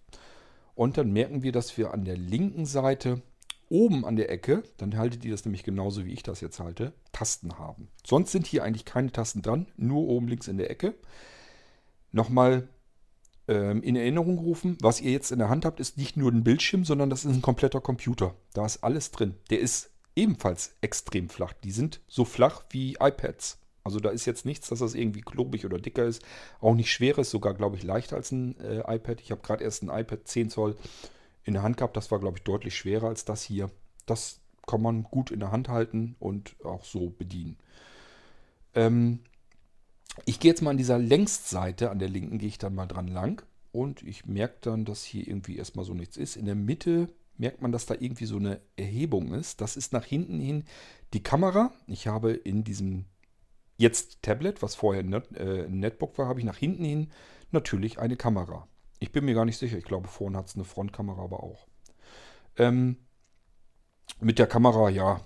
Und 0.73 0.97
dann 0.97 1.11
merken 1.11 1.43
wir, 1.43 1.51
dass 1.51 1.77
wir 1.77 1.93
an 1.93 2.03
der 2.03 2.17
linken 2.17 2.65
Seite 2.65 3.21
oben 3.69 4.05
an 4.05 4.15
der 4.15 4.29
Ecke, 4.29 4.63
dann 4.77 4.97
haltet 4.97 5.25
ihr 5.25 5.31
das 5.31 5.45
nämlich 5.45 5.63
genauso 5.63 6.05
wie 6.05 6.13
ich 6.13 6.23
das 6.23 6.41
jetzt 6.41 6.59
halte, 6.59 6.93
Tasten 7.11 7.57
haben. 7.57 7.87
Sonst 8.05 8.31
sind 8.31 8.45
hier 8.45 8.63
eigentlich 8.63 8.85
keine 8.85 9.11
Tasten 9.11 9.41
dran, 9.41 9.67
nur 9.77 10.07
oben 10.07 10.27
links 10.27 10.47
in 10.47 10.57
der 10.57 10.69
Ecke. 10.69 10.93
Nochmal 12.11 12.67
ähm, 13.47 13.83
in 13.83 13.95
Erinnerung 13.95 14.37
rufen, 14.39 14.77
was 14.81 15.01
ihr 15.01 15.11
jetzt 15.11 15.31
in 15.31 15.39
der 15.39 15.49
Hand 15.49 15.65
habt, 15.65 15.79
ist 15.79 15.97
nicht 15.97 16.17
nur 16.17 16.31
ein 16.31 16.43
Bildschirm, 16.43 16.85
sondern 16.85 17.09
das 17.09 17.25
ist 17.25 17.33
ein 17.33 17.41
kompletter 17.41 17.81
Computer. 17.81 18.35
Da 18.53 18.65
ist 18.65 18.83
alles 18.83 19.11
drin. 19.11 19.35
Der 19.49 19.59
ist 19.59 19.91
ebenfalls 20.15 20.75
extrem 20.81 21.29
flach. 21.29 21.53
Die 21.63 21.71
sind 21.71 22.01
so 22.07 22.25
flach 22.25 22.63
wie 22.69 22.97
iPads. 22.99 23.59
Also 23.83 23.99
da 23.99 24.09
ist 24.09 24.25
jetzt 24.25 24.45
nichts, 24.45 24.69
dass 24.69 24.79
das 24.79 24.95
irgendwie 24.95 25.21
klobig 25.21 25.65
oder 25.65 25.77
dicker 25.77 26.05
ist. 26.05 26.23
Auch 26.59 26.73
nicht 26.73 26.91
schwer 26.91 27.17
ist, 27.19 27.29
sogar 27.29 27.53
glaube 27.53 27.75
ich 27.75 27.83
leichter 27.83 28.15
als 28.15 28.31
ein 28.31 28.59
äh, 28.59 28.79
iPad. 28.79 29.21
Ich 29.21 29.31
habe 29.31 29.41
gerade 29.41 29.63
erst 29.63 29.83
ein 29.83 29.89
iPad 29.89 30.27
10 30.27 30.49
Zoll 30.49 30.75
in 31.43 31.53
der 31.53 31.61
Hand 31.61 31.77
gehabt. 31.77 31.95
Das 31.95 32.09
war, 32.09 32.19
glaube 32.19 32.37
ich, 32.37 32.43
deutlich 32.43 32.75
schwerer 32.75 33.07
als 33.07 33.25
das 33.25 33.43
hier. 33.43 33.69
Das 34.07 34.39
kann 34.65 34.81
man 34.81 35.03
gut 35.03 35.29
in 35.29 35.39
der 35.39 35.51
Hand 35.51 35.69
halten 35.69 36.15
und 36.19 36.55
auch 36.63 36.83
so 36.83 37.11
bedienen. 37.11 37.57
Ähm, 38.73 39.19
ich 40.25 40.39
gehe 40.39 40.51
jetzt 40.51 40.61
mal 40.61 40.71
an 40.71 40.77
dieser 40.77 40.97
Längsseite, 40.97 41.91
an 41.91 41.99
der 41.99 42.09
linken 42.09 42.37
gehe 42.37 42.47
ich 42.47 42.57
dann 42.57 42.75
mal 42.75 42.85
dran 42.85 43.07
lang 43.07 43.45
und 43.71 44.01
ich 44.03 44.25
merke 44.25 44.57
dann, 44.61 44.85
dass 44.85 45.03
hier 45.03 45.27
irgendwie 45.27 45.57
erstmal 45.57 45.85
so 45.85 45.93
nichts 45.93 46.15
ist. 46.15 46.37
In 46.37 46.45
der 46.45 46.55
Mitte 46.55 47.09
merkt 47.37 47.61
man, 47.61 47.71
dass 47.71 47.85
da 47.85 47.95
irgendwie 47.99 48.25
so 48.25 48.37
eine 48.37 48.61
Erhebung 48.77 49.33
ist. 49.33 49.59
Das 49.59 49.75
ist 49.75 49.91
nach 49.91 50.05
hinten 50.05 50.39
hin 50.39 50.63
die 51.13 51.23
Kamera. 51.23 51.73
Ich 51.87 52.07
habe 52.07 52.31
in 52.31 52.63
diesem 52.63 53.05
jetzt 53.77 54.21
Tablet, 54.21 54.61
was 54.61 54.75
vorher 54.75 55.03
äh, 55.03 55.65
ein 55.65 55.79
Netbook 55.79 56.17
war, 56.17 56.27
habe 56.27 56.39
ich 56.39 56.45
nach 56.45 56.57
hinten 56.57 56.85
hin 56.85 57.11
natürlich 57.51 57.99
eine 57.99 58.15
Kamera. 58.15 58.67
Ich 58.99 59.11
bin 59.11 59.25
mir 59.25 59.35
gar 59.35 59.45
nicht 59.45 59.57
sicher. 59.57 59.77
Ich 59.77 59.83
glaube, 59.83 60.07
vorne 60.07 60.37
hat 60.37 60.47
es 60.47 60.55
eine 60.55 60.63
Frontkamera 60.63 61.21
aber 61.21 61.43
auch. 61.43 61.67
Ähm, 62.57 62.97
mit 64.21 64.39
der 64.39 64.47
Kamera, 64.47 64.89
ja, 64.89 65.21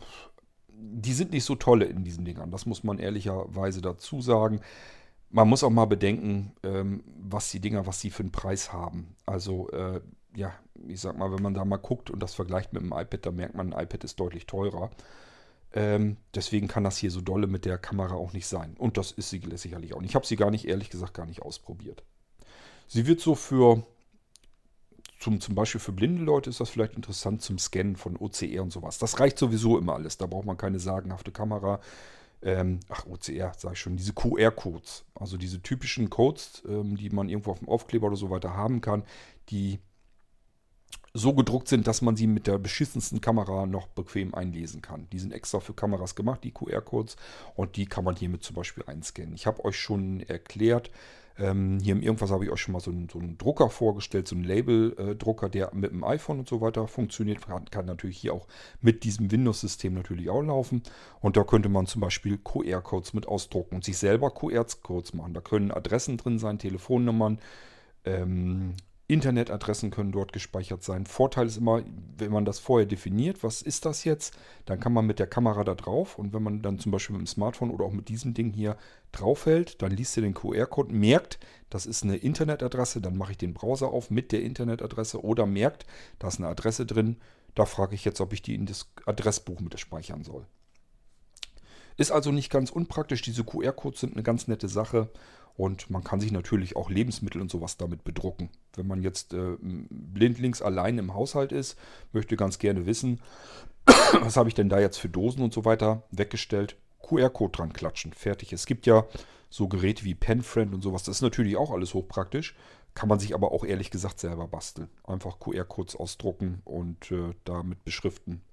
die 0.80 1.14
sind 1.14 1.32
nicht 1.32 1.44
so 1.44 1.56
tolle 1.56 1.86
in 1.86 2.04
diesen 2.04 2.26
Dingern. 2.26 2.52
Das 2.52 2.66
muss 2.66 2.84
man 2.84 3.00
ehrlicherweise 3.00 3.82
dazu 3.82 4.22
sagen. 4.22 4.62
Man 5.30 5.48
muss 5.48 5.64
auch 5.64 5.70
mal 5.70 5.86
bedenken, 5.86 6.54
ähm, 6.64 7.04
was 7.22 7.52
die 7.52 7.60
Dinger, 7.60 7.86
was 7.86 8.02
sie 8.02 8.10
für 8.10 8.24
einen 8.24 8.32
Preis 8.32 8.74
haben. 8.74 9.16
Also, 9.26 9.70
äh, 9.70 10.02
ja, 10.36 10.54
ich 10.88 11.02
sag 11.02 11.18
mal, 11.18 11.32
wenn 11.32 11.44
man 11.44 11.54
da 11.54 11.66
mal 11.66 11.78
guckt 11.78 12.10
und 12.10 12.22
das 12.22 12.34
vergleicht 12.34 12.74
mit 12.74 12.82
einem 12.82 12.94
iPad, 12.94 13.26
dann 13.26 13.36
merkt 13.36 13.56
man, 13.56 13.74
ein 13.74 13.84
iPad 13.84 14.04
ist 14.04 14.20
deutlich 14.20 14.48
teurer. 14.48 14.90
Ähm, 15.74 16.18
deswegen 16.34 16.68
kann 16.68 16.84
das 16.84 16.98
hier 16.98 17.12
so 17.12 17.22
dolle 17.22 17.46
mit 17.46 17.66
der 17.66 17.78
Kamera 17.78 18.16
auch 18.16 18.34
nicht 18.34 18.48
sein. 18.48 18.76
Und 18.78 18.98
das 18.98 19.12
ist 19.12 19.30
sie 19.30 19.42
sicherlich 19.56 19.94
auch 19.94 20.02
nicht. 20.02 20.12
Ich 20.12 20.16
habe 20.16 20.26
sie 20.26 20.36
gar 20.36 20.50
nicht, 20.50 20.68
ehrlich 20.68 20.90
gesagt, 20.90 21.14
gar 21.14 21.28
nicht 21.28 21.44
ausprobiert. 21.44 22.04
Sie 22.88 23.06
wird 23.06 23.20
so 23.20 23.36
für, 23.36 23.84
zum, 25.20 25.42
zum 25.42 25.54
Beispiel 25.54 25.82
für 25.82 25.92
blinde 25.92 26.24
Leute 26.24 26.50
ist 26.50 26.62
das 26.62 26.70
vielleicht 26.70 26.96
interessant 26.96 27.42
zum 27.42 27.60
Scannen 27.60 27.98
von 27.98 28.16
OCR 28.18 28.64
und 28.64 28.72
sowas. 28.72 28.98
Das 28.98 29.20
reicht 29.20 29.38
sowieso 29.38 29.78
immer 29.78 29.94
alles. 29.96 30.18
Da 30.18 30.26
braucht 30.26 30.46
man 30.46 30.58
keine 30.58 30.80
sagenhafte 30.80 31.32
Kamera. 31.32 31.82
Ähm, 32.42 32.80
ach, 32.88 33.06
OCR, 33.06 33.52
sage 33.58 33.74
ich 33.74 33.82
schon, 33.82 33.98
diese 33.98 34.14
QR-Codes. 34.14 35.04
Also 35.16 35.36
diese 35.36 35.62
typischen 35.62 36.10
Codes, 36.10 36.64
ähm, 36.68 36.96
die 36.96 37.10
man 37.10 37.28
irgendwo 37.28 37.52
auf 37.52 37.60
dem 37.60 37.68
Aufkleber 37.68 38.08
oder 38.08 38.16
so 38.16 38.30
weiter 38.30 38.56
haben 38.56 38.80
kann, 38.80 39.04
die 39.50 39.80
so 41.14 41.34
gedruckt 41.34 41.68
sind, 41.68 41.88
dass 41.88 42.02
man 42.02 42.16
sie 42.16 42.28
mit 42.28 42.48
der 42.48 42.58
beschissensten 42.58 43.20
Kamera 43.20 43.66
noch 43.66 43.88
bequem 43.88 44.34
einlesen 44.34 44.82
kann. 44.82 45.10
Die 45.12 45.20
sind 45.20 45.34
extra 45.34 45.60
für 45.60 45.74
Kameras 45.74 46.16
gemacht, 46.16 46.44
die 46.44 46.52
QR-Codes, 46.52 47.18
und 47.56 47.76
die 47.76 47.88
kann 47.88 48.06
man 48.06 48.16
hiermit 48.16 48.44
zum 48.44 48.56
Beispiel 48.56 48.84
einscannen. 48.86 49.34
Ich 49.34 49.48
habe 49.48 49.66
euch 49.66 49.78
schon 49.78 50.22
erklärt, 50.22 50.92
ähm, 51.40 51.80
hier 51.82 51.94
im 51.94 52.02
Irgendwas 52.02 52.32
habe 52.32 52.44
ich 52.44 52.52
euch 52.52 52.60
schon 52.60 52.74
mal 52.74 52.82
so 52.82 52.92
einen, 52.92 53.08
so 53.08 53.18
einen 53.18 53.38
Drucker 53.38 53.70
vorgestellt, 53.70 54.28
so 54.28 54.36
einen 54.36 54.44
Label-Drucker, 54.44 55.50
der 55.50 55.74
mit 55.74 55.92
dem 55.92 56.04
iPhone 56.04 56.40
und 56.40 56.50
so 56.50 56.60
weiter 56.60 56.88
funktioniert. 56.88 57.42
Kann, 57.42 57.66
kann 57.66 57.86
natürlich 57.86 58.18
hier 58.18 58.34
auch 58.34 58.48
mit 58.82 59.04
diesem 59.04 59.32
Windows-System 59.32 59.94
natürlich 59.94 60.30
auch 60.30 60.42
laufen. 60.42 60.84
Und 61.22 61.38
da 61.38 61.44
könnte 61.44 61.70
man 61.70 61.86
zum 61.86 62.02
Beispiel 62.02 62.38
QR-Codes 62.38 63.14
mit 63.14 63.28
ausdrucken 63.28 63.76
und 63.76 63.86
sich 63.86 63.98
selber 63.98 64.32
QR-Codes 64.32 65.14
machen. 65.14 65.34
Da 65.34 65.40
können 65.40 65.72
Adressen 65.72 66.18
drin 66.18 66.40
sein, 66.40 66.60
Telefonnummern, 66.60 67.40
ähm, 68.04 68.74
Internetadressen 69.10 69.90
können 69.90 70.12
dort 70.12 70.34
gespeichert 70.34 70.84
sein. 70.84 71.08
Vorteil 71.08 71.48
ist 71.48 71.58
immer, 71.58 71.82
wenn 72.18 72.32
man 72.32 72.46
das 72.46 72.60
vorher 72.60 72.86
definiert, 72.86 73.44
was 73.44 73.64
ist 73.64 73.86
das 73.86 74.04
jetzt, 74.04 74.38
dann 74.66 74.80
kann 74.80 74.94
man 74.94 75.08
mit 75.08 75.18
der 75.18 75.26
Kamera 75.26 75.64
da 75.64 75.74
drauf 75.74 76.20
und 76.20 76.32
wenn 76.32 76.44
man 76.44 76.62
dann 76.62 76.78
zum 76.78 76.92
Beispiel 76.92 77.16
mit 77.16 77.26
dem 77.26 77.28
Smartphone 77.28 77.72
oder 77.72 77.86
auch 77.86 77.92
mit 77.92 78.08
diesem 78.08 78.36
Ding 78.36 78.54
hier 78.54 78.78
draufhält, 79.12 79.82
dann 79.82 79.90
liest 79.90 80.16
ihr 80.16 80.22
den 80.22 80.36
QR-Code, 80.36 80.94
merkt, 80.94 81.40
das 81.72 81.88
ist 81.88 82.04
eine 82.04 82.18
Internetadresse, 82.18 83.02
dann 83.02 83.18
mache 83.18 83.32
ich 83.32 83.40
den 83.40 83.56
Browser 83.56 83.88
auf 83.88 84.12
mit 84.12 84.32
der 84.32 84.44
Internetadresse 84.44 85.24
oder 85.24 85.48
merkt, 85.48 85.88
da 86.20 86.28
ist 86.28 86.38
eine 86.38 86.48
Adresse 86.48 86.86
drin, 86.86 87.18
da 87.56 87.66
frage 87.66 87.96
ich 87.96 88.06
jetzt, 88.06 88.22
ob 88.22 88.32
ich 88.32 88.44
die 88.44 88.54
in 88.54 88.68
das 88.68 88.92
Adressbuch 89.08 89.60
mit 89.60 89.80
speichern 89.80 90.24
soll. 90.24 90.46
Ist 91.98 92.12
also 92.12 92.32
nicht 92.32 92.52
ganz 92.52 92.70
unpraktisch, 92.70 93.24
diese 93.24 93.44
QR-Codes 93.44 94.02
sind 94.02 94.14
eine 94.14 94.24
ganz 94.24 94.48
nette 94.48 94.70
Sache 94.70 95.10
und 95.60 95.90
man 95.90 96.06
kann 96.06 96.22
sich 96.22 96.32
natürlich 96.32 96.78
auch 96.78 96.90
Lebensmittel 96.90 97.42
und 97.42 97.52
sowas 97.52 97.76
damit 97.76 98.06
bedrucken. 98.06 98.50
Wenn 98.76 98.88
man 98.88 99.02
jetzt 99.02 99.34
äh, 99.34 99.58
blindlings 99.60 100.62
allein 100.62 100.98
im 100.98 101.14
Haushalt 101.14 101.52
ist, 101.52 101.78
möchte 102.14 102.38
ganz 102.38 102.60
gerne 102.60 102.86
wissen, 102.86 103.20
was 104.22 104.38
habe 104.38 104.48
ich 104.48 104.56
denn 104.56 104.70
da 104.70 104.80
jetzt 104.80 105.00
für 105.00 105.10
Dosen 105.10 105.44
und 105.44 105.54
so 105.54 105.66
weiter 105.66 106.04
weggestellt. 106.12 106.78
QR-Code 107.02 107.52
dran 107.52 107.74
klatschen, 107.74 108.14
fertig. 108.14 108.54
Es 108.54 108.68
gibt 108.68 108.86
ja 108.86 109.06
so 109.50 109.68
Geräte 109.68 110.06
wie 110.06 110.16
PenFriend 110.16 110.74
und 110.74 110.82
sowas. 110.82 111.04
Das 111.04 111.18
ist 111.18 111.24
natürlich 111.24 111.58
auch 111.58 111.72
alles 111.72 111.94
hochpraktisch. 111.94 112.56
Kann 112.94 113.10
man 113.10 113.20
sich 113.20 113.34
aber 113.34 113.52
auch 113.52 113.66
ehrlich 113.66 113.92
gesagt 113.92 114.22
selber 114.22 114.48
basteln. 114.48 114.88
Einfach 115.04 115.42
QR-Codes 115.42 115.98
ausdrucken 115.98 116.62
und 116.64 117.12
äh, 117.12 117.34
damit 117.44 117.84
beschriften. 117.84 118.44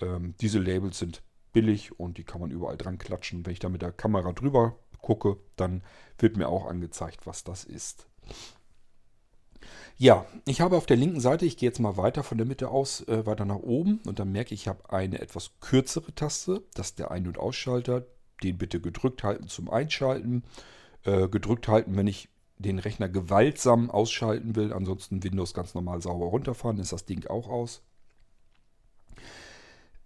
Ähm, 0.00 0.34
diese 0.40 0.58
Labels 0.58 1.00
sind 1.00 1.20
billig 1.52 2.00
und 2.00 2.16
die 2.16 2.24
kann 2.24 2.40
man 2.40 2.50
überall 2.50 2.78
dran 2.78 2.96
klatschen. 2.96 3.44
Wenn 3.44 3.52
ich 3.52 3.58
da 3.58 3.68
mit 3.68 3.82
der 3.82 3.92
Kamera 3.92 4.32
drüber 4.32 4.78
gucke, 5.02 5.38
dann 5.56 5.82
wird 6.18 6.36
mir 6.36 6.48
auch 6.48 6.66
angezeigt, 6.66 7.26
was 7.26 7.44
das 7.44 7.64
ist. 7.64 8.06
Ja, 9.96 10.24
ich 10.46 10.62
habe 10.62 10.76
auf 10.76 10.86
der 10.86 10.96
linken 10.96 11.20
Seite, 11.20 11.44
ich 11.44 11.58
gehe 11.58 11.68
jetzt 11.68 11.78
mal 11.78 11.98
weiter 11.98 12.22
von 12.22 12.38
der 12.38 12.46
Mitte 12.46 12.70
aus, 12.70 13.06
äh, 13.06 13.26
weiter 13.26 13.44
nach 13.44 13.56
oben 13.56 14.00
und 14.06 14.18
dann 14.18 14.32
merke 14.32 14.54
ich, 14.54 14.62
ich 14.62 14.68
habe 14.68 14.90
eine 14.90 15.20
etwas 15.20 15.50
kürzere 15.60 16.14
Taste, 16.14 16.62
das 16.72 16.88
ist 16.88 16.98
der 16.98 17.10
Ein- 17.10 17.26
und 17.26 17.38
Ausschalter. 17.38 18.06
Den 18.42 18.56
bitte 18.56 18.80
gedrückt 18.80 19.22
halten 19.22 19.48
zum 19.48 19.68
Einschalten, 19.68 20.44
äh, 21.04 21.28
gedrückt 21.28 21.68
halten, 21.68 21.96
wenn 21.96 22.06
ich 22.06 22.30
den 22.56 22.78
Rechner 22.78 23.10
gewaltsam 23.10 23.90
ausschalten 23.90 24.56
will, 24.56 24.72
ansonsten 24.72 25.22
Windows 25.22 25.52
ganz 25.52 25.74
normal 25.74 26.00
sauber 26.00 26.26
runterfahren, 26.26 26.78
ist 26.78 26.92
das 26.92 27.04
Ding 27.04 27.26
auch 27.26 27.48
aus. 27.48 27.82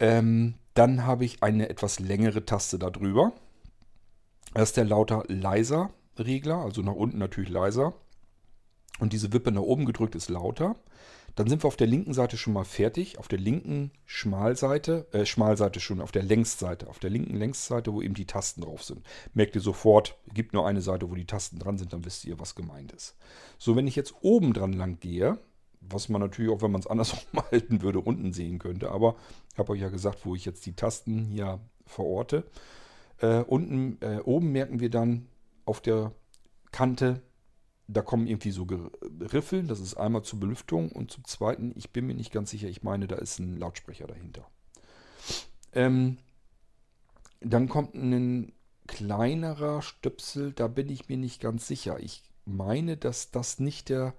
Ähm, 0.00 0.54
dann 0.74 1.06
habe 1.06 1.24
ich 1.24 1.42
eine 1.42 1.68
etwas 1.68 2.00
längere 2.00 2.44
Taste 2.44 2.78
darüber. 2.78 3.32
Das 4.54 4.70
ist 4.70 4.76
der 4.76 4.84
lauter 4.84 5.24
leiser 5.28 5.90
Regler, 6.18 6.58
also 6.58 6.80
nach 6.82 6.94
unten 6.94 7.18
natürlich 7.18 7.50
leiser. 7.50 7.94
Und 9.00 9.12
diese 9.12 9.32
Wippe 9.32 9.50
nach 9.50 9.62
oben 9.62 9.84
gedrückt 9.84 10.14
ist 10.14 10.30
lauter. 10.30 10.76
Dann 11.34 11.48
sind 11.48 11.64
wir 11.64 11.68
auf 11.68 11.76
der 11.76 11.88
linken 11.88 12.14
Seite 12.14 12.36
schon 12.36 12.52
mal 12.52 12.64
fertig. 12.64 13.18
Auf 13.18 13.26
der 13.26 13.40
linken 13.40 13.90
Schmalseite, 14.04 15.08
äh, 15.12 15.26
Schmalseite 15.26 15.80
schon, 15.80 16.00
auf 16.00 16.12
der 16.12 16.22
Längsseite, 16.22 16.88
auf 16.88 17.00
der 17.00 17.10
linken 17.10 17.34
Längsseite, 17.34 17.92
wo 17.92 18.00
eben 18.00 18.14
die 18.14 18.26
Tasten 18.26 18.62
drauf 18.62 18.84
sind. 18.84 19.04
Merkt 19.32 19.56
ihr 19.56 19.60
sofort, 19.60 20.16
gibt 20.32 20.52
nur 20.52 20.66
eine 20.66 20.80
Seite, 20.80 21.10
wo 21.10 21.16
die 21.16 21.26
Tasten 21.26 21.58
dran 21.58 21.76
sind, 21.76 21.92
dann 21.92 22.04
wisst 22.04 22.24
ihr, 22.24 22.38
was 22.38 22.54
gemeint 22.54 22.92
ist. 22.92 23.16
So, 23.58 23.74
wenn 23.74 23.88
ich 23.88 23.96
jetzt 23.96 24.14
oben 24.20 24.52
dran 24.52 24.72
lang 24.72 25.00
gehe, 25.00 25.38
was 25.80 26.08
man 26.08 26.20
natürlich 26.20 26.52
auch, 26.52 26.62
wenn 26.62 26.70
man 26.70 26.80
es 26.80 26.86
andersrum 26.86 27.42
halten 27.50 27.82
würde, 27.82 27.98
unten 27.98 28.32
sehen 28.32 28.60
könnte, 28.60 28.92
aber 28.92 29.16
ich 29.52 29.58
habe 29.58 29.72
euch 29.72 29.80
ja 29.80 29.88
gesagt, 29.88 30.24
wo 30.24 30.36
ich 30.36 30.44
jetzt 30.44 30.64
die 30.66 30.74
Tasten 30.74 31.24
hier 31.24 31.58
verorte. 31.84 32.44
Äh, 33.24 33.44
unten, 33.44 33.98
äh, 34.00 34.20
oben 34.20 34.52
merken 34.52 34.80
wir 34.80 34.90
dann 34.90 35.26
auf 35.64 35.80
der 35.80 36.12
Kante 36.72 37.22
da 37.86 38.02
kommen 38.02 38.26
irgendwie 38.26 38.50
so 38.50 38.66
Riffeln. 39.20 39.68
Das 39.68 39.80
ist 39.80 39.94
einmal 39.94 40.22
zur 40.22 40.40
Belüftung 40.40 40.90
und 40.90 41.10
zum 41.10 41.24
Zweiten, 41.24 41.72
ich 41.76 41.90
bin 41.90 42.06
mir 42.06 42.14
nicht 42.14 42.32
ganz 42.32 42.50
sicher, 42.50 42.68
ich 42.68 42.82
meine, 42.82 43.06
da 43.06 43.16
ist 43.16 43.38
ein 43.38 43.58
Lautsprecher 43.58 44.06
dahinter. 44.06 44.48
Ähm, 45.72 46.18
dann 47.40 47.68
kommt 47.68 47.94
ein 47.94 48.52
kleinerer 48.86 49.82
Stöpsel, 49.82 50.52
da 50.52 50.68
bin 50.68 50.88
ich 50.88 51.08
mir 51.08 51.16
nicht 51.16 51.40
ganz 51.40 51.66
sicher. 51.66 52.00
Ich 52.00 52.22
meine, 52.44 52.96
dass 52.96 53.30
das 53.30 53.58
nicht 53.58 53.88
der 53.88 54.14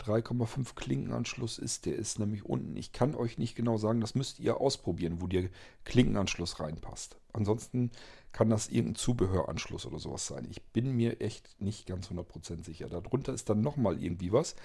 3,5 0.00 0.74
Klinkenanschluss 0.74 1.58
ist. 1.58 1.86
Der 1.86 1.96
ist 1.96 2.18
nämlich 2.18 2.44
unten. 2.44 2.76
Ich 2.76 2.92
kann 2.92 3.14
euch 3.14 3.36
nicht 3.36 3.56
genau 3.56 3.78
sagen, 3.78 4.00
das 4.00 4.14
müsst 4.14 4.38
ihr 4.38 4.60
ausprobieren, 4.60 5.20
wo 5.20 5.26
der 5.26 5.48
Klinkenanschluss 5.84 6.60
reinpasst. 6.60 7.16
Ansonsten 7.38 7.90
kann 8.32 8.50
das 8.50 8.68
irgendein 8.68 8.96
Zubehöranschluss 8.96 9.86
oder 9.86 9.98
sowas 9.98 10.26
sein. 10.26 10.46
Ich 10.50 10.62
bin 10.62 10.94
mir 10.94 11.20
echt 11.20 11.60
nicht 11.60 11.86
ganz 11.86 12.08
100% 12.10 12.64
sicher. 12.64 12.88
Darunter 12.88 13.32
ist 13.32 13.48
dann 13.48 13.60
nochmal 13.60 14.02
irgendwie 14.02 14.32
was. 14.32 14.56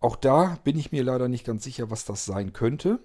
Auch 0.00 0.16
da 0.16 0.58
bin 0.62 0.78
ich 0.78 0.92
mir 0.92 1.02
leider 1.02 1.28
nicht 1.28 1.44
ganz 1.44 1.64
sicher, 1.64 1.90
was 1.90 2.04
das 2.04 2.24
sein 2.24 2.52
könnte. 2.52 3.00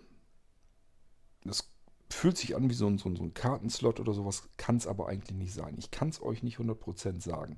Das 1.43 1.69
fühlt 2.09 2.37
sich 2.37 2.55
an 2.55 2.69
wie 2.69 2.75
so 2.75 2.87
ein, 2.87 2.97
so 2.97 3.09
ein, 3.09 3.33
Kartenslot 3.33 3.99
oder 3.99 4.13
sowas, 4.13 4.47
kann 4.57 4.77
es 4.77 4.85
aber 4.85 5.07
eigentlich 5.07 5.37
nicht 5.37 5.53
sein. 5.53 5.75
Ich 5.77 5.89
kann 5.89 6.09
es 6.09 6.21
euch 6.21 6.43
nicht 6.43 6.59
100% 6.59 7.21
sagen. 7.21 7.57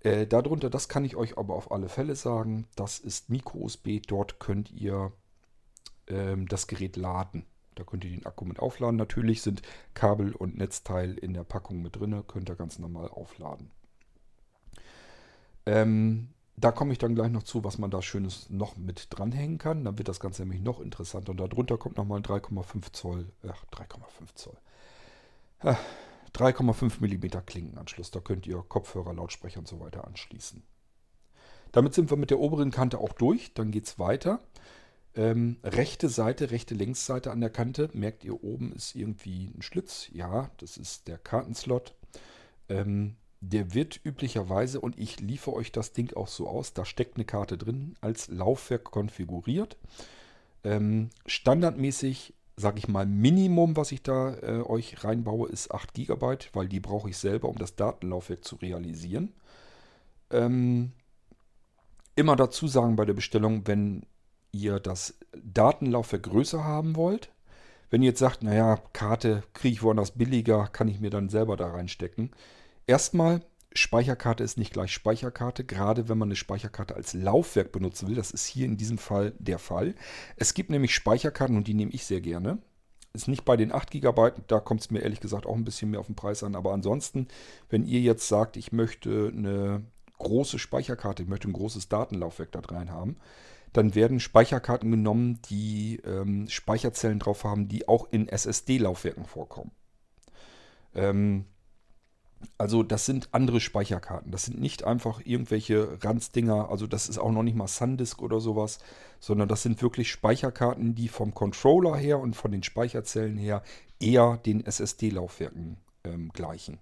Äh, 0.00 0.26
darunter, 0.26 0.70
das 0.70 0.88
kann 0.88 1.04
ich 1.04 1.16
euch 1.16 1.38
aber 1.38 1.54
auf 1.54 1.72
alle 1.72 1.88
Fälle 1.88 2.14
sagen, 2.14 2.66
das 2.76 2.98
ist 2.98 3.30
Micro-USB. 3.30 4.00
Dort 4.06 4.38
könnt 4.38 4.70
ihr 4.70 5.12
ähm, 6.06 6.46
das 6.46 6.66
Gerät 6.68 6.96
laden. 6.96 7.44
Da 7.74 7.84
könnt 7.84 8.04
ihr 8.04 8.10
den 8.10 8.26
Akku 8.26 8.44
mit 8.44 8.58
aufladen. 8.58 8.96
Natürlich 8.96 9.42
sind 9.42 9.62
Kabel 9.94 10.32
und 10.34 10.56
Netzteil 10.56 11.14
in 11.14 11.34
der 11.34 11.44
Packung 11.44 11.82
mit 11.82 11.96
drin. 11.96 12.24
Könnt 12.26 12.48
ihr 12.48 12.56
ganz 12.56 12.78
normal 12.78 13.08
aufladen. 13.08 13.70
Ähm, 15.66 16.28
da 16.56 16.70
komme 16.70 16.92
ich 16.92 16.98
dann 16.98 17.14
gleich 17.14 17.30
noch 17.30 17.42
zu, 17.44 17.64
was 17.64 17.78
man 17.78 17.90
da 17.90 18.02
Schönes 18.02 18.50
noch 18.50 18.76
mit 18.76 19.08
dranhängen 19.10 19.58
kann. 19.58 19.84
Dann 19.84 19.98
wird 19.98 20.08
das 20.08 20.20
Ganze 20.20 20.42
nämlich 20.42 20.60
noch 20.60 20.80
interessanter. 20.80 21.30
Und 21.30 21.40
darunter 21.40 21.78
kommt 21.78 21.96
nochmal 21.96 22.20
ein 22.20 22.24
3,5 22.24 22.92
Zoll, 22.92 23.32
ach, 23.46 23.64
3,5 23.72 24.34
Zoll. 24.34 24.56
3,5 26.34 27.00
mm 27.00 27.44
Klinkenanschluss. 27.46 28.10
Da 28.10 28.20
könnt 28.20 28.46
ihr 28.46 28.62
Kopfhörer, 28.68 29.14
Lautsprecher 29.14 29.60
und 29.60 29.68
so 29.68 29.80
weiter 29.80 30.06
anschließen. 30.06 30.62
Damit 31.72 31.94
sind 31.94 32.10
wir 32.10 32.16
mit 32.16 32.30
der 32.30 32.38
oberen 32.38 32.70
Kante 32.70 32.98
auch 32.98 33.12
durch. 33.12 33.54
Dann 33.54 33.70
geht 33.70 33.86
es 33.86 33.98
weiter. 33.98 34.40
Ähm, 35.14 35.58
rechte 35.62 36.08
Seite, 36.08 36.50
rechte 36.50 36.74
Längsseite 36.74 37.30
an 37.30 37.40
der 37.40 37.50
Kante. 37.50 37.90
Merkt 37.92 38.24
ihr, 38.24 38.42
oben 38.42 38.72
ist 38.72 38.94
irgendwie 38.94 39.52
ein 39.54 39.62
Schlitz. 39.62 40.08
Ja, 40.12 40.50
das 40.56 40.76
ist 40.76 41.08
der 41.08 41.18
Kartenslot. 41.18 41.94
Ähm, 42.68 43.16
der 43.40 43.74
wird 43.74 44.00
üblicherweise, 44.04 44.80
und 44.80 44.98
ich 44.98 45.20
liefere 45.20 45.56
euch 45.56 45.72
das 45.72 45.92
Ding 45.92 46.14
auch 46.16 46.28
so 46.28 46.46
aus, 46.46 46.74
da 46.74 46.84
steckt 46.84 47.16
eine 47.16 47.24
Karte 47.24 47.58
drin, 47.58 47.96
als 48.00 48.28
Laufwerk 48.28 48.84
konfiguriert. 48.84 49.76
Ähm, 50.62 51.10
standardmäßig, 51.26 52.34
sage 52.56 52.78
ich 52.78 52.86
mal, 52.86 53.04
Minimum, 53.04 53.76
was 53.76 53.90
ich 53.90 54.02
da 54.04 54.36
äh, 54.36 54.62
euch 54.62 55.02
reinbaue, 55.02 55.48
ist 55.48 55.72
8 55.72 55.92
GB, 55.92 56.36
weil 56.52 56.68
die 56.68 56.78
brauche 56.78 57.10
ich 57.10 57.18
selber, 57.18 57.48
um 57.48 57.58
das 57.58 57.74
Datenlaufwerk 57.74 58.44
zu 58.44 58.56
realisieren. 58.56 59.34
Ähm, 60.30 60.92
immer 62.14 62.36
dazu 62.36 62.68
sagen 62.68 62.94
bei 62.94 63.04
der 63.04 63.14
Bestellung, 63.14 63.66
wenn 63.66 64.06
ihr 64.52 64.78
das 64.78 65.18
Datenlaufwerk 65.32 66.24
größer 66.24 66.64
haben 66.64 66.96
wollt. 66.96 67.30
Wenn 67.90 68.02
ihr 68.02 68.10
jetzt 68.10 68.20
sagt, 68.20 68.42
naja, 68.42 68.78
Karte 68.92 69.42
kriege 69.52 69.74
ich 69.74 69.82
woanders 69.82 70.12
billiger, 70.12 70.68
kann 70.68 70.88
ich 70.88 71.00
mir 71.00 71.10
dann 71.10 71.28
selber 71.28 71.56
da 71.56 71.68
reinstecken. 71.68 72.30
Erstmal, 72.86 73.42
Speicherkarte 73.74 74.44
ist 74.44 74.58
nicht 74.58 74.72
gleich 74.72 74.92
Speicherkarte, 74.92 75.64
gerade 75.64 76.08
wenn 76.08 76.18
man 76.18 76.28
eine 76.28 76.36
Speicherkarte 76.36 76.94
als 76.94 77.14
Laufwerk 77.14 77.72
benutzen 77.72 78.08
will. 78.08 78.14
Das 78.14 78.30
ist 78.30 78.46
hier 78.46 78.66
in 78.66 78.76
diesem 78.76 78.98
Fall 78.98 79.32
der 79.38 79.58
Fall. 79.58 79.94
Es 80.36 80.54
gibt 80.54 80.70
nämlich 80.70 80.94
Speicherkarten 80.94 81.56
und 81.56 81.68
die 81.68 81.74
nehme 81.74 81.92
ich 81.92 82.04
sehr 82.04 82.20
gerne. 82.20 82.58
Ist 83.14 83.28
nicht 83.28 83.44
bei 83.44 83.58
den 83.58 83.72
8 83.72 83.90
GB, 83.90 84.32
da 84.46 84.60
kommt 84.60 84.80
es 84.80 84.90
mir 84.90 85.00
ehrlich 85.00 85.20
gesagt 85.20 85.46
auch 85.46 85.54
ein 85.54 85.64
bisschen 85.64 85.90
mehr 85.90 86.00
auf 86.00 86.06
den 86.06 86.16
Preis 86.16 86.42
an. 86.42 86.54
Aber 86.54 86.72
ansonsten, 86.72 87.28
wenn 87.68 87.84
ihr 87.84 88.00
jetzt 88.00 88.26
sagt, 88.28 88.56
ich 88.56 88.72
möchte 88.72 89.30
eine 89.34 89.84
große 90.18 90.58
Speicherkarte, 90.58 91.22
ich 91.22 91.28
möchte 91.28 91.48
ein 91.48 91.52
großes 91.52 91.88
Datenlaufwerk 91.88 92.52
da 92.52 92.60
rein 92.60 92.90
haben, 92.90 93.16
dann 93.72 93.94
werden 93.94 94.20
Speicherkarten 94.20 94.90
genommen, 94.90 95.40
die 95.48 96.00
ähm, 96.04 96.48
Speicherzellen 96.48 97.18
drauf 97.18 97.44
haben, 97.44 97.68
die 97.68 97.88
auch 97.88 98.08
in 98.10 98.28
SSD-Laufwerken 98.28 99.24
vorkommen. 99.24 99.72
Ähm, 100.94 101.46
also 102.58 102.82
das 102.82 103.06
sind 103.06 103.28
andere 103.32 103.60
Speicherkarten. 103.60 104.30
Das 104.32 104.44
sind 104.44 104.60
nicht 104.60 104.84
einfach 104.84 105.20
irgendwelche 105.24 105.98
Ranzdinger. 106.02 106.70
Also 106.70 106.86
das 106.86 107.08
ist 107.08 107.18
auch 107.18 107.30
noch 107.30 107.42
nicht 107.42 107.56
mal 107.56 107.68
SanDisk 107.68 108.20
oder 108.20 108.40
sowas, 108.40 108.78
sondern 109.20 109.48
das 109.48 109.62
sind 109.62 109.80
wirklich 109.82 110.10
Speicherkarten, 110.10 110.94
die 110.94 111.08
vom 111.08 111.34
Controller 111.34 111.96
her 111.96 112.18
und 112.18 112.34
von 112.34 112.50
den 112.50 112.62
Speicherzellen 112.62 113.36
her 113.36 113.62
eher 114.00 114.38
den 114.38 114.66
SSD-Laufwerken 114.66 115.78
ähm, 116.04 116.30
gleichen. 116.32 116.78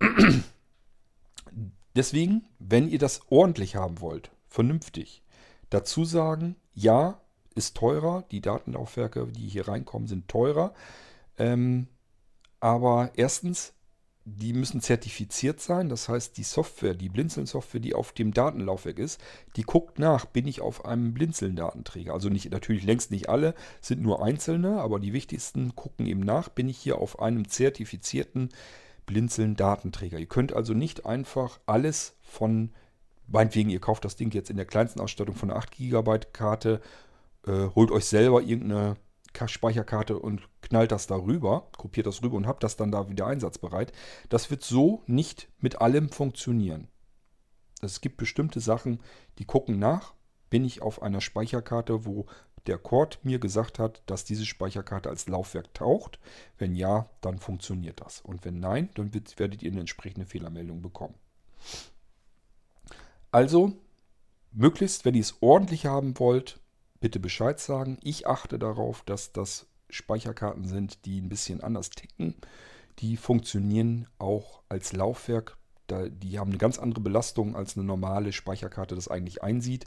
Deswegen, 1.96 2.44
wenn 2.58 2.88
ihr 2.88 2.98
das 2.98 3.22
ordentlich 3.30 3.76
haben 3.76 4.00
wollt, 4.00 4.30
vernünftig, 4.48 5.22
Dazu 5.74 6.04
sagen, 6.04 6.54
ja, 6.72 7.20
ist 7.56 7.76
teurer. 7.76 8.24
Die 8.30 8.40
Datenlaufwerke, 8.40 9.26
die 9.26 9.48
hier 9.48 9.66
reinkommen, 9.66 10.06
sind 10.06 10.28
teurer. 10.28 10.72
Ähm, 11.36 11.88
aber 12.60 13.10
erstens, 13.16 13.72
die 14.24 14.52
müssen 14.52 14.80
zertifiziert 14.80 15.60
sein. 15.60 15.88
Das 15.88 16.08
heißt, 16.08 16.36
die 16.36 16.44
Software, 16.44 16.94
die 16.94 17.08
Blinzeln-Software, 17.08 17.80
die 17.80 17.92
auf 17.92 18.12
dem 18.12 18.32
Datenlaufwerk 18.32 19.00
ist, 19.00 19.20
die 19.56 19.64
guckt 19.64 19.98
nach, 19.98 20.26
bin 20.26 20.46
ich 20.46 20.60
auf 20.60 20.84
einem 20.84 21.12
Blinzeln-Datenträger. 21.12 22.12
Also 22.12 22.28
nicht, 22.28 22.52
natürlich 22.52 22.84
längst 22.84 23.10
nicht 23.10 23.28
alle, 23.28 23.56
sind 23.80 24.00
nur 24.00 24.22
einzelne, 24.22 24.80
aber 24.80 25.00
die 25.00 25.12
wichtigsten 25.12 25.74
gucken 25.74 26.06
eben 26.06 26.20
nach, 26.20 26.50
bin 26.50 26.68
ich 26.68 26.78
hier 26.78 26.98
auf 26.98 27.18
einem 27.18 27.48
zertifizierten 27.48 28.50
Blinzeln-Datenträger. 29.06 30.20
Ihr 30.20 30.26
könnt 30.26 30.52
also 30.52 30.72
nicht 30.72 31.04
einfach 31.04 31.58
alles 31.66 32.14
von 32.22 32.70
meinetwegen, 33.26 33.70
ihr 33.70 33.80
kauft 33.80 34.04
das 34.04 34.16
Ding 34.16 34.32
jetzt 34.32 34.50
in 34.50 34.56
der 34.56 34.66
kleinsten 34.66 35.00
Ausstattung 35.00 35.34
von 35.34 35.50
einer 35.50 35.58
8 35.58 35.76
GB 35.76 36.18
Karte, 36.32 36.80
äh, 37.46 37.68
holt 37.74 37.90
euch 37.90 38.06
selber 38.06 38.42
irgendeine 38.42 38.96
Speicherkarte 39.46 40.18
und 40.18 40.48
knallt 40.62 40.92
das 40.92 41.06
darüber, 41.06 41.68
kopiert 41.76 42.06
das 42.06 42.22
rüber 42.22 42.36
und 42.36 42.46
habt 42.46 42.62
das 42.62 42.76
dann 42.76 42.92
da 42.92 43.08
wieder 43.08 43.26
einsatzbereit. 43.26 43.92
Das 44.28 44.50
wird 44.50 44.62
so 44.62 45.02
nicht 45.06 45.48
mit 45.58 45.80
allem 45.80 46.08
funktionieren. 46.10 46.88
Es 47.82 48.00
gibt 48.00 48.16
bestimmte 48.16 48.60
Sachen, 48.60 49.00
die 49.38 49.44
gucken 49.44 49.78
nach, 49.78 50.14
bin 50.50 50.64
ich 50.64 50.82
auf 50.82 51.02
einer 51.02 51.20
Speicherkarte, 51.20 52.06
wo 52.06 52.26
der 52.66 52.78
Cord 52.78 53.18
mir 53.24 53.38
gesagt 53.38 53.78
hat, 53.78 54.02
dass 54.06 54.24
diese 54.24 54.46
Speicherkarte 54.46 55.10
als 55.10 55.28
Laufwerk 55.28 55.74
taucht. 55.74 56.18
Wenn 56.56 56.74
ja, 56.74 57.10
dann 57.20 57.38
funktioniert 57.38 58.00
das. 58.00 58.20
Und 58.20 58.44
wenn 58.44 58.60
nein, 58.60 58.88
dann 58.94 59.12
werdet 59.12 59.62
ihr 59.62 59.70
eine 59.70 59.80
entsprechende 59.80 60.26
Fehlermeldung 60.26 60.80
bekommen. 60.80 61.14
Also, 63.34 63.72
möglichst, 64.52 65.04
wenn 65.04 65.16
ihr 65.16 65.22
es 65.22 65.38
ordentlich 65.40 65.86
haben 65.86 66.16
wollt, 66.20 66.60
bitte 67.00 67.18
Bescheid 67.18 67.58
sagen. 67.58 67.98
Ich 68.00 68.28
achte 68.28 68.60
darauf, 68.60 69.02
dass 69.02 69.32
das 69.32 69.66
Speicherkarten 69.90 70.68
sind, 70.68 71.04
die 71.04 71.20
ein 71.20 71.28
bisschen 71.28 71.60
anders 71.60 71.90
ticken. 71.90 72.36
Die 73.00 73.16
funktionieren 73.16 74.06
auch 74.18 74.62
als 74.68 74.92
Laufwerk. 74.92 75.56
die 75.90 76.38
haben 76.38 76.50
eine 76.50 76.58
ganz 76.58 76.78
andere 76.78 77.00
Belastung, 77.00 77.56
als 77.56 77.76
eine 77.76 77.84
normale 77.84 78.32
Speicherkarte 78.32 78.94
das 78.94 79.08
eigentlich 79.08 79.42
einsieht. 79.42 79.84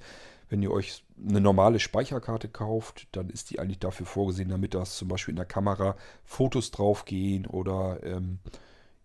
Wenn 0.50 0.62
ihr 0.62 0.72
euch 0.72 1.06
eine 1.18 1.39
normale 1.39 1.80
Speicherkarte 1.80 2.50
kauft, 2.50 3.08
dann 3.14 3.30
ist 3.30 3.50
die 3.50 3.60
eigentlich 3.60 3.80
dafür 3.80 4.08
vorgesehen, 4.08 4.50
damit 4.50 4.74
das 4.74 4.98
zum 4.98 5.08
Beispiel 5.08 5.32
in 5.32 5.38
der 5.38 5.45
Kamera 5.45 5.95
Fotos 6.26 6.72
draufgehen 6.72 7.45
oder 7.45 8.04
ähm, 8.04 8.39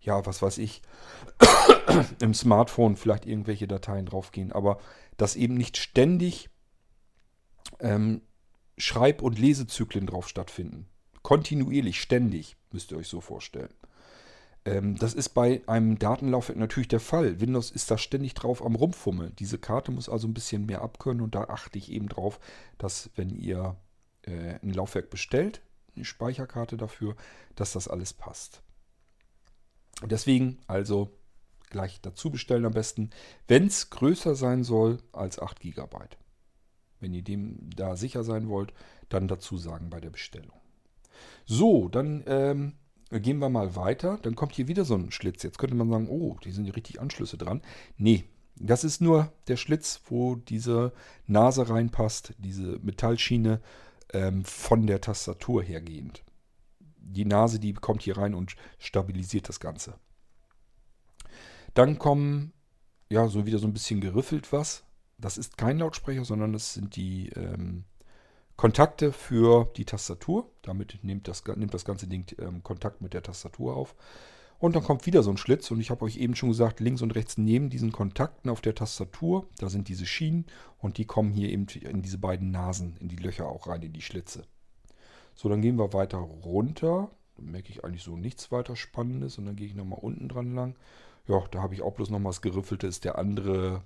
ja, 0.03 0.25
was 0.25 0.41
weiß 0.41 0.57
ich, 0.57 0.81
im 2.21 2.33
Smartphone 2.33 2.95
vielleicht 2.95 3.25
irgendwelche 3.25 3.67
Dateien 3.67 4.05
draufgehen, 4.05 4.51
aber 4.51 4.79
dass 5.17 5.35
eben 5.35 5.55
nicht 5.55 5.77
ständig 5.77 6.49
ähm, 7.79 8.21
Schreib- 8.77 9.21
und 9.21 9.39
Lesezyklen 9.39 10.07
drauf 10.07 10.27
stattfinden. 10.27 10.87
Kontinuierlich, 11.21 12.01
ständig, 12.01 12.55
müsst 12.71 12.91
ihr 12.91 12.97
euch 12.97 13.07
so 13.07 13.21
vorstellen. 13.21 13.73
Ähm, 14.65 14.95
das 14.97 15.13
ist 15.13 15.29
bei 15.29 15.61
einem 15.67 15.99
Datenlaufwerk 15.99 16.57
natürlich 16.57 16.87
der 16.87 16.99
Fall. 16.99 17.39
Windows 17.39 17.71
ist 17.71 17.91
da 17.91 17.97
ständig 17.97 18.33
drauf 18.33 18.65
am 18.65 18.75
Rumfummeln. 18.75 19.35
Diese 19.37 19.57
Karte 19.57 19.91
muss 19.91 20.09
also 20.09 20.27
ein 20.27 20.33
bisschen 20.33 20.65
mehr 20.65 20.81
abkönnen 20.81 21.21
und 21.21 21.35
da 21.35 21.45
achte 21.45 21.77
ich 21.77 21.91
eben 21.91 22.09
drauf, 22.09 22.39
dass 22.77 23.09
wenn 23.15 23.29
ihr 23.29 23.75
äh, 24.23 24.59
ein 24.61 24.73
Laufwerk 24.73 25.09
bestellt, 25.09 25.61
eine 25.95 26.05
Speicherkarte 26.05 26.77
dafür, 26.77 27.15
dass 27.55 27.73
das 27.73 27.87
alles 27.87 28.13
passt. 28.13 28.63
Deswegen 30.07 30.59
also 30.67 31.11
gleich 31.69 32.01
dazu 32.01 32.29
bestellen 32.29 32.65
am 32.65 32.73
besten, 32.73 33.09
wenn 33.47 33.67
es 33.67 33.89
größer 33.89 34.35
sein 34.35 34.63
soll 34.63 34.99
als 35.11 35.39
8 35.39 35.59
GB. 35.59 35.97
Wenn 36.99 37.13
ihr 37.13 37.23
dem 37.23 37.69
da 37.75 37.95
sicher 37.95 38.23
sein 38.23 38.47
wollt, 38.47 38.73
dann 39.09 39.27
dazu 39.27 39.57
sagen 39.57 39.89
bei 39.89 39.99
der 39.99 40.11
Bestellung. 40.11 40.57
So, 41.45 41.89
dann 41.89 42.23
ähm, 42.27 42.73
gehen 43.11 43.39
wir 43.39 43.49
mal 43.49 43.75
weiter. 43.75 44.19
Dann 44.21 44.35
kommt 44.35 44.53
hier 44.53 44.67
wieder 44.67 44.85
so 44.85 44.95
ein 44.95 45.11
Schlitz. 45.11 45.43
Jetzt 45.43 45.57
könnte 45.57 45.75
man 45.75 45.89
sagen, 45.89 46.07
oh, 46.09 46.37
die 46.43 46.51
sind 46.51 46.73
richtig 46.75 47.01
Anschlüsse 47.01 47.37
dran. 47.37 47.61
Nee, 47.97 48.23
das 48.55 48.83
ist 48.83 49.01
nur 49.01 49.31
der 49.47 49.57
Schlitz, 49.57 50.01
wo 50.05 50.35
diese 50.35 50.93
Nase 51.27 51.69
reinpasst, 51.69 52.33
diese 52.37 52.79
Metallschiene 52.81 53.59
ähm, 54.13 54.45
von 54.45 54.87
der 54.87 55.01
Tastatur 55.01 55.63
hergehend. 55.63 56.23
Die 57.05 57.25
Nase, 57.25 57.59
die 57.59 57.73
kommt 57.73 58.01
hier 58.01 58.17
rein 58.17 58.33
und 58.33 58.55
stabilisiert 58.79 59.49
das 59.49 59.59
Ganze. 59.59 59.95
Dann 61.73 61.99
kommen, 61.99 62.53
ja, 63.09 63.27
so 63.27 63.45
wieder 63.45 63.59
so 63.59 63.67
ein 63.67 63.73
bisschen 63.73 64.01
geriffelt 64.01 64.51
was. 64.51 64.83
Das 65.17 65.37
ist 65.37 65.57
kein 65.57 65.79
Lautsprecher, 65.79 66.25
sondern 66.25 66.53
das 66.53 66.73
sind 66.73 66.95
die 66.95 67.29
ähm, 67.29 67.85
Kontakte 68.55 69.11
für 69.11 69.71
die 69.77 69.85
Tastatur. 69.85 70.51
Damit 70.61 71.03
nimmt 71.03 71.27
das, 71.27 71.43
nimmt 71.55 71.73
das 71.73 71.85
ganze 71.85 72.07
Ding 72.07 72.25
ähm, 72.39 72.63
Kontakt 72.63 73.01
mit 73.01 73.13
der 73.13 73.23
Tastatur 73.23 73.75
auf. 73.75 73.95
Und 74.59 74.77
dann 74.77 74.83
kommt 74.83 75.05
wieder 75.05 75.23
so 75.23 75.29
ein 75.29 75.35
Schlitz 75.35 75.71
und 75.71 75.81
ich 75.81 75.89
habe 75.89 76.05
euch 76.05 76.15
eben 76.15 76.35
schon 76.35 76.47
gesagt, 76.47 76.79
links 76.79 77.01
und 77.01 77.15
rechts 77.15 77.37
neben 77.37 77.69
diesen 77.69 77.91
Kontakten 77.91 78.49
auf 78.49 78.61
der 78.61 78.73
Tastatur, 78.73 79.49
da 79.57 79.67
sind 79.67 79.89
diese 79.89 80.05
Schienen 80.05 80.45
und 80.77 80.97
die 80.97 81.05
kommen 81.05 81.33
hier 81.33 81.49
eben 81.49 81.67
in 81.67 82.01
diese 82.01 82.17
beiden 82.17 82.51
Nasen, 82.51 82.95
in 83.01 83.09
die 83.09 83.17
Löcher 83.17 83.45
auch 83.45 83.67
rein, 83.67 83.81
in 83.81 83.91
die 83.91 84.01
Schlitze. 84.01 84.43
So, 85.35 85.49
dann 85.49 85.61
gehen 85.61 85.77
wir 85.77 85.93
weiter 85.93 86.17
runter. 86.17 87.09
Da 87.35 87.43
merke 87.43 87.69
ich 87.69 87.83
eigentlich 87.83 88.03
so 88.03 88.15
nichts 88.15 88.51
weiter 88.51 88.75
Spannendes 88.75 89.37
und 89.37 89.45
dann 89.45 89.55
gehe 89.55 89.67
ich 89.67 89.75
nochmal 89.75 89.99
unten 90.01 90.29
dran 90.29 90.53
lang. 90.53 90.75
Ja, 91.27 91.43
da 91.51 91.61
habe 91.61 91.73
ich 91.73 91.81
auch 91.81 91.93
bloß 91.93 92.09
nochmal 92.09 92.31
das 92.31 92.41
Geriffelte, 92.41 92.87
ist 92.87 93.05
der 93.05 93.17
andere 93.17 93.83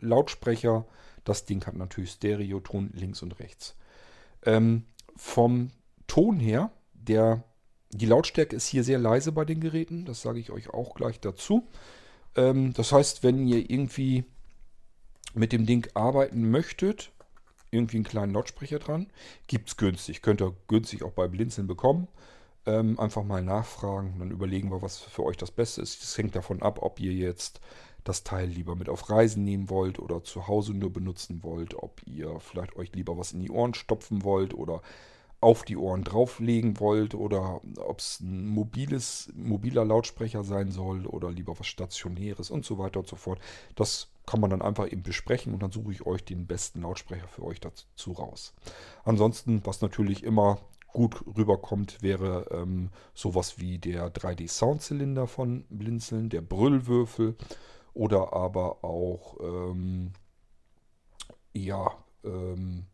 Lautsprecher. 0.00 0.86
Das 1.24 1.44
Ding 1.44 1.64
hat 1.66 1.74
natürlich 1.74 2.12
Stereoton 2.12 2.90
links 2.94 3.22
und 3.22 3.38
rechts. 3.38 3.76
Ähm, 4.44 4.84
vom 5.16 5.70
Ton 6.06 6.40
her, 6.40 6.70
der 6.94 7.44
die 7.90 8.06
Lautstärke 8.06 8.54
ist 8.54 8.66
hier 8.66 8.84
sehr 8.84 8.98
leise 8.98 9.32
bei 9.32 9.44
den 9.44 9.60
Geräten, 9.60 10.04
das 10.04 10.22
sage 10.22 10.38
ich 10.38 10.50
euch 10.50 10.70
auch 10.70 10.94
gleich 10.94 11.20
dazu. 11.20 11.68
Ähm, 12.36 12.72
das 12.74 12.92
heißt, 12.92 13.22
wenn 13.22 13.46
ihr 13.46 13.70
irgendwie 13.70 14.24
mit 15.34 15.52
dem 15.52 15.66
Ding 15.66 15.88
arbeiten 15.94 16.50
möchtet, 16.50 17.12
irgendwie 17.70 17.96
einen 17.96 18.04
kleinen 18.04 18.32
Lautsprecher 18.32 18.78
dran, 18.78 19.08
gibt 19.46 19.68
es 19.68 19.76
günstig. 19.76 20.22
Könnt 20.22 20.40
ihr 20.42 20.54
günstig 20.68 21.02
auch 21.02 21.12
bei 21.12 21.28
Blinzeln 21.28 21.66
bekommen. 21.66 22.08
Ähm, 22.66 22.98
einfach 22.98 23.24
mal 23.24 23.42
nachfragen, 23.42 24.16
dann 24.18 24.30
überlegen 24.30 24.70
wir, 24.70 24.82
was 24.82 24.98
für 24.98 25.24
euch 25.24 25.36
das 25.36 25.50
Beste 25.50 25.80
ist. 25.80 26.02
Das 26.02 26.18
hängt 26.18 26.36
davon 26.36 26.62
ab, 26.62 26.80
ob 26.82 27.00
ihr 27.00 27.12
jetzt 27.12 27.60
das 28.04 28.24
Teil 28.24 28.48
lieber 28.48 28.74
mit 28.74 28.88
auf 28.88 29.10
Reisen 29.10 29.44
nehmen 29.44 29.70
wollt 29.70 29.98
oder 29.98 30.22
zu 30.24 30.48
Hause 30.48 30.72
nur 30.72 30.92
benutzen 30.92 31.42
wollt, 31.42 31.74
ob 31.74 32.00
ihr 32.06 32.40
vielleicht 32.40 32.76
euch 32.76 32.92
lieber 32.94 33.18
was 33.18 33.32
in 33.32 33.40
die 33.40 33.50
Ohren 33.50 33.74
stopfen 33.74 34.24
wollt 34.24 34.54
oder 34.54 34.82
auf 35.40 35.62
die 35.62 35.76
Ohren 35.76 36.02
drauflegen 36.02 36.80
wollt 36.80 37.14
oder 37.14 37.60
ob 37.78 38.00
es 38.00 38.20
ein 38.20 38.48
mobiles, 38.48 39.30
mobiler 39.34 39.84
Lautsprecher 39.84 40.42
sein 40.42 40.72
soll 40.72 41.06
oder 41.06 41.30
lieber 41.30 41.58
was 41.58 41.66
Stationäres 41.68 42.50
und 42.50 42.64
so 42.64 42.78
weiter 42.78 43.00
und 43.00 43.08
so 43.08 43.16
fort. 43.16 43.38
Das 43.76 44.08
kann 44.26 44.40
man 44.40 44.50
dann 44.50 44.62
einfach 44.62 44.90
eben 44.90 45.02
besprechen 45.02 45.54
und 45.54 45.62
dann 45.62 45.70
suche 45.70 45.92
ich 45.92 46.04
euch 46.06 46.24
den 46.24 46.46
besten 46.46 46.82
Lautsprecher 46.82 47.28
für 47.28 47.44
euch 47.44 47.60
dazu 47.60 48.12
raus. 48.12 48.52
Ansonsten, 49.04 49.64
was 49.64 49.80
natürlich 49.80 50.24
immer 50.24 50.58
gut 50.92 51.24
rüberkommt, 51.36 52.02
wäre 52.02 52.46
ähm, 52.50 52.90
sowas 53.14 53.58
wie 53.58 53.78
der 53.78 54.12
3D-Soundzylinder 54.12 55.26
von 55.26 55.64
Blinzeln, 55.68 56.30
der 56.30 56.40
Brüllwürfel 56.40 57.36
oder 57.94 58.32
aber 58.32 58.84
auch 58.84 59.36
ähm, 59.40 60.12
ja, 61.52 61.92
ähm, 62.24 62.86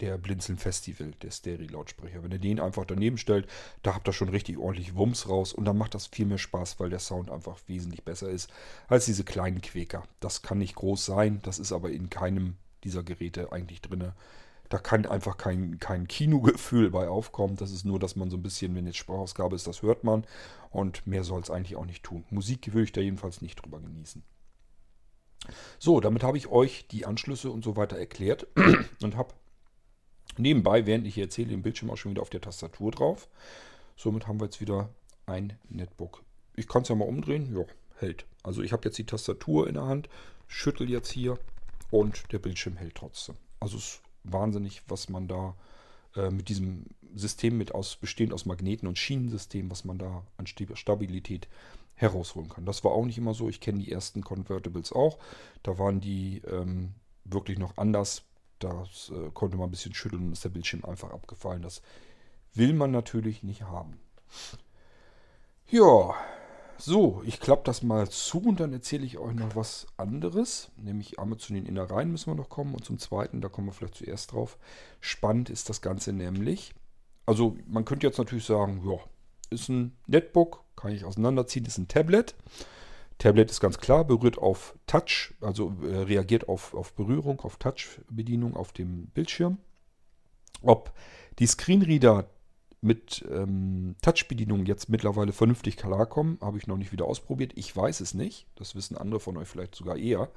der 0.00 0.18
Blinzeln 0.18 0.58
Festival, 0.58 1.12
der 1.22 1.30
Stereo-Lautsprecher. 1.30 2.22
Wenn 2.22 2.32
ihr 2.32 2.38
den 2.38 2.60
einfach 2.60 2.84
daneben 2.84 3.18
stellt, 3.18 3.48
da 3.82 3.94
habt 3.94 4.08
ihr 4.08 4.12
schon 4.12 4.28
richtig 4.28 4.58
ordentlich 4.58 4.94
Wumms 4.94 5.28
raus 5.28 5.52
und 5.52 5.64
dann 5.64 5.78
macht 5.78 5.94
das 5.94 6.06
viel 6.06 6.26
mehr 6.26 6.38
Spaß, 6.38 6.78
weil 6.80 6.90
der 6.90 6.98
Sound 6.98 7.30
einfach 7.30 7.58
wesentlich 7.66 8.04
besser 8.04 8.28
ist 8.28 8.50
als 8.88 9.06
diese 9.06 9.24
kleinen 9.24 9.60
Quäker. 9.60 10.04
Das 10.20 10.42
kann 10.42 10.58
nicht 10.58 10.74
groß 10.74 11.04
sein, 11.04 11.40
das 11.42 11.58
ist 11.58 11.72
aber 11.72 11.90
in 11.90 12.10
keinem 12.10 12.56
dieser 12.84 13.02
Geräte 13.02 13.52
eigentlich 13.52 13.80
drin. 13.80 14.12
Da 14.68 14.78
kann 14.78 15.06
einfach 15.06 15.36
kein, 15.36 15.78
kein 15.78 16.08
Kinogefühl 16.08 16.90
bei 16.90 17.08
aufkommen. 17.08 17.56
Das 17.56 17.70
ist 17.70 17.84
nur, 17.84 17.98
dass 17.98 18.16
man 18.16 18.30
so 18.30 18.36
ein 18.36 18.42
bisschen, 18.42 18.74
wenn 18.74 18.86
jetzt 18.86 18.96
Sprachausgabe 18.96 19.54
ist, 19.54 19.66
das 19.66 19.82
hört 19.82 20.02
man. 20.02 20.26
Und 20.70 21.06
mehr 21.06 21.22
soll 21.22 21.40
es 21.40 21.50
eigentlich 21.50 21.76
auch 21.76 21.86
nicht 21.86 22.02
tun. 22.02 22.24
Musik 22.30 22.72
würde 22.72 22.84
ich 22.84 22.92
da 22.92 23.00
jedenfalls 23.00 23.42
nicht 23.42 23.62
drüber 23.62 23.80
genießen. 23.80 24.24
So, 25.78 26.00
damit 26.00 26.24
habe 26.24 26.36
ich 26.36 26.48
euch 26.48 26.88
die 26.88 27.06
Anschlüsse 27.06 27.50
und 27.50 27.62
so 27.62 27.76
weiter 27.76 27.96
erklärt 27.96 28.48
und 29.02 29.16
habe 29.16 29.34
Nebenbei, 30.38 30.86
während 30.86 31.06
ich 31.06 31.14
hier 31.14 31.24
erzähle, 31.24 31.48
den 31.48 31.62
Bildschirm 31.62 31.90
auch 31.90 31.96
schon 31.96 32.12
wieder 32.12 32.22
auf 32.22 32.30
der 32.30 32.40
Tastatur 32.40 32.90
drauf. 32.90 33.28
Somit 33.96 34.26
haben 34.26 34.40
wir 34.40 34.46
jetzt 34.46 34.60
wieder 34.60 34.90
ein 35.26 35.58
Netbook. 35.68 36.22
Ich 36.54 36.68
kann 36.68 36.82
es 36.82 36.88
ja 36.88 36.94
mal 36.94 37.08
umdrehen. 37.08 37.54
Ja, 37.56 37.64
hält. 37.98 38.26
Also 38.42 38.62
ich 38.62 38.72
habe 38.72 38.84
jetzt 38.84 38.98
die 38.98 39.06
Tastatur 39.06 39.66
in 39.68 39.74
der 39.74 39.86
Hand, 39.86 40.08
schüttel 40.46 40.88
jetzt 40.88 41.10
hier 41.10 41.38
und 41.90 42.32
der 42.32 42.38
Bildschirm 42.38 42.76
hält 42.76 42.94
trotzdem. 42.94 43.36
Also 43.60 43.76
es 43.78 43.84
ist 43.84 44.02
wahnsinnig, 44.24 44.82
was 44.88 45.08
man 45.08 45.28
da 45.28 45.56
äh, 46.14 46.30
mit 46.30 46.48
diesem 46.48 46.86
System 47.14 47.56
mit 47.56 47.74
aus, 47.74 47.96
bestehend 47.96 48.32
aus 48.32 48.46
Magneten 48.46 48.86
und 48.86 48.98
Schienensystem, 48.98 49.70
was 49.70 49.84
man 49.84 49.98
da 49.98 50.24
an 50.36 50.46
Stabilität 50.46 51.48
herausholen 51.94 52.50
kann. 52.50 52.66
Das 52.66 52.84
war 52.84 52.92
auch 52.92 53.06
nicht 53.06 53.18
immer 53.18 53.34
so. 53.34 53.48
Ich 53.48 53.60
kenne 53.60 53.78
die 53.78 53.90
ersten 53.90 54.22
Convertibles 54.22 54.92
auch. 54.92 55.18
Da 55.62 55.78
waren 55.78 56.00
die 56.00 56.42
ähm, 56.46 56.92
wirklich 57.24 57.58
noch 57.58 57.76
anders 57.78 58.22
das 58.58 59.10
äh, 59.14 59.30
konnte 59.32 59.56
man 59.56 59.68
ein 59.68 59.70
bisschen 59.70 59.94
schütteln 59.94 60.26
und 60.26 60.32
ist 60.32 60.44
der 60.44 60.50
Bildschirm 60.50 60.84
einfach 60.84 61.10
abgefallen. 61.10 61.62
Das 61.62 61.82
will 62.54 62.72
man 62.72 62.90
natürlich 62.90 63.42
nicht 63.42 63.62
haben. 63.62 63.98
Ja, 65.68 66.14
so, 66.78 67.22
ich 67.24 67.40
klappe 67.40 67.62
das 67.64 67.82
mal 67.82 68.08
zu 68.08 68.38
und 68.38 68.60
dann 68.60 68.72
erzähle 68.72 69.06
ich 69.06 69.18
euch 69.18 69.34
noch 69.34 69.56
was 69.56 69.86
anderes. 69.96 70.70
Nämlich 70.76 71.18
einmal 71.18 71.38
zu 71.38 71.52
den 71.52 71.66
Innereien 71.66 72.10
müssen 72.10 72.30
wir 72.30 72.34
noch 72.34 72.50
kommen 72.50 72.74
und 72.74 72.84
zum 72.84 72.98
zweiten, 72.98 73.40
da 73.40 73.48
kommen 73.48 73.68
wir 73.68 73.72
vielleicht 73.72 73.96
zuerst 73.96 74.32
drauf. 74.32 74.58
Spannend 75.00 75.48
ist 75.50 75.68
das 75.70 75.80
Ganze 75.80 76.12
nämlich. 76.12 76.74
Also 77.24 77.56
man 77.66 77.84
könnte 77.84 78.06
jetzt 78.06 78.18
natürlich 78.18 78.44
sagen, 78.44 78.82
ja, 78.88 78.98
ist 79.50 79.68
ein 79.68 79.96
Netbook, 80.06 80.62
kann 80.76 80.92
ich 80.92 81.04
auseinanderziehen, 81.04 81.64
ist 81.64 81.78
ein 81.78 81.88
Tablet. 81.88 82.34
Tablet 83.18 83.50
ist 83.50 83.60
ganz 83.60 83.78
klar, 83.78 84.04
berührt 84.04 84.38
auf 84.38 84.74
Touch, 84.86 85.34
also 85.40 85.74
äh, 85.82 86.02
reagiert 86.02 86.48
auf, 86.48 86.74
auf 86.74 86.92
Berührung, 86.92 87.40
auf 87.40 87.56
Touch-Bedienung 87.56 88.56
auf 88.56 88.72
dem 88.72 89.06
Bildschirm. 89.06 89.58
Ob 90.62 90.92
die 91.38 91.46
Screenreader 91.46 92.28
mit 92.82 93.24
ähm, 93.30 93.96
Touch-Bedienung 94.02 94.66
jetzt 94.66 94.88
mittlerweile 94.88 95.32
vernünftig 95.32 95.76
klarkommen, 95.76 96.38
habe 96.40 96.58
ich 96.58 96.66
noch 96.66 96.76
nicht 96.76 96.92
wieder 96.92 97.06
ausprobiert. 97.06 97.52
Ich 97.56 97.74
weiß 97.74 98.00
es 98.00 98.14
nicht. 98.14 98.46
Das 98.54 98.74
wissen 98.74 98.96
andere 98.96 99.20
von 99.20 99.36
euch 99.36 99.48
vielleicht 99.48 99.74
sogar 99.74 99.96
eher. 99.96 100.30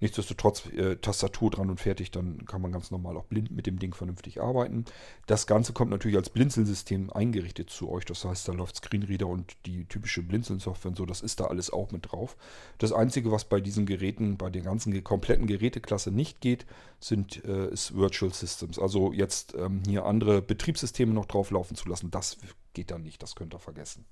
Nichtsdestotrotz 0.00 0.66
äh, 0.66 0.96
Tastatur 0.96 1.50
dran 1.50 1.70
und 1.70 1.80
fertig, 1.80 2.10
dann 2.10 2.44
kann 2.44 2.60
man 2.60 2.70
ganz 2.70 2.90
normal 2.90 3.16
auch 3.16 3.24
blind 3.24 3.50
mit 3.50 3.66
dem 3.66 3.78
Ding 3.78 3.94
vernünftig 3.94 4.42
arbeiten. 4.42 4.84
Das 5.26 5.46
Ganze 5.46 5.72
kommt 5.72 5.90
natürlich 5.90 6.18
als 6.18 6.28
Blinzeln-System 6.28 7.10
eingerichtet 7.10 7.70
zu 7.70 7.90
euch. 7.90 8.04
Das 8.04 8.24
heißt, 8.24 8.46
da 8.46 8.52
läuft 8.52 8.76
Screenreader 8.76 9.26
und 9.26 9.56
die 9.64 9.86
typische 9.86 10.22
Blinzeln-Software 10.22 10.90
und 10.90 10.96
so, 10.96 11.06
das 11.06 11.22
ist 11.22 11.40
da 11.40 11.46
alles 11.46 11.72
auch 11.72 11.92
mit 11.92 12.12
drauf. 12.12 12.36
Das 12.76 12.92
Einzige, 12.92 13.32
was 13.32 13.46
bei 13.46 13.60
diesen 13.60 13.86
Geräten, 13.86 14.36
bei 14.36 14.50
der 14.50 14.62
ganzen 14.62 15.02
kompletten 15.02 15.46
Geräteklasse 15.46 16.10
nicht 16.10 16.42
geht, 16.42 16.66
sind 17.00 17.42
äh, 17.44 17.70
ist 17.70 17.96
Virtual 17.96 18.32
Systems. 18.32 18.78
Also 18.78 19.14
jetzt 19.14 19.54
ähm, 19.54 19.82
hier 19.86 20.04
andere 20.04 20.42
Betriebssysteme 20.42 21.14
noch 21.14 21.26
drauflaufen 21.26 21.74
zu 21.74 21.88
lassen, 21.88 22.10
das 22.10 22.36
geht 22.74 22.90
dann 22.90 23.02
nicht, 23.02 23.22
das 23.22 23.34
könnt 23.34 23.54
ihr 23.54 23.60
vergessen. 23.60 24.04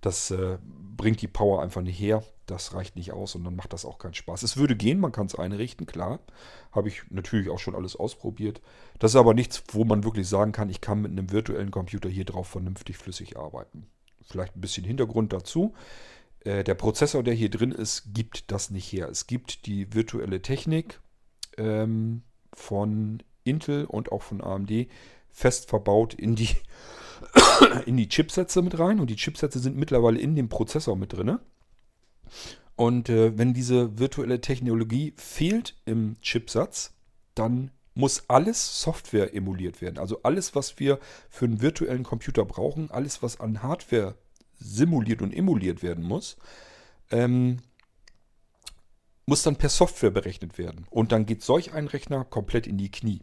Das 0.00 0.30
äh, 0.30 0.58
bringt 0.96 1.22
die 1.22 1.28
Power 1.28 1.62
einfach 1.62 1.82
nicht 1.82 1.98
her. 1.98 2.22
Das 2.46 2.72
reicht 2.74 2.96
nicht 2.96 3.12
aus 3.12 3.34
und 3.34 3.44
dann 3.44 3.56
macht 3.56 3.72
das 3.72 3.84
auch 3.84 3.98
keinen 3.98 4.14
Spaß. 4.14 4.42
Es 4.42 4.56
würde 4.56 4.74
gehen, 4.74 5.00
man 5.00 5.12
kann 5.12 5.26
es 5.26 5.34
einrichten, 5.34 5.86
klar. 5.86 6.20
Habe 6.72 6.88
ich 6.88 7.02
natürlich 7.10 7.50
auch 7.50 7.58
schon 7.58 7.74
alles 7.74 7.94
ausprobiert. 7.94 8.60
Das 8.98 9.12
ist 9.12 9.16
aber 9.16 9.34
nichts, 9.34 9.62
wo 9.72 9.84
man 9.84 10.04
wirklich 10.04 10.28
sagen 10.28 10.52
kann, 10.52 10.70
ich 10.70 10.80
kann 10.80 11.02
mit 11.02 11.12
einem 11.12 11.30
virtuellen 11.30 11.70
Computer 11.70 12.08
hier 12.08 12.24
drauf 12.24 12.48
vernünftig 12.48 12.96
flüssig 12.96 13.36
arbeiten. 13.36 13.86
Vielleicht 14.22 14.56
ein 14.56 14.60
bisschen 14.60 14.84
Hintergrund 14.84 15.32
dazu. 15.32 15.74
Äh, 16.40 16.64
der 16.64 16.74
Prozessor, 16.74 17.22
der 17.22 17.34
hier 17.34 17.50
drin 17.50 17.72
ist, 17.72 18.14
gibt 18.14 18.50
das 18.50 18.70
nicht 18.70 18.90
her. 18.92 19.08
Es 19.08 19.26
gibt 19.26 19.66
die 19.66 19.92
virtuelle 19.94 20.40
Technik 20.40 21.00
ähm, 21.58 22.22
von 22.54 23.22
Intel 23.44 23.84
und 23.84 24.12
auch 24.12 24.22
von 24.22 24.42
AMD 24.42 24.88
fest 25.30 25.68
verbaut 25.68 26.14
in 26.14 26.34
die 26.34 26.48
in 27.86 27.96
die 27.96 28.08
Chipsätze 28.08 28.62
mit 28.62 28.78
rein 28.78 29.00
und 29.00 29.10
die 29.10 29.16
Chipsätze 29.16 29.58
sind 29.58 29.76
mittlerweile 29.76 30.18
in 30.18 30.36
dem 30.36 30.48
Prozessor 30.48 30.96
mit 30.96 31.12
drin. 31.12 31.38
Und 32.76 33.08
äh, 33.08 33.36
wenn 33.36 33.54
diese 33.54 33.98
virtuelle 33.98 34.40
Technologie 34.40 35.12
fehlt 35.16 35.74
im 35.84 36.20
Chipsatz, 36.20 36.94
dann 37.34 37.72
muss 37.94 38.24
alles 38.28 38.80
Software 38.80 39.34
emuliert 39.34 39.82
werden. 39.82 39.98
Also 39.98 40.22
alles, 40.22 40.54
was 40.54 40.78
wir 40.78 41.00
für 41.28 41.46
einen 41.46 41.60
virtuellen 41.60 42.04
Computer 42.04 42.44
brauchen, 42.44 42.92
alles, 42.92 43.22
was 43.22 43.40
an 43.40 43.62
Hardware 43.64 44.14
simuliert 44.60 45.20
und 45.22 45.34
emuliert 45.34 45.82
werden 45.82 46.04
muss, 46.04 46.36
ähm, 47.10 47.58
muss 49.26 49.42
dann 49.42 49.56
per 49.56 49.68
Software 49.68 50.10
berechnet 50.10 50.58
werden. 50.58 50.86
Und 50.90 51.10
dann 51.10 51.26
geht 51.26 51.42
solch 51.42 51.72
ein 51.72 51.88
Rechner 51.88 52.24
komplett 52.24 52.68
in 52.68 52.78
die 52.78 52.90
Knie. 52.90 53.22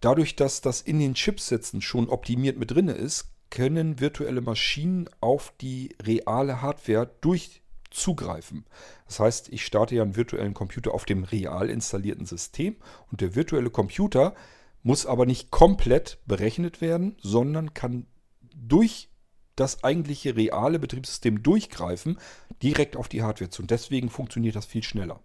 Dadurch, 0.00 0.36
dass 0.36 0.60
das 0.60 0.80
in 0.80 0.98
den 0.98 1.14
Chipsätzen 1.14 1.80
schon 1.80 2.08
optimiert 2.08 2.58
mit 2.58 2.70
drin 2.70 2.88
ist, 2.88 3.30
können 3.50 4.00
virtuelle 4.00 4.40
Maschinen 4.40 5.08
auf 5.20 5.52
die 5.60 5.94
reale 6.02 6.62
Hardware 6.62 7.10
durchzugreifen. 7.20 8.64
Das 9.06 9.20
heißt, 9.20 9.48
ich 9.50 9.64
starte 9.64 9.94
ja 9.94 10.02
einen 10.02 10.16
virtuellen 10.16 10.54
Computer 10.54 10.92
auf 10.92 11.04
dem 11.04 11.24
real 11.24 11.70
installierten 11.70 12.26
System 12.26 12.76
und 13.10 13.20
der 13.20 13.34
virtuelle 13.34 13.70
Computer 13.70 14.34
muss 14.82 15.06
aber 15.06 15.26
nicht 15.26 15.50
komplett 15.50 16.18
berechnet 16.26 16.80
werden, 16.80 17.16
sondern 17.20 17.74
kann 17.74 18.06
durch 18.54 19.10
das 19.56 19.82
eigentliche 19.82 20.36
reale 20.36 20.78
Betriebssystem 20.78 21.42
durchgreifen, 21.42 22.18
direkt 22.62 22.96
auf 22.96 23.08
die 23.08 23.22
Hardware 23.22 23.50
zu. 23.50 23.62
Und 23.62 23.70
deswegen 23.70 24.10
funktioniert 24.10 24.54
das 24.54 24.66
viel 24.66 24.82
schneller. 24.82 25.20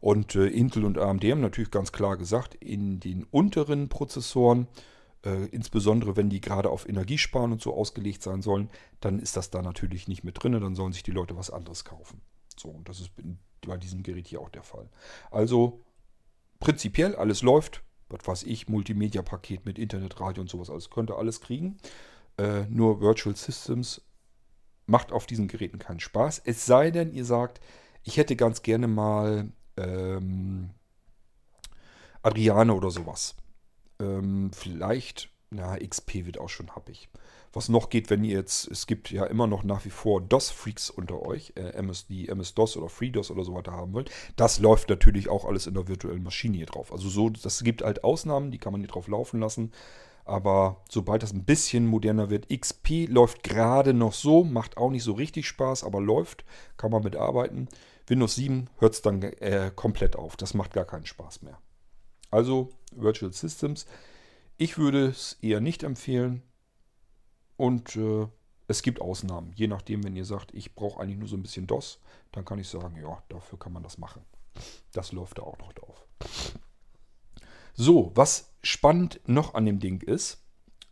Und 0.00 0.34
äh, 0.34 0.46
Intel 0.46 0.84
und 0.84 0.98
AMD 0.98 1.24
haben 1.24 1.40
natürlich 1.40 1.70
ganz 1.70 1.92
klar 1.92 2.16
gesagt, 2.16 2.54
in 2.54 3.00
den 3.00 3.24
unteren 3.24 3.88
Prozessoren, 3.88 4.68
äh, 5.24 5.46
insbesondere 5.46 6.16
wenn 6.16 6.28
die 6.28 6.40
gerade 6.40 6.70
auf 6.70 6.88
Energiesparen 6.88 7.52
und 7.52 7.62
so 7.62 7.74
ausgelegt 7.74 8.22
sein 8.22 8.42
sollen, 8.42 8.70
dann 9.00 9.18
ist 9.18 9.36
das 9.36 9.50
da 9.50 9.62
natürlich 9.62 10.08
nicht 10.08 10.24
mit 10.24 10.42
drin, 10.42 10.52
dann 10.52 10.74
sollen 10.74 10.92
sich 10.92 11.02
die 11.02 11.10
Leute 11.12 11.36
was 11.36 11.50
anderes 11.50 11.84
kaufen. 11.84 12.20
So, 12.58 12.68
und 12.68 12.88
das 12.88 13.00
ist 13.00 13.10
bei 13.66 13.76
diesem 13.76 14.02
Gerät 14.02 14.28
hier 14.28 14.40
auch 14.40 14.50
der 14.50 14.62
Fall. 14.62 14.88
Also 15.30 15.80
prinzipiell 16.60 17.14
alles 17.16 17.42
läuft, 17.42 17.82
was 18.08 18.26
weiß 18.26 18.42
ich, 18.44 18.68
Multimedia-Paket 18.68 19.66
mit 19.66 19.78
Internet, 19.78 20.20
Radio 20.20 20.42
und 20.42 20.48
sowas, 20.48 20.70
alles 20.70 20.90
könnte 20.90 21.16
alles 21.16 21.40
kriegen. 21.40 21.78
Äh, 22.38 22.64
nur 22.68 23.00
Virtual 23.00 23.34
Systems 23.34 24.02
macht 24.86 25.12
auf 25.12 25.26
diesen 25.26 25.48
Geräten 25.48 25.78
keinen 25.78 26.00
Spaß. 26.00 26.42
Es 26.44 26.64
sei 26.66 26.90
denn, 26.90 27.12
ihr 27.12 27.24
sagt, 27.24 27.60
ich 28.04 28.16
hätte 28.16 28.36
ganz 28.36 28.62
gerne 28.62 28.86
mal 28.86 29.50
ähm, 29.76 30.70
Adriane 32.22 32.74
oder 32.74 32.90
sowas. 32.90 33.36
Ähm, 34.00 34.50
vielleicht, 34.52 35.30
na, 35.50 35.76
XP 35.78 36.26
wird 36.26 36.38
auch 36.38 36.48
schon 36.48 36.74
happig. 36.74 37.08
Was 37.52 37.70
noch 37.70 37.88
geht, 37.88 38.10
wenn 38.10 38.22
ihr 38.22 38.36
jetzt, 38.36 38.70
es 38.70 38.86
gibt 38.86 39.10
ja 39.10 39.24
immer 39.24 39.46
noch 39.46 39.64
nach 39.64 39.86
wie 39.86 39.90
vor 39.90 40.20
DOS-Freaks 40.20 40.90
unter 40.90 41.22
euch, 41.22 41.54
äh, 41.56 41.70
MS, 41.70 42.06
die 42.06 42.28
MS-DOS 42.28 42.76
oder 42.76 42.90
FreeDOS 42.90 43.30
oder 43.30 43.44
so 43.44 43.54
weiter 43.54 43.72
haben 43.72 43.94
wollt. 43.94 44.10
Das 44.36 44.58
läuft 44.58 44.90
natürlich 44.90 45.30
auch 45.30 45.46
alles 45.46 45.66
in 45.66 45.72
der 45.72 45.88
virtuellen 45.88 46.22
Maschine 46.22 46.58
hier 46.58 46.66
drauf. 46.66 46.92
Also 46.92 47.08
so, 47.08 47.30
das 47.30 47.64
gibt 47.64 47.82
halt 47.82 48.04
Ausnahmen, 48.04 48.50
die 48.50 48.58
kann 48.58 48.72
man 48.72 48.82
hier 48.82 48.90
drauf 48.90 49.08
laufen 49.08 49.40
lassen. 49.40 49.72
Aber 50.26 50.82
sobald 50.90 51.22
das 51.22 51.32
ein 51.32 51.44
bisschen 51.44 51.86
moderner 51.86 52.28
wird, 52.28 52.48
XP 52.50 53.06
läuft 53.08 53.44
gerade 53.44 53.94
noch 53.94 54.12
so, 54.12 54.42
macht 54.42 54.76
auch 54.76 54.90
nicht 54.90 55.04
so 55.04 55.12
richtig 55.12 55.46
Spaß, 55.46 55.84
aber 55.84 56.00
läuft, 56.00 56.44
kann 56.76 56.90
man 56.90 57.04
mitarbeiten. 57.04 57.68
Windows 58.06 58.36
7 58.36 58.68
hört 58.78 58.94
es 58.94 59.02
dann 59.02 59.22
äh, 59.22 59.70
komplett 59.74 60.16
auf. 60.16 60.36
Das 60.36 60.54
macht 60.54 60.72
gar 60.72 60.84
keinen 60.84 61.06
Spaß 61.06 61.42
mehr. 61.42 61.58
Also 62.30 62.70
Virtual 62.92 63.32
Systems. 63.32 63.86
Ich 64.56 64.78
würde 64.78 65.06
es 65.06 65.38
eher 65.42 65.60
nicht 65.60 65.82
empfehlen. 65.82 66.42
Und 67.56 67.96
äh, 67.96 68.26
es 68.68 68.82
gibt 68.82 69.00
Ausnahmen. 69.00 69.52
Je 69.54 69.66
nachdem, 69.66 70.04
wenn 70.04 70.16
ihr 70.16 70.24
sagt, 70.24 70.52
ich 70.54 70.74
brauche 70.74 71.00
eigentlich 71.00 71.18
nur 71.18 71.28
so 71.28 71.36
ein 71.36 71.42
bisschen 71.42 71.66
DOS, 71.66 72.00
dann 72.32 72.44
kann 72.44 72.58
ich 72.58 72.68
sagen, 72.68 72.96
ja, 73.00 73.22
dafür 73.28 73.58
kann 73.58 73.72
man 73.72 73.82
das 73.82 73.98
machen. 73.98 74.22
Das 74.92 75.12
läuft 75.12 75.38
da 75.38 75.42
auch 75.42 75.58
noch 75.58 75.72
drauf. 75.72 76.06
So, 77.74 78.12
was 78.14 78.52
spannend 78.62 79.20
noch 79.26 79.54
an 79.54 79.66
dem 79.66 79.80
Ding 79.80 80.00
ist, 80.00 80.42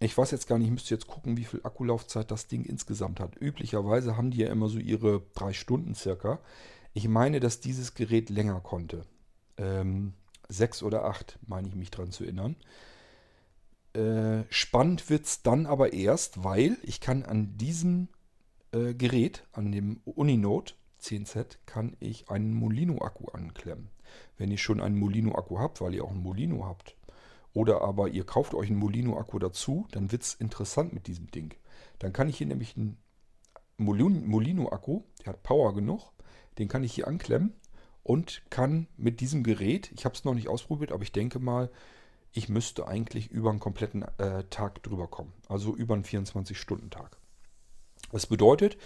ich 0.00 0.16
weiß 0.16 0.32
jetzt 0.32 0.46
gar 0.46 0.58
nicht, 0.58 0.66
ich 0.66 0.72
müsste 0.72 0.94
jetzt 0.94 1.06
gucken, 1.06 1.36
wie 1.36 1.44
viel 1.44 1.60
Akkulaufzeit 1.62 2.30
das 2.30 2.46
Ding 2.46 2.64
insgesamt 2.64 3.20
hat. 3.20 3.40
Üblicherweise 3.40 4.16
haben 4.16 4.30
die 4.30 4.38
ja 4.38 4.50
immer 4.50 4.68
so 4.68 4.78
ihre 4.78 5.22
drei 5.34 5.52
Stunden 5.52 5.94
circa. 5.94 6.40
Ich 6.96 7.08
meine, 7.08 7.40
dass 7.40 7.60
dieses 7.60 7.94
Gerät 7.94 8.30
länger 8.30 8.60
konnte. 8.60 9.02
Ähm, 9.56 10.14
sechs 10.48 10.80
oder 10.80 11.04
acht, 11.04 11.40
meine 11.44 11.66
ich 11.66 11.74
mich 11.74 11.90
dran 11.90 12.12
zu 12.12 12.22
erinnern. 12.22 12.54
Äh, 13.94 14.44
spannend 14.48 15.10
wird 15.10 15.26
es 15.26 15.42
dann 15.42 15.66
aber 15.66 15.92
erst, 15.92 16.44
weil 16.44 16.78
ich 16.82 17.00
kann 17.00 17.24
an 17.24 17.58
diesem 17.58 18.08
äh, 18.72 18.94
Gerät, 18.94 19.44
an 19.50 19.72
dem 19.72 20.02
Uninote 20.04 20.74
10Z, 21.00 21.58
kann 21.66 21.96
ich 21.98 22.30
einen 22.30 22.54
Molino-Akku 22.54 23.26
anklemmen. 23.28 23.90
Wenn 24.38 24.52
ihr 24.52 24.58
schon 24.58 24.80
einen 24.80 24.98
Molino-Akku 24.98 25.58
habt, 25.58 25.80
weil 25.80 25.94
ihr 25.94 26.04
auch 26.04 26.12
einen 26.12 26.22
Molino 26.22 26.64
habt, 26.64 26.96
oder 27.52 27.82
aber 27.82 28.08
ihr 28.08 28.24
kauft 28.24 28.54
euch 28.54 28.70
einen 28.70 28.78
Molino-Akku 28.78 29.40
dazu, 29.40 29.88
dann 29.90 30.12
wird 30.12 30.22
es 30.22 30.34
interessant 30.34 30.92
mit 30.92 31.08
diesem 31.08 31.28
Ding. 31.32 31.54
Dann 31.98 32.12
kann 32.12 32.28
ich 32.28 32.38
hier 32.38 32.46
nämlich 32.46 32.76
einen 32.76 32.98
Molino-Akku, 33.78 35.02
der 35.20 35.32
hat 35.32 35.42
Power 35.42 35.74
genug, 35.74 36.13
den 36.58 36.68
kann 36.68 36.84
ich 36.84 36.94
hier 36.94 37.08
anklemmen 37.08 37.52
und 38.02 38.42
kann 38.50 38.86
mit 38.96 39.20
diesem 39.20 39.42
Gerät, 39.42 39.90
ich 39.94 40.04
habe 40.04 40.14
es 40.14 40.24
noch 40.24 40.34
nicht 40.34 40.48
ausprobiert, 40.48 40.92
aber 40.92 41.02
ich 41.02 41.12
denke 41.12 41.38
mal, 41.38 41.70
ich 42.32 42.48
müsste 42.48 42.88
eigentlich 42.88 43.30
über 43.30 43.50
einen 43.50 43.60
kompletten 43.60 44.02
äh, 44.18 44.44
Tag 44.50 44.82
drüber 44.82 45.06
kommen. 45.06 45.32
Also 45.48 45.74
über 45.74 45.94
einen 45.94 46.04
24-Stunden-Tag. 46.04 47.16
Das 48.10 48.26
bedeutet, 48.26 48.76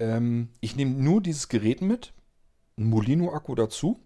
ähm, 0.00 0.50
ich 0.60 0.74
nehme 0.74 0.92
nur 0.92 1.20
dieses 1.20 1.48
Gerät 1.48 1.80
mit, 1.82 2.12
einen 2.76 2.90
Molino-Akku 2.90 3.54
dazu 3.54 4.00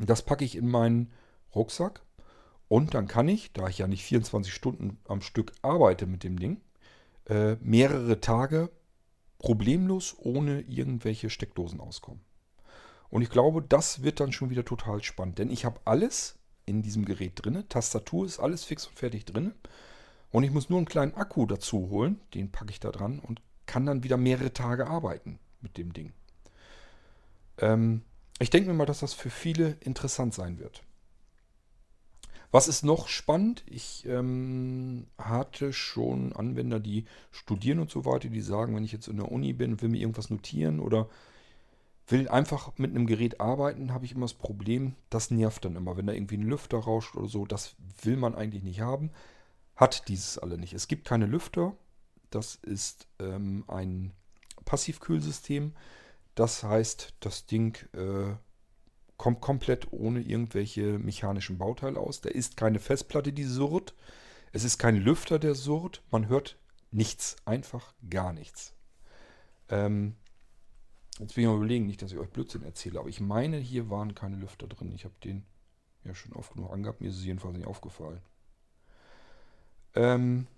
das 0.00 0.22
packe 0.22 0.44
ich 0.44 0.56
in 0.56 0.68
meinen 0.68 1.12
Rucksack 1.54 2.02
und 2.68 2.94
dann 2.94 3.08
kann 3.08 3.28
ich, 3.28 3.52
da 3.52 3.68
ich 3.68 3.78
ja 3.78 3.86
nicht 3.86 4.04
24 4.04 4.52
Stunden 4.52 4.98
am 5.06 5.20
Stück 5.20 5.52
arbeite 5.62 6.06
mit 6.06 6.24
dem 6.24 6.38
Ding, 6.38 6.60
äh, 7.26 7.56
mehrere 7.60 8.20
Tage 8.20 8.70
problemlos 9.42 10.16
ohne 10.18 10.62
irgendwelche 10.62 11.28
Steckdosen 11.28 11.80
auskommen. 11.80 12.22
Und 13.10 13.20
ich 13.20 13.28
glaube, 13.28 13.60
das 13.60 14.02
wird 14.02 14.20
dann 14.20 14.32
schon 14.32 14.48
wieder 14.48 14.64
total 14.64 15.02
spannend, 15.02 15.38
denn 15.38 15.50
ich 15.50 15.66
habe 15.66 15.80
alles 15.84 16.38
in 16.64 16.80
diesem 16.80 17.04
Gerät 17.04 17.32
drin. 17.34 17.62
Tastatur 17.68 18.24
ist 18.24 18.38
alles 18.38 18.64
fix 18.64 18.86
und 18.86 18.98
fertig 18.98 19.26
drin. 19.26 19.52
Und 20.30 20.44
ich 20.44 20.50
muss 20.50 20.70
nur 20.70 20.78
einen 20.78 20.86
kleinen 20.86 21.14
Akku 21.14 21.44
dazu 21.44 21.90
holen, 21.90 22.18
den 22.32 22.50
packe 22.50 22.70
ich 22.70 22.80
da 22.80 22.90
dran 22.90 23.18
und 23.18 23.42
kann 23.66 23.84
dann 23.84 24.02
wieder 24.02 24.16
mehrere 24.16 24.54
Tage 24.54 24.86
arbeiten 24.86 25.38
mit 25.60 25.76
dem 25.76 25.92
Ding. 25.92 26.12
Ähm, 27.58 28.02
ich 28.38 28.48
denke 28.48 28.70
mir 28.70 28.74
mal, 28.74 28.86
dass 28.86 29.00
das 29.00 29.12
für 29.12 29.28
viele 29.28 29.76
interessant 29.80 30.32
sein 30.32 30.58
wird. 30.58 30.82
Was 32.52 32.68
ist 32.68 32.84
noch 32.84 33.08
spannend? 33.08 33.64
Ich 33.66 34.04
ähm, 34.06 35.06
hatte 35.16 35.72
schon 35.72 36.34
Anwender, 36.34 36.80
die 36.80 37.06
studieren 37.30 37.78
und 37.78 37.90
so 37.90 38.04
weiter, 38.04 38.28
die 38.28 38.42
sagen, 38.42 38.76
wenn 38.76 38.84
ich 38.84 38.92
jetzt 38.92 39.08
in 39.08 39.16
der 39.16 39.32
Uni 39.32 39.54
bin 39.54 39.80
will 39.80 39.88
mir 39.88 40.00
irgendwas 40.00 40.28
notieren 40.28 40.78
oder 40.78 41.08
will 42.08 42.28
einfach 42.28 42.72
mit 42.76 42.90
einem 42.90 43.06
Gerät 43.06 43.40
arbeiten, 43.40 43.94
habe 43.94 44.04
ich 44.04 44.12
immer 44.12 44.26
das 44.26 44.34
Problem, 44.34 44.94
das 45.08 45.30
nervt 45.30 45.64
dann 45.64 45.76
immer. 45.76 45.96
Wenn 45.96 46.06
da 46.06 46.12
irgendwie 46.12 46.36
ein 46.36 46.46
Lüfter 46.46 46.76
rauscht 46.76 47.16
oder 47.16 47.26
so, 47.26 47.46
das 47.46 47.74
will 48.02 48.18
man 48.18 48.34
eigentlich 48.34 48.62
nicht 48.62 48.82
haben. 48.82 49.10
Hat 49.74 50.08
dieses 50.08 50.38
alle 50.38 50.58
nicht. 50.58 50.74
Es 50.74 50.88
gibt 50.88 51.06
keine 51.06 51.26
Lüfter. 51.26 51.74
Das 52.28 52.56
ist 52.56 53.06
ähm, 53.18 53.64
ein 53.66 54.12
Passivkühlsystem. 54.66 55.72
Das 56.34 56.62
heißt, 56.62 57.14
das 57.20 57.46
Ding 57.46 57.78
äh, 57.94 58.34
kommt 59.22 59.40
komplett 59.40 59.92
ohne 59.92 60.20
irgendwelche 60.20 60.98
mechanischen 60.98 61.56
Bauteile 61.56 62.00
aus. 62.00 62.22
Da 62.22 62.28
ist 62.28 62.56
keine 62.56 62.80
Festplatte, 62.80 63.32
die 63.32 63.44
surrt. 63.44 63.94
Es 64.50 64.64
ist 64.64 64.78
kein 64.78 64.96
Lüfter, 64.96 65.38
der 65.38 65.54
surrt. 65.54 66.02
Man 66.10 66.26
hört 66.26 66.58
nichts. 66.90 67.36
Einfach 67.44 67.94
gar 68.10 68.32
nichts. 68.32 68.74
Ähm, 69.68 70.16
jetzt 71.20 71.36
will 71.36 71.44
ich 71.44 71.48
mal 71.48 71.54
überlegen, 71.54 71.86
nicht, 71.86 72.02
dass 72.02 72.10
ich 72.10 72.18
euch 72.18 72.30
Blödsinn 72.30 72.64
erzähle, 72.64 72.98
aber 72.98 73.08
ich 73.08 73.20
meine, 73.20 73.58
hier 73.58 73.90
waren 73.90 74.16
keine 74.16 74.34
Lüfter 74.34 74.66
drin. 74.66 74.90
Ich 74.90 75.04
habe 75.04 75.14
den 75.22 75.44
ja 76.02 76.16
schon 76.16 76.32
oft 76.32 76.54
genug 76.54 76.72
angehabt. 76.72 77.00
Mir 77.00 77.06
ist 77.06 77.18
es 77.18 77.24
jedenfalls 77.24 77.56
nicht 77.56 77.68
aufgefallen. 77.68 78.22
Ähm, 79.94 80.48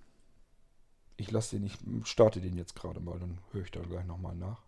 ich 1.19 1.31
lasse 1.31 1.59
den, 1.59 1.67
ich 1.67 1.77
starte 2.09 2.41
den 2.41 2.57
jetzt 2.57 2.75
gerade 2.75 3.01
mal, 3.01 3.19
dann 3.19 3.37
höre 3.53 3.65
ich 3.65 3.71
da 3.71 3.81
gleich 3.81 4.07
nochmal 4.07 4.35
nach. 4.35 4.63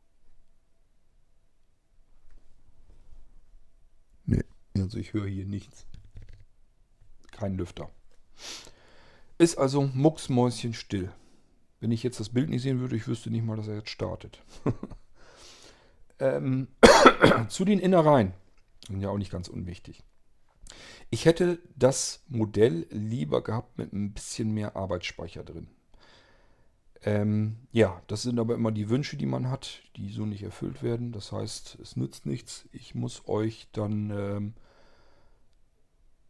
Nee, 4.27 4.45
also 4.77 4.99
ich 4.99 5.13
höre 5.13 5.27
hier 5.27 5.47
nichts. 5.47 5.87
Kein 7.31 7.57
Lüfter. 7.57 7.91
Ist 9.39 9.59
also 9.59 9.83
mucksmäuschen 9.83 10.75
still. 10.75 11.13
Wenn 11.81 11.91
ich 11.91 12.03
jetzt 12.03 12.21
das 12.21 12.31
Bild 12.31 12.49
nicht 12.49 12.63
sehen 12.63 12.81
würde, 12.81 12.97
ich 12.97 13.07
wüsste 13.07 13.31
nicht 13.31 13.45
mal, 13.45 13.57
dass 13.57 13.69
er 13.69 13.77
jetzt 13.77 13.91
startet. 13.91 14.43
ähm, 16.19 16.69
zu 17.49 17.65
den 17.65 17.79
Innereien. 17.79 18.33
Sind 18.87 19.01
ja 19.01 19.11
auch 19.11 19.19
nicht 19.19 19.31
ganz 19.31 19.49
unwichtig. 19.49 20.03
Ich 21.11 21.25
hätte 21.25 21.61
das 21.77 22.25
Modell 22.29 22.87
lieber 22.91 23.43
gehabt 23.43 23.79
mit 23.79 23.93
ein 23.93 24.13
bisschen 24.13 24.53
mehr 24.53 24.77
Arbeitsspeicher 24.77 25.45
drin. 25.45 25.69
Ähm, 27.03 27.57
ja, 27.73 28.03
das 28.07 28.23
sind 28.23 28.39
aber 28.39 28.55
immer 28.55 28.73
die 28.73 28.89
Wünsche, 28.89 29.17
die 29.17 29.27
man 29.27 29.51
hat, 29.51 29.83
die 29.97 30.11
so 30.11 30.27
nicht 30.27 30.43
erfüllt 30.43 30.83
werden. 30.83 31.13
Das 31.13 31.33
heißt, 31.33 31.79
es 31.81 31.97
nützt 31.97 32.27
nichts. 32.27 32.69
Ich 32.73 32.95
muss 32.95 33.29
euch 33.29 33.69
dann 33.73 34.11
ähm, 34.11 34.55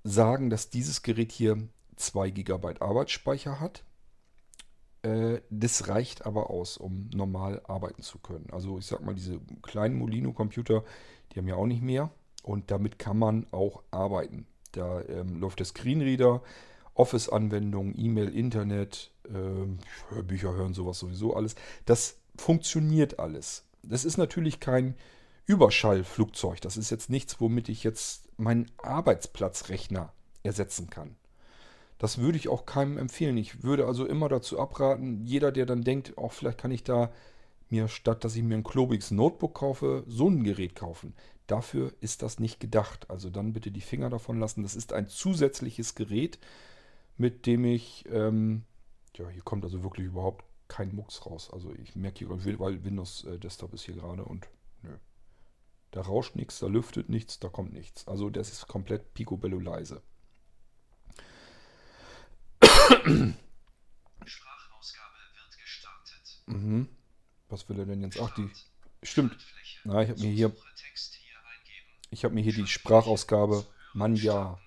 sagen, 0.04 0.50
dass 0.50 0.70
dieses 0.70 1.02
Gerät 1.02 1.32
hier 1.32 1.68
2 1.96 2.30
GB 2.30 2.74
Arbeitsspeicher 2.80 3.60
hat. 3.60 3.84
Äh, 5.02 5.40
das 5.50 5.88
reicht 5.88 6.26
aber 6.26 6.50
aus, 6.50 6.76
um 6.76 7.10
normal 7.14 7.62
arbeiten 7.66 8.02
zu 8.02 8.18
können. 8.18 8.48
Also 8.50 8.78
ich 8.78 8.86
sag 8.86 9.02
mal, 9.02 9.14
diese 9.14 9.40
kleinen 9.62 9.96
Molino-Computer, 9.96 10.84
die 11.32 11.38
haben 11.38 11.48
ja 11.48 11.56
auch 11.56 11.66
nicht 11.66 11.82
mehr. 11.82 12.10
Und 12.42 12.70
damit 12.70 12.98
kann 12.98 13.18
man 13.18 13.46
auch 13.52 13.82
arbeiten. 13.90 14.46
Da 14.72 15.02
ähm, 15.02 15.40
läuft 15.40 15.58
der 15.58 15.66
Screenreader, 15.66 16.42
Office-Anwendungen, 16.96 17.94
E-Mail, 17.96 18.28
Internet, 18.28 19.12
ähm, 19.28 19.78
Hörbücher 20.10 20.54
hören, 20.54 20.74
sowas 20.74 20.98
sowieso 20.98 21.34
alles. 21.34 21.54
Das 21.84 22.16
funktioniert 22.36 23.18
alles. 23.18 23.64
Das 23.82 24.04
ist 24.04 24.16
natürlich 24.16 24.60
kein 24.60 24.94
Überschallflugzeug. 25.46 26.60
Das 26.60 26.76
ist 26.76 26.90
jetzt 26.90 27.10
nichts, 27.10 27.40
womit 27.40 27.68
ich 27.68 27.84
jetzt 27.84 28.28
meinen 28.38 28.70
Arbeitsplatzrechner 28.78 30.12
ersetzen 30.42 30.90
kann. 30.90 31.16
Das 31.98 32.18
würde 32.18 32.36
ich 32.36 32.48
auch 32.48 32.66
keinem 32.66 32.98
empfehlen. 32.98 33.36
Ich 33.36 33.62
würde 33.62 33.86
also 33.86 34.06
immer 34.06 34.28
dazu 34.28 34.58
abraten, 34.58 35.24
jeder, 35.24 35.52
der 35.52 35.66
dann 35.66 35.82
denkt, 35.82 36.18
auch 36.18 36.32
vielleicht 36.32 36.58
kann 36.58 36.70
ich 36.70 36.84
da 36.84 37.10
mir 37.70 37.88
statt, 37.88 38.24
dass 38.24 38.36
ich 38.36 38.42
mir 38.42 38.56
ein 38.56 38.64
klobiges 38.64 39.10
Notebook 39.10 39.54
kaufe, 39.54 40.04
so 40.06 40.28
ein 40.28 40.44
Gerät 40.44 40.74
kaufen. 40.74 41.14
Dafür 41.46 41.92
ist 42.00 42.22
das 42.22 42.38
nicht 42.38 42.60
gedacht. 42.60 43.08
Also 43.08 43.30
dann 43.30 43.52
bitte 43.52 43.70
die 43.70 43.80
Finger 43.80 44.10
davon 44.10 44.38
lassen. 44.38 44.62
Das 44.62 44.76
ist 44.76 44.92
ein 44.92 45.08
zusätzliches 45.08 45.94
Gerät, 45.94 46.38
mit 47.16 47.46
dem 47.46 47.64
ich, 47.64 48.04
ähm, 48.10 48.64
ja, 49.16 49.28
hier 49.28 49.42
kommt 49.42 49.64
also 49.64 49.82
wirklich 49.82 50.06
überhaupt 50.06 50.44
kein 50.68 50.94
Mucks 50.94 51.26
raus. 51.26 51.50
Also 51.52 51.72
ich 51.74 51.96
merke 51.96 52.18
hier, 52.18 52.58
weil 52.58 52.84
Windows 52.84 53.24
äh, 53.24 53.38
Desktop 53.38 53.72
ist 53.74 53.84
hier 53.84 53.94
gerade 53.94 54.24
und 54.24 54.48
nö. 54.82 54.96
Da 55.92 56.02
rauscht 56.02 56.36
nichts, 56.36 56.58
da 56.58 56.66
lüftet 56.66 57.08
nichts, 57.08 57.38
da 57.38 57.48
kommt 57.48 57.72
nichts. 57.72 58.06
Also 58.06 58.28
das 58.28 58.50
ist 58.50 58.66
komplett 58.66 59.14
picobello 59.14 59.58
leise. 59.58 60.02
Sprachausgabe 62.60 63.16
wird 65.34 65.58
gestartet. 65.62 66.42
Mhm. 66.46 66.88
Was 67.48 67.68
will 67.68 67.78
er 67.78 67.86
denn 67.86 68.02
jetzt? 68.02 68.20
Ach, 68.20 68.34
die. 68.34 68.50
Stimmt. 69.02 69.36
Na, 69.84 70.02
ich 70.02 70.10
habe 70.10 70.20
mir 70.20 70.30
hier. 70.30 70.54
Ich 72.10 72.24
habe 72.24 72.34
mir 72.34 72.42
hier 72.42 72.54
die 72.54 72.66
Sprachausgabe. 72.66 73.64
Mann, 73.94 74.16
ja. 74.16 74.58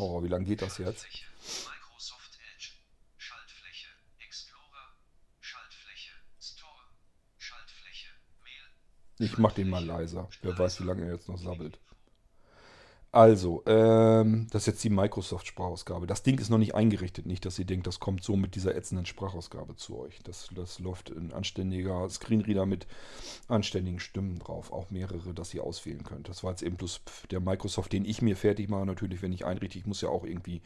Oh, 0.00 0.22
wie 0.22 0.28
lange 0.28 0.44
geht 0.44 0.62
das 0.62 0.78
jetzt? 0.78 1.08
Microsoft 1.42 2.38
Edge. 2.54 2.70
Schaltfläche. 3.16 3.88
Explorer. 4.20 4.94
Schaltfläche. 5.40 6.12
Store. 6.40 6.84
Schaltfläche. 7.36 8.06
Mail. 8.44 9.26
Ich 9.28 9.38
mach 9.38 9.54
den 9.54 9.68
mal 9.68 9.84
leiser. 9.84 10.28
Wer 10.42 10.56
weiß, 10.56 10.80
wie 10.80 10.84
lange 10.84 11.04
er 11.04 11.14
jetzt 11.14 11.28
noch 11.28 11.36
sabbelt. 11.36 11.80
Also, 13.10 13.62
ähm, 13.64 14.48
das 14.50 14.62
ist 14.62 14.66
jetzt 14.66 14.84
die 14.84 14.90
Microsoft-Sprachausgabe. 14.90 16.06
Das 16.06 16.22
Ding 16.22 16.38
ist 16.38 16.50
noch 16.50 16.58
nicht 16.58 16.74
eingerichtet. 16.74 17.24
Nicht, 17.24 17.46
dass 17.46 17.58
ihr 17.58 17.64
denkt, 17.64 17.86
das 17.86 18.00
kommt 18.00 18.22
so 18.22 18.36
mit 18.36 18.54
dieser 18.54 18.76
ätzenden 18.76 19.06
Sprachausgabe 19.06 19.76
zu 19.76 19.98
euch. 19.98 20.18
Das, 20.24 20.50
das 20.54 20.78
läuft 20.78 21.10
ein 21.10 21.32
anständiger 21.32 22.08
Screenreader 22.10 22.66
mit 22.66 22.86
anständigen 23.48 23.98
Stimmen 23.98 24.38
drauf. 24.38 24.72
Auch 24.72 24.90
mehrere, 24.90 25.32
dass 25.32 25.54
ihr 25.54 25.64
auswählen 25.64 26.04
könnt. 26.04 26.28
Das 26.28 26.44
war 26.44 26.50
jetzt 26.50 26.62
eben 26.62 26.76
bloß 26.76 27.00
der 27.30 27.40
Microsoft, 27.40 27.94
den 27.94 28.04
ich 28.04 28.20
mir 28.20 28.36
fertig 28.36 28.68
mache. 28.68 28.84
Natürlich, 28.84 29.22
wenn 29.22 29.32
ich 29.32 29.46
einrichte, 29.46 29.78
ich 29.78 29.86
muss 29.86 30.02
ja 30.02 30.10
auch 30.10 30.24
irgendwie 30.24 30.60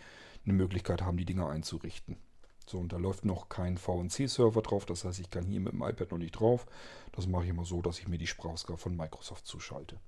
eine 0.44 0.54
Möglichkeit 0.54 1.02
haben, 1.02 1.18
die 1.18 1.24
Dinger 1.24 1.48
einzurichten. 1.48 2.16
So, 2.66 2.78
und 2.78 2.92
da 2.92 2.96
läuft 2.96 3.24
noch 3.24 3.50
kein 3.50 3.78
VNC-Server 3.78 4.62
drauf. 4.62 4.84
Das 4.84 5.04
heißt, 5.04 5.20
ich 5.20 5.30
kann 5.30 5.46
hier 5.46 5.60
mit 5.60 5.74
dem 5.74 5.82
iPad 5.82 6.10
noch 6.10 6.18
nicht 6.18 6.32
drauf. 6.32 6.66
Das 7.12 7.28
mache 7.28 7.44
ich 7.44 7.50
immer 7.50 7.64
so, 7.64 7.82
dass 7.82 8.00
ich 8.00 8.08
mir 8.08 8.18
die 8.18 8.26
Sprachausgabe 8.26 8.78
von 8.78 8.96
Microsoft 8.96 9.46
zuschalte. 9.46 10.00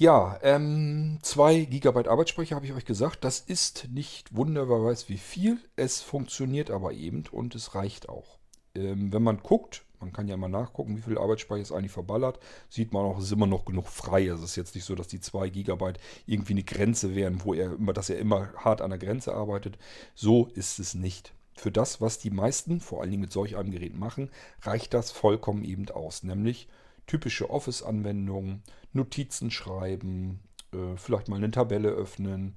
Ja, 0.00 0.38
ähm, 0.42 1.18
2 1.22 1.64
GB 1.64 2.08
Arbeitsspeicher 2.08 2.54
habe 2.54 2.64
ich 2.64 2.72
euch 2.72 2.84
gesagt. 2.84 3.24
Das 3.24 3.40
ist 3.40 3.88
nicht 3.90 4.32
wunderbar 4.32 4.84
weiß 4.84 5.08
wie 5.08 5.18
viel. 5.18 5.58
Es 5.74 6.00
funktioniert 6.00 6.70
aber 6.70 6.92
eben 6.92 7.24
und 7.32 7.56
es 7.56 7.74
reicht 7.74 8.08
auch. 8.08 8.38
Ähm, 8.76 9.12
wenn 9.12 9.24
man 9.24 9.38
guckt, 9.38 9.84
man 9.98 10.12
kann 10.12 10.28
ja 10.28 10.36
mal 10.36 10.46
nachgucken, 10.46 10.96
wie 10.96 11.02
viel 11.02 11.18
Arbeitsspeicher 11.18 11.62
ist 11.62 11.72
eigentlich 11.72 11.90
verballert, 11.90 12.38
sieht 12.68 12.92
man 12.92 13.04
auch, 13.04 13.18
es 13.18 13.24
ist 13.24 13.32
immer 13.32 13.48
noch 13.48 13.64
genug 13.64 13.88
frei. 13.88 14.30
Also 14.30 14.44
es 14.44 14.50
ist 14.50 14.56
jetzt 14.56 14.76
nicht 14.76 14.84
so, 14.84 14.94
dass 14.94 15.08
die 15.08 15.20
2 15.20 15.48
GB 15.48 15.94
irgendwie 16.26 16.52
eine 16.52 16.62
Grenze 16.62 17.16
wären, 17.16 17.44
wo 17.44 17.52
er 17.52 17.72
immer, 17.72 17.92
dass 17.92 18.08
er 18.08 18.18
immer 18.18 18.52
hart 18.54 18.82
an 18.82 18.90
der 18.90 19.00
Grenze 19.00 19.34
arbeitet. 19.34 19.78
So 20.14 20.46
ist 20.54 20.78
es 20.78 20.94
nicht. 20.94 21.34
Für 21.56 21.72
das, 21.72 22.00
was 22.00 22.20
die 22.20 22.30
meisten, 22.30 22.80
vor 22.80 23.00
allen 23.00 23.10
Dingen 23.10 23.22
mit 23.22 23.32
solch 23.32 23.56
einem 23.56 23.72
Gerät 23.72 23.98
machen, 23.98 24.30
reicht 24.62 24.94
das 24.94 25.10
vollkommen 25.10 25.64
eben 25.64 25.90
aus. 25.90 26.22
Nämlich 26.22 26.68
typische 27.08 27.50
Office-Anwendungen, 27.50 28.62
Notizen 28.92 29.50
schreiben, 29.50 30.40
äh, 30.72 30.96
vielleicht 30.96 31.26
mal 31.28 31.36
eine 31.36 31.50
Tabelle 31.50 31.88
öffnen, 31.88 32.56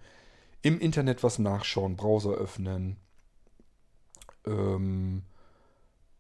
im 0.62 0.80
Internet 0.80 1.24
was 1.24 1.40
nachschauen, 1.40 1.96
Browser 1.96 2.34
öffnen, 2.34 2.98
ähm, 4.46 5.24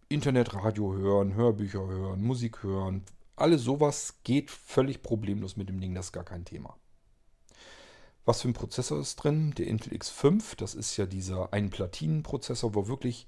Internetradio 0.09 0.93
hören, 0.93 1.35
Hörbücher 1.35 1.85
hören, 1.85 2.23
Musik 2.23 2.63
hören. 2.63 3.03
Alles 3.35 3.61
sowas 3.61 4.15
geht 4.23 4.49
völlig 4.49 5.03
problemlos 5.03 5.55
mit 5.55 5.69
dem 5.69 5.79
Ding, 5.79 5.93
das 5.93 6.07
ist 6.07 6.11
gar 6.11 6.25
kein 6.25 6.45
Thema. 6.45 6.75
Was 8.25 8.41
für 8.41 8.49
ein 8.49 8.53
Prozessor 8.53 8.99
ist 8.99 9.15
drin? 9.15 9.53
Der 9.57 9.67
Intel 9.67 9.93
X5, 9.93 10.55
das 10.57 10.75
ist 10.75 10.95
ja 10.97 11.05
dieser 11.05 11.53
Ein-Platinen-Prozessor, 11.53 12.75
wo 12.75 12.87
wirklich 12.87 13.27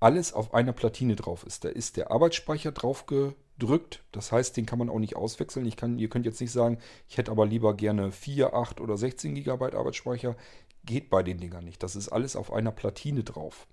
alles 0.00 0.32
auf 0.32 0.54
einer 0.54 0.72
Platine 0.72 1.16
drauf 1.16 1.44
ist. 1.44 1.64
Da 1.64 1.68
ist 1.68 1.96
der 1.96 2.10
Arbeitsspeicher 2.10 2.72
drauf 2.72 3.06
drückt. 3.62 4.02
Das 4.12 4.32
heißt, 4.32 4.56
den 4.56 4.66
kann 4.66 4.78
man 4.78 4.88
auch 4.88 4.98
nicht 4.98 5.16
auswechseln. 5.16 5.66
Ich 5.66 5.76
kann, 5.76 5.98
ihr 5.98 6.08
könnt 6.08 6.26
jetzt 6.26 6.40
nicht 6.40 6.52
sagen, 6.52 6.78
ich 7.08 7.16
hätte 7.16 7.30
aber 7.30 7.46
lieber 7.46 7.74
gerne 7.74 8.10
4, 8.10 8.54
8 8.54 8.80
oder 8.80 8.96
16 8.96 9.34
GB 9.34 9.50
Arbeitsspeicher. 9.76 10.36
Geht 10.84 11.10
bei 11.10 11.22
den 11.22 11.38
Dingern 11.38 11.64
nicht. 11.64 11.82
Das 11.82 11.94
ist 11.94 12.08
alles 12.08 12.34
auf 12.34 12.52
einer 12.52 12.72
Platine 12.72 13.22
drauf. 13.22 13.68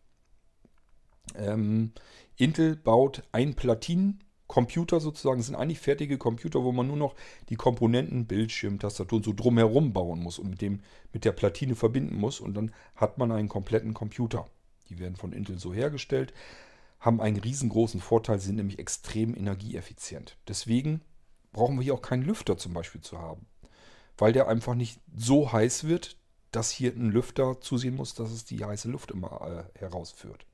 Ähm, 1.35 1.91
Intel 2.37 2.75
baut 2.75 3.23
ein 3.31 3.55
Platinencomputer 3.55 4.99
sozusagen. 4.99 5.39
Das 5.39 5.47
sind 5.47 5.55
eigentlich 5.55 5.79
fertige 5.79 6.19
Computer, 6.19 6.63
wo 6.63 6.71
man 6.71 6.87
nur 6.87 6.97
noch 6.97 7.15
die 7.49 7.55
Komponenten, 7.55 8.27
Bildschirm, 8.27 8.77
Tastatur 8.77 9.17
und 9.17 9.25
so 9.25 9.33
drumherum 9.33 9.91
bauen 9.91 10.21
muss 10.21 10.37
und 10.37 10.51
mit, 10.51 10.61
dem, 10.61 10.81
mit 11.11 11.25
der 11.25 11.31
Platine 11.31 11.75
verbinden 11.75 12.15
muss. 12.15 12.39
Und 12.39 12.53
dann 12.53 12.71
hat 12.95 13.17
man 13.17 13.31
einen 13.31 13.49
kompletten 13.49 13.95
Computer. 13.95 14.45
Die 14.89 14.99
werden 14.99 15.15
von 15.15 15.33
Intel 15.33 15.57
so 15.57 15.73
hergestellt 15.73 16.33
haben 16.99 17.21
einen 17.21 17.37
riesengroßen 17.37 18.01
Vorteil, 18.01 18.39
sind 18.39 18.55
nämlich 18.55 18.79
extrem 18.79 19.35
energieeffizient. 19.35 20.37
Deswegen 20.47 21.01
brauchen 21.51 21.77
wir 21.77 21.83
hier 21.83 21.93
auch 21.93 22.01
keinen 22.01 22.23
Lüfter 22.23 22.57
zum 22.57 22.73
Beispiel 22.73 23.01
zu 23.01 23.17
haben. 23.19 23.47
Weil 24.17 24.33
der 24.33 24.47
einfach 24.47 24.75
nicht 24.75 24.99
so 25.15 25.51
heiß 25.51 25.85
wird, 25.85 26.17
dass 26.51 26.71
hier 26.71 26.91
ein 26.91 27.11
Lüfter 27.11 27.61
zusehen 27.61 27.95
muss, 27.95 28.15
dass 28.15 28.31
es 28.31 28.43
die 28.43 28.63
heiße 28.63 28.89
Luft 28.89 29.11
immer 29.11 29.65
äh, 29.75 29.79
herausführt. 29.79 30.45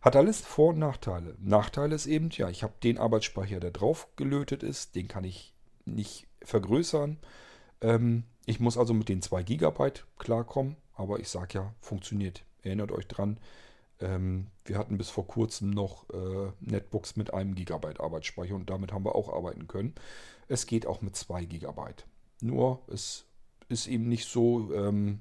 Hat 0.00 0.16
alles 0.16 0.40
Vor- 0.40 0.70
und 0.70 0.78
Nachteile. 0.78 1.34
Nachteil 1.40 1.92
ist 1.92 2.06
eben, 2.06 2.30
ja, 2.30 2.48
ich 2.48 2.62
habe 2.62 2.74
den 2.82 2.96
Arbeitsspeicher, 2.98 3.60
der 3.60 3.72
drauf 3.72 4.08
gelötet 4.16 4.62
ist, 4.62 4.94
den 4.94 5.08
kann 5.08 5.24
ich 5.24 5.52
nicht 5.84 6.26
vergrößern. 6.42 7.18
Ähm, 7.80 8.24
ich 8.46 8.60
muss 8.60 8.78
also 8.78 8.94
mit 8.94 9.08
den 9.08 9.20
2 9.20 9.42
GB 9.42 9.90
klarkommen, 10.18 10.76
aber 10.94 11.18
ich 11.18 11.28
sage 11.28 11.58
ja, 11.58 11.74
funktioniert. 11.80 12.44
Erinnert 12.62 12.92
euch 12.92 13.08
dran, 13.08 13.38
ähm, 14.00 14.48
wir 14.64 14.78
hatten 14.78 14.98
bis 14.98 15.10
vor 15.10 15.26
kurzem 15.26 15.70
noch 15.70 16.08
äh, 16.10 16.52
Netbooks 16.60 17.16
mit 17.16 17.32
einem 17.32 17.54
Gigabyte 17.54 18.00
Arbeitsspeicher 18.00 18.54
und 18.54 18.68
damit 18.70 18.92
haben 18.92 19.04
wir 19.04 19.14
auch 19.14 19.32
arbeiten 19.32 19.66
können. 19.66 19.94
Es 20.48 20.66
geht 20.66 20.86
auch 20.86 21.00
mit 21.02 21.16
2 21.16 21.44
Gigabyte. 21.44 22.06
Nur 22.40 22.82
es 22.88 23.24
ist 23.68 23.86
eben 23.86 24.08
nicht 24.08 24.28
so, 24.28 24.72
ähm, 24.74 25.20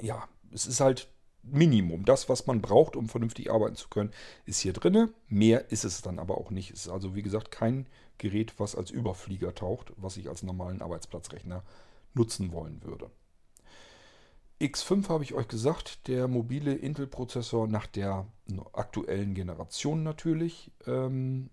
ja, 0.00 0.28
es 0.52 0.66
ist 0.66 0.80
halt 0.80 1.08
Minimum. 1.42 2.04
Das, 2.04 2.28
was 2.28 2.46
man 2.46 2.62
braucht, 2.62 2.94
um 2.96 3.08
vernünftig 3.08 3.50
arbeiten 3.50 3.76
zu 3.76 3.88
können, 3.88 4.12
ist 4.46 4.60
hier 4.60 4.72
drin. 4.72 5.12
Mehr 5.28 5.70
ist 5.70 5.84
es 5.84 6.00
dann 6.00 6.18
aber 6.18 6.38
auch 6.38 6.50
nicht. 6.50 6.70
Es 6.70 6.86
ist 6.86 6.88
also, 6.88 7.14
wie 7.14 7.22
gesagt, 7.22 7.50
kein 7.50 7.86
Gerät, 8.18 8.58
was 8.58 8.76
als 8.76 8.90
Überflieger 8.90 9.54
taucht, 9.54 9.92
was 9.96 10.16
ich 10.16 10.28
als 10.28 10.42
normalen 10.44 10.82
Arbeitsplatzrechner 10.82 11.64
nutzen 12.14 12.52
wollen 12.52 12.82
würde. 12.84 13.10
X5 14.62 15.08
habe 15.08 15.24
ich 15.24 15.34
euch 15.34 15.48
gesagt, 15.48 16.06
der 16.08 16.28
mobile 16.28 16.74
Intel-Prozessor 16.74 17.66
nach 17.66 17.86
der 17.86 18.26
aktuellen 18.72 19.34
Generation 19.34 20.02
natürlich. 20.02 20.70
Ähm, 20.86 21.50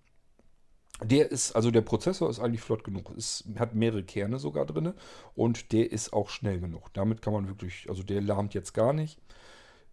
der 1.01 1.31
ist, 1.31 1.53
also 1.55 1.71
der 1.71 1.81
Prozessor 1.81 2.29
ist 2.29 2.39
eigentlich 2.39 2.61
flott 2.61 2.83
genug. 2.83 3.11
Es 3.17 3.45
hat 3.57 3.73
mehrere 3.73 4.03
Kerne 4.03 4.37
sogar 4.37 4.65
drin 4.65 4.93
und 5.33 5.71
der 5.71 5.91
ist 5.91 6.11
auch 6.13 6.29
schnell 6.29 6.59
genug. 6.59 6.93
Damit 6.93 7.21
kann 7.21 7.33
man 7.33 7.47
wirklich, 7.47 7.89
also 7.89 8.03
der 8.03 8.21
lahmt 8.21 8.53
jetzt 8.53 8.73
gar 8.73 8.91
nicht. 8.93 9.19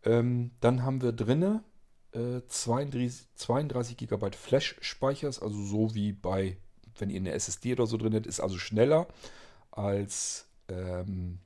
Ähm, 0.04 0.50
dann 0.60 0.82
haben 0.82 1.02
wir 1.02 1.12
drin 1.12 1.60
äh, 2.12 2.40
32, 2.48 3.28
32 3.34 3.96
GB 3.96 4.30
Flash-Speichers, 4.32 5.40
also 5.40 5.62
so 5.62 5.94
wie 5.94 6.12
bei, 6.12 6.56
wenn 6.98 7.10
ihr 7.10 7.20
eine 7.20 7.32
SSD 7.32 7.72
oder 7.72 7.86
so 7.86 7.96
drin 7.96 8.14
habt, 8.14 8.26
ist 8.26 8.40
also 8.40 8.58
schneller 8.58 9.06
als 9.70 10.48
ähm, 10.68 11.38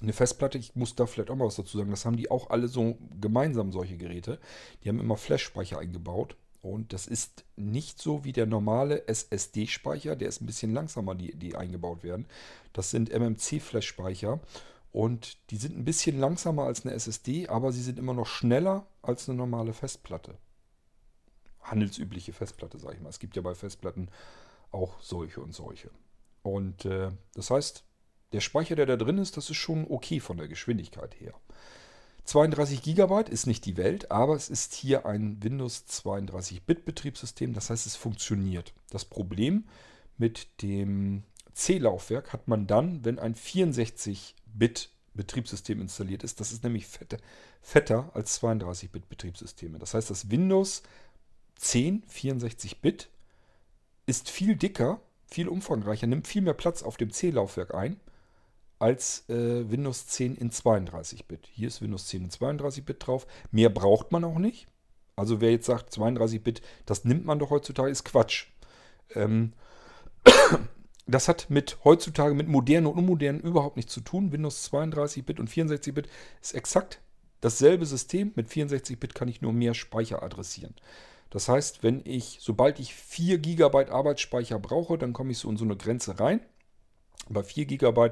eine 0.00 0.12
Festplatte, 0.12 0.58
ich 0.58 0.76
muss 0.76 0.94
da 0.94 1.06
vielleicht 1.06 1.30
auch 1.30 1.36
mal 1.36 1.46
was 1.46 1.56
dazu 1.56 1.78
sagen, 1.78 1.90
das 1.90 2.04
haben 2.04 2.16
die 2.16 2.30
auch 2.30 2.50
alle 2.50 2.68
so 2.68 2.98
gemeinsam, 3.20 3.72
solche 3.72 3.96
Geräte. 3.96 4.38
Die 4.82 4.88
haben 4.88 5.00
immer 5.00 5.16
Flash-Speicher 5.16 5.78
eingebaut. 5.78 6.36
Und 6.60 6.92
das 6.92 7.06
ist 7.06 7.44
nicht 7.56 8.00
so 8.00 8.24
wie 8.24 8.32
der 8.32 8.46
normale 8.46 9.06
SSD-Speicher, 9.06 10.16
der 10.16 10.28
ist 10.28 10.40
ein 10.40 10.46
bisschen 10.46 10.72
langsamer, 10.72 11.14
die, 11.14 11.34
die 11.36 11.54
eingebaut 11.54 12.02
werden. 12.02 12.26
Das 12.72 12.90
sind 12.90 13.10
MMC-Flash-Speicher 13.10 14.40
und 14.90 15.38
die 15.50 15.56
sind 15.56 15.78
ein 15.78 15.84
bisschen 15.84 16.18
langsamer 16.18 16.64
als 16.64 16.84
eine 16.84 16.94
SSD, 16.94 17.48
aber 17.48 17.72
sie 17.72 17.82
sind 17.82 17.98
immer 17.98 18.14
noch 18.14 18.26
schneller 18.26 18.86
als 19.02 19.28
eine 19.28 19.38
normale 19.38 19.72
Festplatte. 19.72 20.36
Handelsübliche 21.62 22.32
Festplatte, 22.32 22.78
sage 22.78 22.96
ich 22.96 23.02
mal. 23.02 23.10
Es 23.10 23.20
gibt 23.20 23.36
ja 23.36 23.42
bei 23.42 23.54
Festplatten 23.54 24.10
auch 24.72 25.00
solche 25.00 25.40
und 25.40 25.54
solche. 25.54 25.90
Und 26.42 26.84
äh, 26.84 27.10
das 27.34 27.50
heißt, 27.50 27.84
der 28.32 28.40
Speicher, 28.40 28.76
der 28.76 28.86
da 28.86 28.96
drin 28.96 29.18
ist, 29.18 29.36
das 29.36 29.50
ist 29.50 29.56
schon 29.56 29.86
okay 29.88 30.20
von 30.20 30.36
der 30.36 30.48
Geschwindigkeit 30.48 31.18
her. 31.20 31.34
32 32.24 32.82
GB 32.82 33.30
ist 33.30 33.46
nicht 33.46 33.64
die 33.64 33.78
Welt, 33.78 34.10
aber 34.10 34.36
es 34.36 34.50
ist 34.50 34.74
hier 34.74 35.06
ein 35.06 35.42
Windows 35.42 35.86
32-Bit 35.88 36.84
Betriebssystem, 36.84 37.54
das 37.54 37.70
heißt 37.70 37.86
es 37.86 37.96
funktioniert. 37.96 38.74
Das 38.90 39.06
Problem 39.06 39.64
mit 40.18 40.46
dem 40.60 41.22
C-Laufwerk 41.54 42.34
hat 42.34 42.46
man 42.46 42.66
dann, 42.66 43.02
wenn 43.04 43.18
ein 43.18 43.34
64-Bit 43.34 44.90
Betriebssystem 45.14 45.80
installiert 45.80 46.22
ist. 46.22 46.38
Das 46.38 46.52
ist 46.52 46.62
nämlich 46.62 46.86
fetter, 46.86 47.16
fetter 47.62 48.10
als 48.14 48.40
32-Bit 48.42 49.08
Betriebssysteme. 49.08 49.78
Das 49.78 49.94
heißt, 49.94 50.10
das 50.10 50.30
Windows 50.30 50.82
10 51.56 52.04
64-Bit 52.04 53.08
ist 54.04 54.28
viel 54.28 54.54
dicker, 54.54 55.00
viel 55.26 55.48
umfangreicher, 55.48 56.06
nimmt 56.06 56.28
viel 56.28 56.42
mehr 56.42 56.54
Platz 56.54 56.82
auf 56.82 56.98
dem 56.98 57.10
C-Laufwerk 57.10 57.74
ein 57.74 57.98
als 58.78 59.28
äh, 59.28 59.70
Windows 59.70 60.06
10 60.06 60.36
in 60.36 60.50
32-Bit. 60.50 61.48
Hier 61.52 61.68
ist 61.68 61.82
Windows 61.82 62.06
10 62.06 62.24
in 62.24 62.30
32-Bit 62.30 63.06
drauf. 63.06 63.26
Mehr 63.50 63.70
braucht 63.70 64.12
man 64.12 64.24
auch 64.24 64.38
nicht. 64.38 64.66
Also 65.16 65.40
wer 65.40 65.50
jetzt 65.50 65.66
sagt 65.66 65.92
32-Bit, 65.92 66.62
das 66.86 67.04
nimmt 67.04 67.24
man 67.24 67.38
doch 67.38 67.50
heutzutage, 67.50 67.90
ist 67.90 68.04
Quatsch. 68.04 68.46
Ähm, 69.14 69.52
das 71.06 71.26
hat 71.26 71.50
mit 71.50 71.78
heutzutage 71.84 72.34
mit 72.34 72.46
modernen 72.46 72.86
und 72.86 72.98
unmodernen 72.98 73.40
überhaupt 73.40 73.76
nichts 73.76 73.92
zu 73.92 74.00
tun. 74.00 74.30
Windows 74.30 74.70
32-Bit 74.72 75.40
und 75.40 75.50
64-Bit 75.50 76.08
ist 76.40 76.54
exakt 76.54 77.00
dasselbe 77.40 77.84
System. 77.84 78.32
Mit 78.36 78.48
64-Bit 78.48 79.14
kann 79.14 79.28
ich 79.28 79.42
nur 79.42 79.52
mehr 79.52 79.74
Speicher 79.74 80.22
adressieren. 80.22 80.74
Das 81.30 81.48
heißt, 81.48 81.82
wenn 81.82 82.00
ich, 82.04 82.38
sobald 82.40 82.78
ich 82.78 82.94
4 82.94 83.38
GB 83.38 83.90
Arbeitsspeicher 83.90 84.58
brauche, 84.58 84.96
dann 84.96 85.12
komme 85.12 85.32
ich 85.32 85.38
so 85.38 85.50
in 85.50 85.56
so 85.56 85.64
eine 85.64 85.76
Grenze 85.76 86.20
rein. 86.20 86.40
Bei 87.28 87.42
4 87.42 87.66
GB 87.66 88.10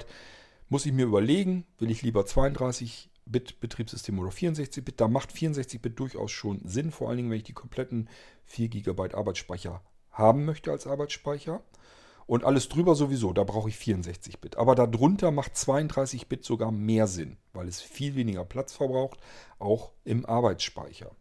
muss 0.68 0.86
ich 0.86 0.92
mir 0.92 1.06
überlegen, 1.06 1.64
will 1.78 1.90
ich 1.90 2.02
lieber 2.02 2.22
32-Bit 2.22 3.60
Betriebssystem 3.60 4.18
oder 4.18 4.30
64-Bit. 4.30 5.00
Da 5.00 5.08
macht 5.08 5.32
64-Bit 5.32 5.98
durchaus 5.98 6.30
schon 6.30 6.60
Sinn, 6.64 6.90
vor 6.90 7.08
allen 7.08 7.18
Dingen, 7.18 7.30
wenn 7.30 7.38
ich 7.38 7.44
die 7.44 7.52
kompletten 7.52 8.08
4 8.46 8.68
GB 8.68 9.14
Arbeitsspeicher 9.14 9.82
haben 10.10 10.44
möchte 10.44 10.70
als 10.70 10.86
Arbeitsspeicher. 10.86 11.62
Und 12.26 12.42
alles 12.42 12.68
drüber 12.68 12.96
sowieso, 12.96 13.32
da 13.32 13.44
brauche 13.44 13.68
ich 13.68 13.76
64-Bit. 13.76 14.56
Aber 14.56 14.74
darunter 14.74 15.30
macht 15.30 15.54
32-Bit 15.54 16.44
sogar 16.44 16.72
mehr 16.72 17.06
Sinn, 17.06 17.36
weil 17.52 17.68
es 17.68 17.80
viel 17.80 18.16
weniger 18.16 18.44
Platz 18.44 18.72
verbraucht, 18.72 19.20
auch 19.60 19.92
im 20.04 20.26
Arbeitsspeicher. 20.26 21.14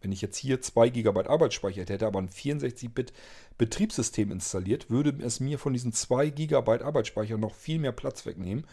Wenn 0.00 0.12
ich 0.12 0.20
jetzt 0.20 0.36
hier 0.36 0.60
2 0.60 0.90
GB 0.90 1.26
Arbeitsspeicher 1.26 1.82
hätte, 1.82 2.06
aber 2.06 2.20
ein 2.20 2.28
64-Bit 2.28 3.12
Betriebssystem 3.58 4.30
installiert, 4.30 4.90
würde 4.90 5.16
es 5.24 5.40
mir 5.40 5.58
von 5.58 5.72
diesen 5.72 5.92
2 5.92 6.30
GB 6.30 6.82
Arbeitsspeicher 6.82 7.38
noch 7.38 7.54
viel 7.54 7.78
mehr 7.78 7.92
Platz 7.92 8.26
wegnehmen, 8.26 8.66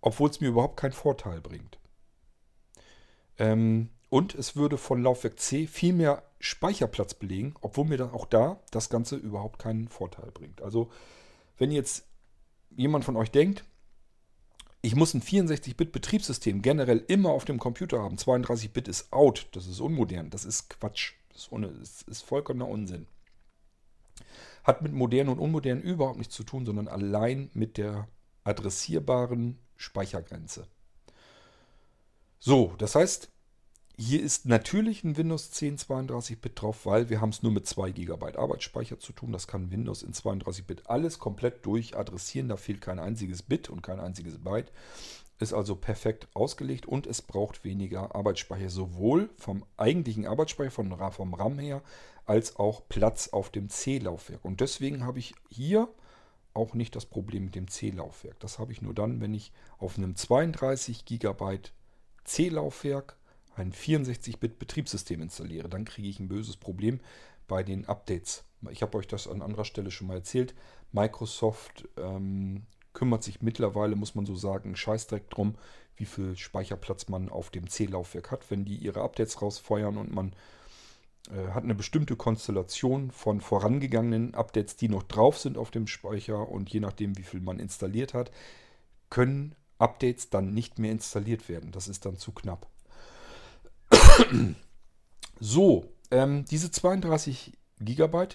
obwohl 0.00 0.30
es 0.30 0.40
mir 0.40 0.48
überhaupt 0.48 0.78
keinen 0.78 0.92
Vorteil 0.92 1.40
bringt. 1.40 1.78
Ähm, 3.38 3.88
und 4.10 4.34
es 4.34 4.56
würde 4.56 4.76
von 4.76 5.02
Laufwerk 5.02 5.38
C 5.38 5.66
viel 5.66 5.92
mehr 5.92 6.22
Speicherplatz 6.40 7.14
belegen, 7.14 7.54
obwohl 7.60 7.84
mir 7.84 7.96
dann 7.96 8.10
auch 8.10 8.26
da 8.26 8.60
das 8.70 8.90
Ganze 8.90 9.16
überhaupt 9.16 9.58
keinen 9.58 9.88
Vorteil 9.88 10.30
bringt. 10.32 10.60
Also 10.62 10.90
wenn 11.56 11.70
jetzt 11.70 12.06
jemand 12.70 13.04
von 13.04 13.16
euch 13.16 13.30
denkt, 13.30 13.64
ich 14.82 14.94
muss 14.94 15.14
ein 15.14 15.22
64-Bit-Betriebssystem 15.22 16.62
generell 16.62 17.04
immer 17.08 17.30
auf 17.30 17.44
dem 17.44 17.58
Computer 17.58 18.00
haben. 18.02 18.16
32-Bit 18.16 18.88
ist 18.88 19.12
out, 19.12 19.48
das 19.52 19.66
ist 19.66 19.80
unmodern, 19.80 20.30
das 20.30 20.44
ist 20.44 20.70
Quatsch. 20.70 21.14
Das 21.32 21.42
ist, 21.42 21.52
ohne, 21.52 21.68
das 21.68 22.02
ist 22.02 22.22
vollkommener 22.22 22.68
Unsinn. 22.68 23.06
Hat 24.64 24.82
mit 24.82 24.92
modern 24.92 25.28
und 25.28 25.38
unmodern 25.38 25.80
überhaupt 25.80 26.18
nichts 26.18 26.34
zu 26.34 26.44
tun, 26.44 26.66
sondern 26.66 26.88
allein 26.88 27.50
mit 27.54 27.76
der 27.76 28.08
adressierbaren 28.44 29.58
Speichergrenze. 29.76 30.66
So, 32.38 32.74
das 32.78 32.94
heißt, 32.94 33.30
hier 34.00 34.22
ist 34.22 34.46
natürlich 34.46 35.04
ein 35.04 35.18
Windows 35.18 35.50
10 35.50 35.76
32-Bit 35.76 36.62
drauf, 36.62 36.86
weil 36.86 37.10
wir 37.10 37.20
haben 37.20 37.28
es 37.28 37.42
nur 37.42 37.52
mit 37.52 37.66
2 37.66 37.90
GB 37.90 38.34
Arbeitsspeicher 38.34 38.98
zu 38.98 39.12
tun. 39.12 39.30
Das 39.30 39.46
kann 39.46 39.70
Windows 39.70 40.02
in 40.02 40.14
32-Bit 40.14 40.88
alles 40.88 41.18
komplett 41.18 41.66
durchadressieren. 41.66 42.48
Da 42.48 42.56
fehlt 42.56 42.80
kein 42.80 42.98
einziges 42.98 43.42
Bit 43.42 43.68
und 43.68 43.82
kein 43.82 44.00
einziges 44.00 44.38
Byte. 44.38 44.72
Ist 45.38 45.52
also 45.52 45.76
perfekt 45.76 46.28
ausgelegt 46.32 46.86
und 46.86 47.06
es 47.06 47.20
braucht 47.20 47.62
weniger 47.62 48.14
Arbeitsspeicher, 48.14 48.70
sowohl 48.70 49.28
vom 49.36 49.66
eigentlichen 49.76 50.26
Arbeitsspeicher, 50.26 50.70
vom, 50.70 50.96
vom 51.12 51.34
RAM 51.34 51.58
her, 51.58 51.82
als 52.24 52.56
auch 52.56 52.88
Platz 52.88 53.28
auf 53.28 53.50
dem 53.50 53.68
C-Laufwerk. 53.68 54.44
Und 54.46 54.62
deswegen 54.62 55.04
habe 55.04 55.18
ich 55.18 55.34
hier 55.50 55.88
auch 56.54 56.72
nicht 56.72 56.96
das 56.96 57.04
Problem 57.04 57.44
mit 57.44 57.54
dem 57.54 57.68
C-Laufwerk. 57.68 58.40
Das 58.40 58.58
habe 58.58 58.72
ich 58.72 58.80
nur 58.80 58.94
dann, 58.94 59.20
wenn 59.20 59.34
ich 59.34 59.52
auf 59.78 59.98
einem 59.98 60.16
32 60.16 61.04
GB 61.04 61.58
C-Laufwerk 62.24 63.19
ein 63.56 63.72
64-Bit-Betriebssystem 63.72 65.22
installiere, 65.22 65.68
dann 65.68 65.84
kriege 65.84 66.08
ich 66.08 66.20
ein 66.20 66.28
böses 66.28 66.56
Problem 66.56 67.00
bei 67.48 67.62
den 67.62 67.86
Updates. 67.86 68.44
Ich 68.70 68.82
habe 68.82 68.98
euch 68.98 69.08
das 69.08 69.26
an 69.26 69.42
anderer 69.42 69.64
Stelle 69.64 69.90
schon 69.90 70.06
mal 70.06 70.16
erzählt. 70.16 70.54
Microsoft 70.92 71.88
ähm, 71.96 72.66
kümmert 72.92 73.22
sich 73.22 73.42
mittlerweile, 73.42 73.96
muss 73.96 74.14
man 74.14 74.26
so 74.26 74.34
sagen, 74.34 74.76
Scheißdreck 74.76 75.30
drum, 75.30 75.56
wie 75.96 76.04
viel 76.04 76.36
Speicherplatz 76.36 77.08
man 77.08 77.28
auf 77.28 77.50
dem 77.50 77.68
C-Laufwerk 77.68 78.30
hat. 78.30 78.50
Wenn 78.50 78.64
die 78.64 78.76
ihre 78.76 79.02
Updates 79.02 79.42
rausfeuern 79.42 79.96
und 79.96 80.14
man 80.14 80.32
äh, 81.30 81.48
hat 81.48 81.64
eine 81.64 81.74
bestimmte 81.74 82.16
Konstellation 82.16 83.10
von 83.10 83.40
vorangegangenen 83.40 84.34
Updates, 84.34 84.76
die 84.76 84.88
noch 84.88 85.02
drauf 85.02 85.38
sind 85.38 85.58
auf 85.58 85.70
dem 85.70 85.86
Speicher 85.86 86.48
und 86.48 86.70
je 86.70 86.80
nachdem, 86.80 87.16
wie 87.18 87.22
viel 87.22 87.40
man 87.40 87.58
installiert 87.58 88.14
hat, 88.14 88.30
können 89.10 89.54
Updates 89.78 90.30
dann 90.30 90.52
nicht 90.52 90.78
mehr 90.78 90.92
installiert 90.92 91.48
werden. 91.48 91.72
Das 91.72 91.88
ist 91.88 92.04
dann 92.04 92.16
zu 92.16 92.32
knapp. 92.32 92.68
So, 95.42 95.86
ähm, 96.10 96.44
diese 96.50 96.70
32 96.70 97.52
GB, 97.80 98.28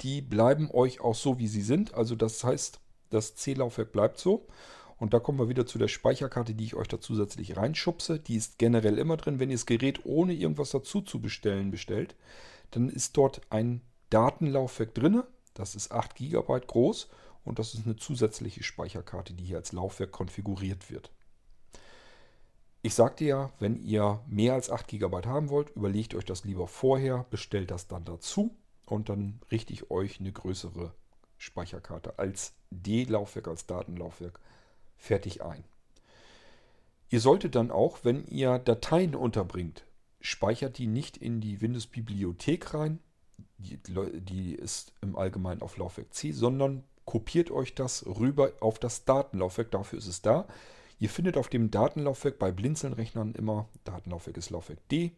die 0.00 0.20
bleiben 0.20 0.70
euch 0.70 1.00
auch 1.00 1.16
so, 1.16 1.40
wie 1.40 1.48
sie 1.48 1.62
sind. 1.62 1.92
Also 1.94 2.14
das 2.14 2.44
heißt, 2.44 2.80
das 3.10 3.34
C-Laufwerk 3.34 3.90
bleibt 3.90 4.18
so. 4.18 4.46
Und 4.98 5.12
da 5.12 5.18
kommen 5.18 5.40
wir 5.40 5.48
wieder 5.48 5.66
zu 5.66 5.78
der 5.78 5.88
Speicherkarte, 5.88 6.54
die 6.54 6.64
ich 6.64 6.76
euch 6.76 6.86
da 6.86 7.00
zusätzlich 7.00 7.56
reinschubse. 7.56 8.20
Die 8.20 8.36
ist 8.36 8.58
generell 8.58 8.98
immer 8.98 9.16
drin. 9.16 9.40
Wenn 9.40 9.50
ihr 9.50 9.56
das 9.56 9.66
Gerät 9.66 10.04
ohne 10.04 10.32
irgendwas 10.32 10.70
dazu 10.70 11.00
zu 11.00 11.20
bestellen 11.20 11.72
bestellt, 11.72 12.14
dann 12.70 12.88
ist 12.88 13.16
dort 13.16 13.40
ein 13.50 13.80
Datenlaufwerk 14.10 14.94
drin. 14.94 15.24
Das 15.54 15.74
ist 15.74 15.90
8 15.90 16.14
GB 16.14 16.60
groß 16.66 17.08
und 17.44 17.58
das 17.58 17.74
ist 17.74 17.84
eine 17.84 17.96
zusätzliche 17.96 18.62
Speicherkarte, 18.62 19.34
die 19.34 19.44
hier 19.44 19.56
als 19.56 19.72
Laufwerk 19.72 20.12
konfiguriert 20.12 20.90
wird. 20.90 21.10
Ich 22.84 22.94
sagte 22.94 23.24
ja, 23.24 23.52
wenn 23.60 23.80
ihr 23.84 24.20
mehr 24.26 24.54
als 24.54 24.68
8 24.68 24.88
GB 24.88 25.22
haben 25.24 25.50
wollt, 25.50 25.70
überlegt 25.70 26.16
euch 26.16 26.24
das 26.24 26.44
lieber 26.44 26.66
vorher, 26.66 27.24
bestellt 27.30 27.70
das 27.70 27.86
dann 27.86 28.04
dazu 28.04 28.56
und 28.86 29.08
dann 29.08 29.40
richte 29.52 29.72
ich 29.72 29.90
euch 29.90 30.18
eine 30.18 30.32
größere 30.32 30.92
Speicherkarte 31.38 32.18
als 32.18 32.54
D-Laufwerk, 32.70 33.46
als 33.46 33.66
Datenlaufwerk 33.66 34.40
fertig 34.96 35.42
ein. 35.42 35.62
Ihr 37.08 37.20
solltet 37.20 37.54
dann 37.54 37.70
auch, 37.70 38.00
wenn 38.02 38.26
ihr 38.26 38.58
Dateien 38.58 39.14
unterbringt, 39.14 39.84
speichert 40.20 40.78
die 40.78 40.86
nicht 40.88 41.16
in 41.16 41.40
die 41.40 41.60
Windows-Bibliothek 41.60 42.74
rein, 42.74 42.98
die, 43.58 43.78
die 44.20 44.54
ist 44.54 44.92
im 45.02 45.14
Allgemeinen 45.14 45.62
auf 45.62 45.76
Laufwerk 45.76 46.12
C, 46.14 46.32
sondern 46.32 46.82
kopiert 47.04 47.50
euch 47.52 47.74
das 47.74 48.06
rüber 48.06 48.52
auf 48.60 48.80
das 48.80 49.04
Datenlaufwerk, 49.04 49.70
dafür 49.70 49.98
ist 49.98 50.08
es 50.08 50.22
da. 50.22 50.48
Ihr 51.02 51.10
findet 51.10 51.36
auf 51.36 51.48
dem 51.48 51.72
Datenlaufwerk 51.72 52.38
bei 52.38 52.52
Blinzeln-Rechnern 52.52 53.34
immer, 53.34 53.68
Datenlaufwerk 53.82 54.36
ist 54.36 54.50
Laufwerk 54.50 54.88
D 54.88 55.10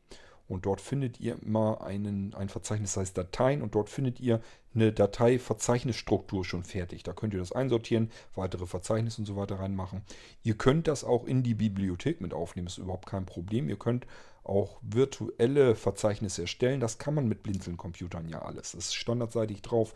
und 0.48 0.64
dort 0.64 0.80
findet 0.80 1.20
ihr 1.20 1.36
immer 1.42 1.82
einen, 1.82 2.32
ein 2.32 2.48
Verzeichnis, 2.48 2.94
das 2.94 3.02
heißt 3.02 3.18
Dateien 3.18 3.60
und 3.60 3.74
dort 3.74 3.90
findet 3.90 4.18
ihr 4.18 4.40
eine 4.74 4.94
Datei-Verzeichnisstruktur 4.94 6.42
schon 6.42 6.64
fertig. 6.64 7.02
Da 7.02 7.12
könnt 7.12 7.34
ihr 7.34 7.40
das 7.40 7.52
einsortieren, 7.52 8.10
weitere 8.34 8.64
Verzeichnisse 8.64 9.20
und 9.20 9.26
so 9.26 9.36
weiter 9.36 9.60
reinmachen. 9.60 10.00
Ihr 10.42 10.56
könnt 10.56 10.88
das 10.88 11.04
auch 11.04 11.26
in 11.26 11.42
die 11.42 11.52
Bibliothek 11.52 12.22
mit 12.22 12.32
aufnehmen, 12.32 12.68
ist 12.68 12.78
überhaupt 12.78 13.04
kein 13.04 13.26
Problem. 13.26 13.68
Ihr 13.68 13.78
könnt 13.78 14.06
auch 14.42 14.78
virtuelle 14.80 15.74
Verzeichnisse 15.74 16.40
erstellen. 16.40 16.80
Das 16.80 16.96
kann 16.96 17.12
man 17.12 17.28
mit 17.28 17.42
Blinzeln-Computern 17.42 18.30
ja 18.30 18.40
alles. 18.40 18.72
Das 18.72 18.86
ist 18.86 18.94
standardseitig 18.94 19.60
drauf, 19.60 19.94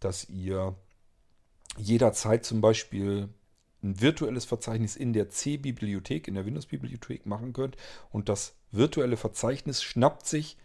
dass 0.00 0.28
ihr 0.28 0.76
jederzeit 1.78 2.44
zum 2.44 2.60
Beispiel 2.60 3.30
ein 3.84 4.00
virtuelles 4.00 4.44
Verzeichnis 4.44 4.96
in 4.96 5.12
der 5.12 5.30
C-Bibliothek, 5.30 6.26
in 6.26 6.34
der 6.34 6.46
Windows-Bibliothek 6.46 7.26
machen 7.26 7.52
könnt. 7.52 7.76
Und 8.10 8.28
das 8.28 8.54
virtuelle 8.72 9.16
Verzeichnis 9.16 9.82
schnappt 9.82 10.26
sich 10.26 10.56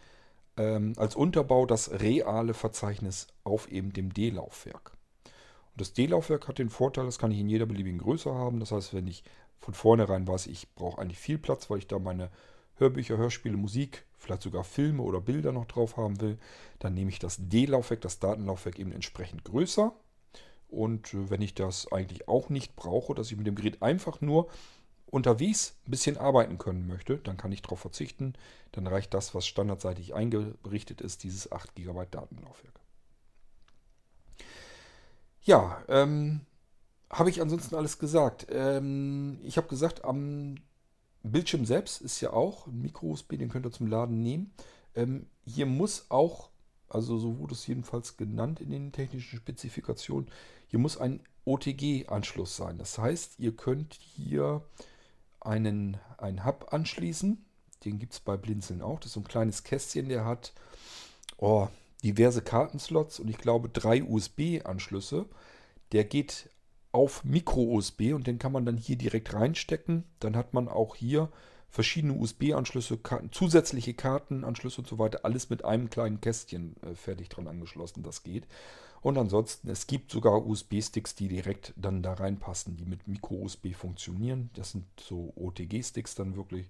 ähm, 0.58 0.94
als 0.98 1.16
Unterbau 1.16 1.66
das 1.66 1.92
reale 2.00 2.54
Verzeichnis 2.54 3.28
auf 3.44 3.70
eben 3.72 3.94
dem 3.94 4.14
D-Laufwerk. 4.14 4.94
Und 5.74 5.82
das 5.82 5.94
D-Laufwerk 5.94 6.48
hat 6.48 6.60
den 6.60 6.70
Vorteil, 6.70 7.06
das 7.06 7.20
kann 7.20 7.32
ich 7.32 7.40
in 7.40 7.50
jeder 7.50 7.66
beliebigen 7.66 8.00
Größe 8.00 8.34
haben. 8.34 8.60
Das 8.60 8.72
heißt, 8.72 8.94
wenn 8.94 9.08
ich 9.08 9.24
von 9.60 9.74
vornherein 9.74 10.28
weiß, 10.28 10.48
ich 10.48 10.74
brauche 10.74 11.02
eigentlich 11.02 11.20
viel 11.20 11.38
Platz, 11.38 11.70
weil 11.70 11.80
ich 11.80 11.88
da 11.88 12.00
meine 12.00 12.30
Hörbücher, 12.78 13.18
Hörspiele, 13.18 13.58
Musik, 13.58 14.06
vielleicht 14.18 14.42
sogar 14.42 14.64
Filme 14.64 15.04
oder 15.04 15.20
Bilder 15.20 15.52
noch 15.52 15.66
drauf 15.66 15.98
haben 15.98 16.22
will, 16.22 16.38
dann 16.80 16.94
nehme 16.94 17.10
ich 17.10 17.20
das 17.20 17.38
D-Laufwerk, 17.40 18.02
das 18.02 18.20
Datenlaufwerk 18.20 18.80
eben 18.80 18.94
entsprechend 18.94 19.44
größer. 19.44 19.94
Und 20.70 21.14
äh, 21.14 21.30
wenn 21.30 21.42
ich 21.42 21.54
das 21.54 21.92
eigentlich 21.92 22.28
auch 22.28 22.50
nicht 22.50 22.76
brauche, 22.76 23.16
dass 23.16 23.32
ich 23.32 23.38
mit 23.38 23.48
dem 23.48 23.56
Gerät 23.56 23.82
einfach 23.82 24.22
nur 24.22 24.48
unterwegs 25.08 25.76
ein 25.88 25.92
bisschen 25.92 26.18
arbeiten 26.18 26.58
können 26.58 26.88
möchte, 26.88 27.18
dann 27.18 27.38
kann 27.38 27.52
ich 27.52 27.62
darauf 27.62 27.80
verzichten. 27.80 28.34
Dann 28.72 28.88
reicht 28.88 29.14
das, 29.14 29.34
was 29.34 29.48
standardseitig 29.48 30.14
eingerichtet 30.14 31.02
ist, 31.02 31.24
dieses 31.24 31.52
8 31.52 31.76
GB 31.76 32.06
Datenlaufwerk. 32.12 32.80
Ja, 35.42 35.82
ähm, 35.88 36.42
habe 37.10 37.30
ich 37.30 37.42
ansonsten 37.42 37.76
alles 37.76 37.98
gesagt. 37.98 38.48
Ähm, 38.52 39.40
ich 39.44 39.58
habe 39.58 39.68
gesagt, 39.68 40.06
am 40.06 40.56
Bildschirm 41.24 41.66
selbst 41.66 42.02
ist 42.02 42.22
ja 42.22 42.32
auch 42.34 42.68
ein 42.68 42.82
Micro-USB, 42.82 43.38
den 43.38 43.50
könnt 43.50 43.66
ihr 43.66 43.72
zum 43.72 43.88
Laden 43.88 44.22
nehmen. 44.22 44.54
Ähm, 44.96 45.28
hier 45.46 45.66
muss 45.66 46.06
auch, 46.10 46.50
also 46.90 47.18
so 47.18 47.38
wurde 47.40 47.54
es 47.54 47.68
jedenfalls 47.68 48.18
genannt 48.18 48.60
in 48.62 48.72
den 48.72 48.92
technischen 48.92 49.38
Spezifikationen, 49.38 50.30
hier 50.68 50.80
muss 50.80 50.98
ein 50.98 51.22
OTG-Anschluss 51.46 52.56
sein. 52.56 52.78
Das 52.78 52.98
heißt, 52.98 53.40
ihr 53.40 53.56
könnt 53.56 53.94
hier 53.94 54.64
einen, 55.42 55.98
einen 56.18 56.46
Hub 56.46 56.68
anschließen. 56.72 57.44
Den 57.86 57.98
gibt 57.98 58.14
es 58.14 58.20
bei 58.20 58.38
Blinzeln 58.38 58.82
auch. 58.82 59.00
Das 59.00 59.08
ist 59.08 59.14
so 59.14 59.22
ein 59.22 59.28
kleines 59.28 59.64
Kästchen, 59.64 60.10
der 60.10 60.26
hat 60.26 60.54
oh, 61.38 61.68
diverse 62.04 62.42
Kartenslots 62.42 63.20
und 63.20 63.30
ich 63.30 63.38
glaube 63.38 63.70
drei 63.70 64.04
USB-Anschlüsse. 64.04 65.26
Der 65.92 66.04
geht 66.04 66.50
auf 66.92 67.24
Micro-USB 67.24 68.14
und 68.14 68.28
den 68.28 68.40
kann 68.40 68.52
man 68.52 68.66
dann 68.66 68.78
hier 68.78 68.98
direkt 68.98 69.34
reinstecken. 69.34 70.04
Dann 70.20 70.36
hat 70.36 70.54
man 70.54 70.68
auch 70.68 70.96
hier 70.96 71.30
verschiedene 71.70 72.14
USB-Anschlüsse, 72.14 73.00
zusätzliche 73.32 73.94
Kartenanschlüsse 73.94 74.82
und 74.82 74.88
so 74.88 74.98
weiter. 74.98 75.24
Alles 75.24 75.50
mit 75.50 75.64
einem 75.64 75.90
kleinen 75.90 76.20
Kästchen 76.20 76.76
äh, 76.82 76.96
fertig 76.96 77.30
dran 77.30 77.48
angeschlossen. 77.48 78.04
Das 78.04 78.24
geht. 78.24 78.48
Und 79.02 79.18
ansonsten, 79.18 79.70
es 79.70 79.88
gibt 79.88 80.12
sogar 80.12 80.46
USB-Sticks, 80.46 81.16
die 81.16 81.30
direkt 81.30 81.74
dann 81.78 82.04
da 82.04 82.14
reinpassen, 82.14 82.76
die 82.76 82.86
mit 82.86 83.08
Micro-USB 83.08 83.74
funktionieren. 83.74 84.50
Das 84.56 84.72
sind 84.72 84.86
so 85.00 85.32
OTG-Sticks 85.36 86.16
dann 86.16 86.36
wirklich, 86.36 86.68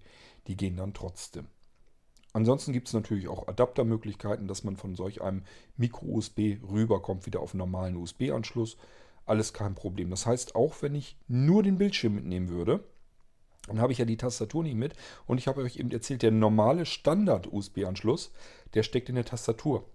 die 0.47 0.55
gehen 0.55 0.77
dann 0.77 0.93
trotzdem. 0.93 1.47
Ansonsten 2.31 2.73
gibt 2.73 2.87
es 2.87 2.93
natürlich 2.93 3.27
auch 3.27 3.47
Adaptermöglichkeiten, 3.47 4.47
dass 4.47 4.63
man 4.63 4.77
von 4.77 4.95
solch 4.95 5.21
einem 5.21 5.43
Micro-USB 5.77 6.59
rüberkommt, 6.69 7.25
wieder 7.25 7.39
auf 7.39 7.53
einen 7.53 7.59
normalen 7.59 7.95
USB-Anschluss. 7.95 8.77
Alles 9.25 9.53
kein 9.53 9.73
Problem. 9.73 10.11
Das 10.11 10.27
heißt, 10.27 10.53
auch 10.53 10.81
wenn 10.81 10.93
ich 10.93 11.17
nur 11.27 11.63
den 11.63 11.79
Bildschirm 11.79 12.13
mitnehmen 12.13 12.49
würde, 12.49 12.83
dann 13.69 13.79
habe 13.79 13.93
ich 13.93 13.99
ja 13.99 14.05
die 14.05 14.17
Tastatur 14.17 14.63
nicht 14.63 14.75
mit. 14.75 14.93
Und 15.27 15.37
ich 15.37 15.47
habe 15.47 15.61
euch 15.61 15.77
eben 15.77 15.91
erzählt, 15.91 16.23
der 16.23 16.31
normale 16.31 16.85
Standard-USB-Anschluss, 16.85 18.31
der 18.73 18.83
steckt 18.83 19.09
in 19.09 19.15
der 19.15 19.25
Tastatur. 19.25 19.85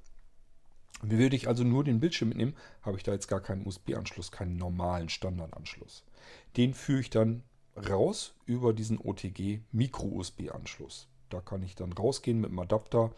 Würde 1.02 1.36
ich 1.36 1.48
also 1.48 1.64
nur 1.64 1.84
den 1.84 2.00
Bildschirm 2.00 2.30
mitnehmen, 2.30 2.54
habe 2.82 2.96
ich 2.96 3.02
da 3.02 3.12
jetzt 3.12 3.28
gar 3.28 3.40
keinen 3.40 3.66
USB-Anschluss, 3.66 4.32
keinen 4.32 4.56
normalen 4.56 5.08
Standardanschluss. 5.08 6.04
Den 6.56 6.72
führe 6.72 7.00
ich 7.00 7.10
dann 7.10 7.42
raus 7.76 8.34
über 8.46 8.72
diesen 8.72 8.98
OTG 8.98 9.60
Micro-USB-Anschluss. 9.72 11.08
Da 11.28 11.40
kann 11.40 11.62
ich 11.62 11.74
dann 11.74 11.92
rausgehen 11.92 12.40
mit 12.40 12.50
dem 12.50 12.58
Adapter. 12.58 13.12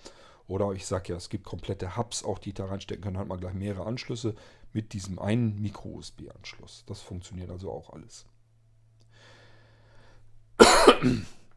Oder 0.48 0.72
ich 0.72 0.86
sage 0.86 1.12
ja, 1.12 1.16
es 1.16 1.28
gibt 1.28 1.44
komplette 1.44 1.96
Hubs, 1.96 2.24
auch 2.24 2.38
die 2.38 2.54
da 2.54 2.66
reinstecken 2.66 3.02
können, 3.02 3.18
hat 3.18 3.28
man 3.28 3.40
gleich 3.40 3.54
mehrere 3.54 3.84
Anschlüsse 3.84 4.34
mit 4.72 4.92
diesem 4.92 5.18
einen 5.18 5.60
Micro-USB-Anschluss. 5.60 6.84
Das 6.86 7.02
funktioniert 7.02 7.50
also 7.50 7.70
auch 7.70 7.90
alles. 7.90 8.26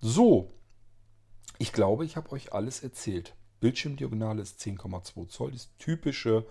So, 0.01 0.49
ich 1.57 1.73
glaube, 1.73 2.05
ich 2.05 2.15
habe 2.15 2.31
euch 2.31 2.53
alles 2.53 2.83
erzählt. 2.83 3.35
Bildschirmdiagonale 3.59 4.41
ist 4.41 4.61
10,2 4.61 5.27
Zoll, 5.27 5.51
das 5.51 5.75
typische 5.77 6.45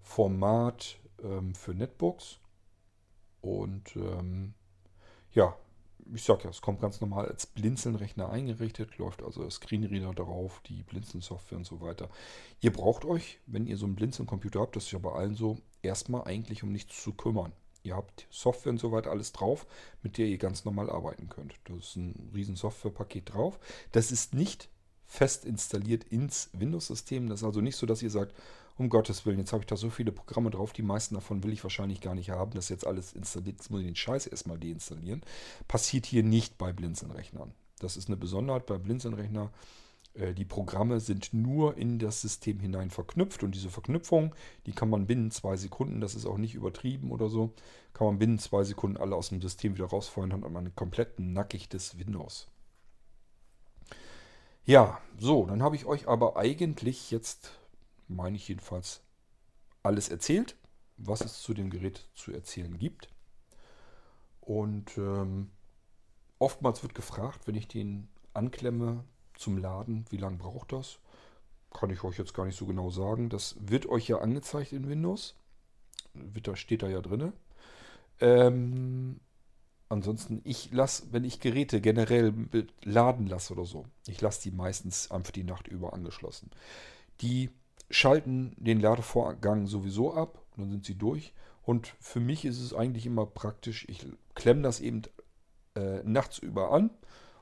Format 0.00 0.96
ähm, 1.22 1.54
für 1.54 1.74
Netbooks. 1.74 2.38
Und 3.40 3.96
ähm, 3.96 4.54
ja, 5.32 5.56
ich 6.12 6.22
sag 6.22 6.44
ja, 6.44 6.50
es 6.50 6.60
kommt 6.60 6.80
ganz 6.80 7.00
normal 7.00 7.26
als 7.26 7.46
Blinzeln-Rechner 7.46 8.28
eingerichtet, 8.30 8.98
läuft 8.98 9.22
also 9.22 9.48
Screenreader 9.48 10.14
darauf, 10.14 10.60
die 10.66 10.82
Blinzeln-Software 10.82 11.58
und 11.58 11.66
so 11.66 11.80
weiter. 11.80 12.08
Ihr 12.60 12.72
braucht 12.72 13.04
euch, 13.04 13.38
wenn 13.46 13.66
ihr 13.66 13.76
so 13.76 13.86
einen 13.86 13.96
Blinzeln-Computer 13.96 14.60
habt, 14.60 14.76
das 14.76 14.84
ist 14.84 14.92
ja 14.92 14.98
bei 14.98 15.12
allen 15.12 15.34
so, 15.34 15.58
erstmal 15.82 16.24
eigentlich 16.24 16.62
um 16.62 16.72
nichts 16.72 17.02
zu 17.02 17.12
kümmern. 17.12 17.52
Ihr 17.84 17.94
habt 17.94 18.26
Software 18.30 18.72
und 18.72 18.80
so 18.80 18.92
weiter 18.92 19.10
alles 19.10 19.32
drauf, 19.32 19.66
mit 20.02 20.18
der 20.18 20.26
ihr 20.26 20.38
ganz 20.38 20.64
normal 20.64 20.90
arbeiten 20.90 21.28
könnt. 21.28 21.54
Da 21.64 21.74
ist 21.76 21.96
ein 21.96 22.30
riesen 22.34 22.56
Softwarepaket 22.56 23.34
drauf. 23.34 23.60
Das 23.92 24.10
ist 24.10 24.34
nicht 24.34 24.68
fest 25.06 25.44
installiert 25.44 26.04
ins 26.04 26.48
Windows-System. 26.54 27.28
Das 27.28 27.40
ist 27.40 27.44
also 27.44 27.60
nicht 27.60 27.76
so, 27.76 27.86
dass 27.86 28.02
ihr 28.02 28.10
sagt, 28.10 28.34
um 28.76 28.88
Gottes 28.88 29.24
Willen, 29.24 29.38
jetzt 29.38 29.52
habe 29.52 29.62
ich 29.62 29.66
da 29.66 29.76
so 29.76 29.90
viele 29.90 30.12
Programme 30.12 30.50
drauf, 30.50 30.72
die 30.72 30.82
meisten 30.82 31.14
davon 31.14 31.44
will 31.44 31.52
ich 31.52 31.62
wahrscheinlich 31.62 32.00
gar 32.00 32.14
nicht 32.14 32.30
haben. 32.30 32.52
Das 32.52 32.64
ist 32.64 32.70
jetzt 32.70 32.86
alles 32.86 33.12
installiert, 33.12 33.58
jetzt 33.58 33.70
muss 33.70 33.80
ich 33.80 33.86
den 33.86 33.96
Scheiß 33.96 34.26
erstmal 34.26 34.58
deinstallieren. 34.58 35.22
Passiert 35.68 36.06
hier 36.06 36.22
nicht 36.22 36.58
bei 36.58 36.72
Blinzeln-Rechnern. 36.72 37.52
Das 37.78 37.96
ist 37.96 38.08
eine 38.08 38.16
Besonderheit 38.16 38.66
bei 38.66 38.78
Blinzeln-Rechnern. 38.78 39.50
Äh, 40.14 40.34
die 40.34 40.44
Programme 40.44 41.00
sind 41.00 41.32
nur 41.34 41.76
in 41.76 41.98
das 41.98 42.20
System 42.20 42.60
hinein 42.60 42.90
verknüpft 42.90 43.42
und 43.42 43.54
diese 43.54 43.70
Verknüpfung, 43.70 44.34
die 44.66 44.72
kann 44.72 44.88
man 44.88 45.06
binnen 45.06 45.30
zwei 45.30 45.56
Sekunden, 45.56 46.00
das 46.00 46.14
ist 46.14 46.26
auch 46.26 46.38
nicht 46.38 46.54
übertrieben 46.54 47.10
oder 47.10 47.28
so, 47.28 47.52
kann 47.92 48.06
man 48.06 48.18
binnen 48.18 48.38
zwei 48.38 48.64
Sekunden 48.64 48.96
alle 48.96 49.16
aus 49.16 49.28
dem 49.28 49.40
System 49.40 49.74
wieder 49.74 49.92
und 49.92 50.32
hat 50.32 50.50
man 50.50 50.74
komplett 50.74 51.20
nackig 51.20 51.68
des 51.68 51.98
Windows. 51.98 52.48
Ja, 54.64 55.00
so, 55.18 55.44
dann 55.44 55.62
habe 55.62 55.76
ich 55.76 55.84
euch 55.84 56.08
aber 56.08 56.36
eigentlich 56.36 57.10
jetzt, 57.10 57.52
meine 58.08 58.36
ich 58.36 58.48
jedenfalls, 58.48 59.02
alles 59.82 60.08
erzählt, 60.08 60.56
was 60.96 61.20
es 61.20 61.42
zu 61.42 61.52
dem 61.52 61.68
Gerät 61.68 62.08
zu 62.14 62.32
erzählen 62.32 62.78
gibt. 62.78 63.12
Und 64.40 64.96
ähm, 64.96 65.50
oftmals 66.38 66.82
wird 66.82 66.94
gefragt, 66.94 67.46
wenn 67.46 67.56
ich 67.56 67.68
den 67.68 68.08
anklemme 68.32 69.04
zum 69.44 69.58
Laden, 69.58 70.04
wie 70.10 70.16
lange 70.16 70.36
braucht 70.36 70.72
das? 70.72 70.98
Kann 71.70 71.90
ich 71.90 72.02
euch 72.04 72.18
jetzt 72.18 72.34
gar 72.34 72.46
nicht 72.46 72.58
so 72.58 72.66
genau 72.66 72.90
sagen. 72.90 73.28
Das 73.28 73.56
wird 73.60 73.86
euch 73.86 74.08
ja 74.08 74.18
angezeigt 74.18 74.72
in 74.72 74.88
Windows. 74.88 75.34
Da, 76.14 76.56
steht 76.56 76.82
da 76.82 76.88
ja 76.88 77.00
drin. 77.00 77.32
Ähm, 78.20 79.20
Ansonsten, 79.90 80.40
ich 80.44 80.72
lasse, 80.72 81.12
wenn 81.12 81.24
ich 81.24 81.40
Geräte 81.40 81.80
generell 81.80 82.32
laden 82.82 83.26
lasse 83.26 83.52
oder 83.52 83.66
so, 83.66 83.84
ich 84.06 84.20
lasse 84.20 84.42
die 84.42 84.50
meistens 84.50 85.10
einfach 85.10 85.30
die 85.30 85.44
Nacht 85.44 85.68
über 85.68 85.92
angeschlossen. 85.92 86.50
Die 87.20 87.50
schalten 87.90 88.56
den 88.56 88.80
Ladevorgang 88.80 89.66
sowieso 89.66 90.14
ab 90.14 90.44
dann 90.56 90.70
sind 90.70 90.84
sie 90.84 90.96
durch. 90.96 91.32
Und 91.62 91.94
für 92.00 92.20
mich 92.20 92.44
ist 92.44 92.60
es 92.60 92.74
eigentlich 92.74 93.06
immer 93.06 93.26
praktisch, 93.26 93.86
ich 93.88 94.06
klemme 94.34 94.62
das 94.62 94.80
eben 94.80 95.02
äh, 95.74 96.02
nachts 96.04 96.38
über 96.38 96.70
an 96.72 96.90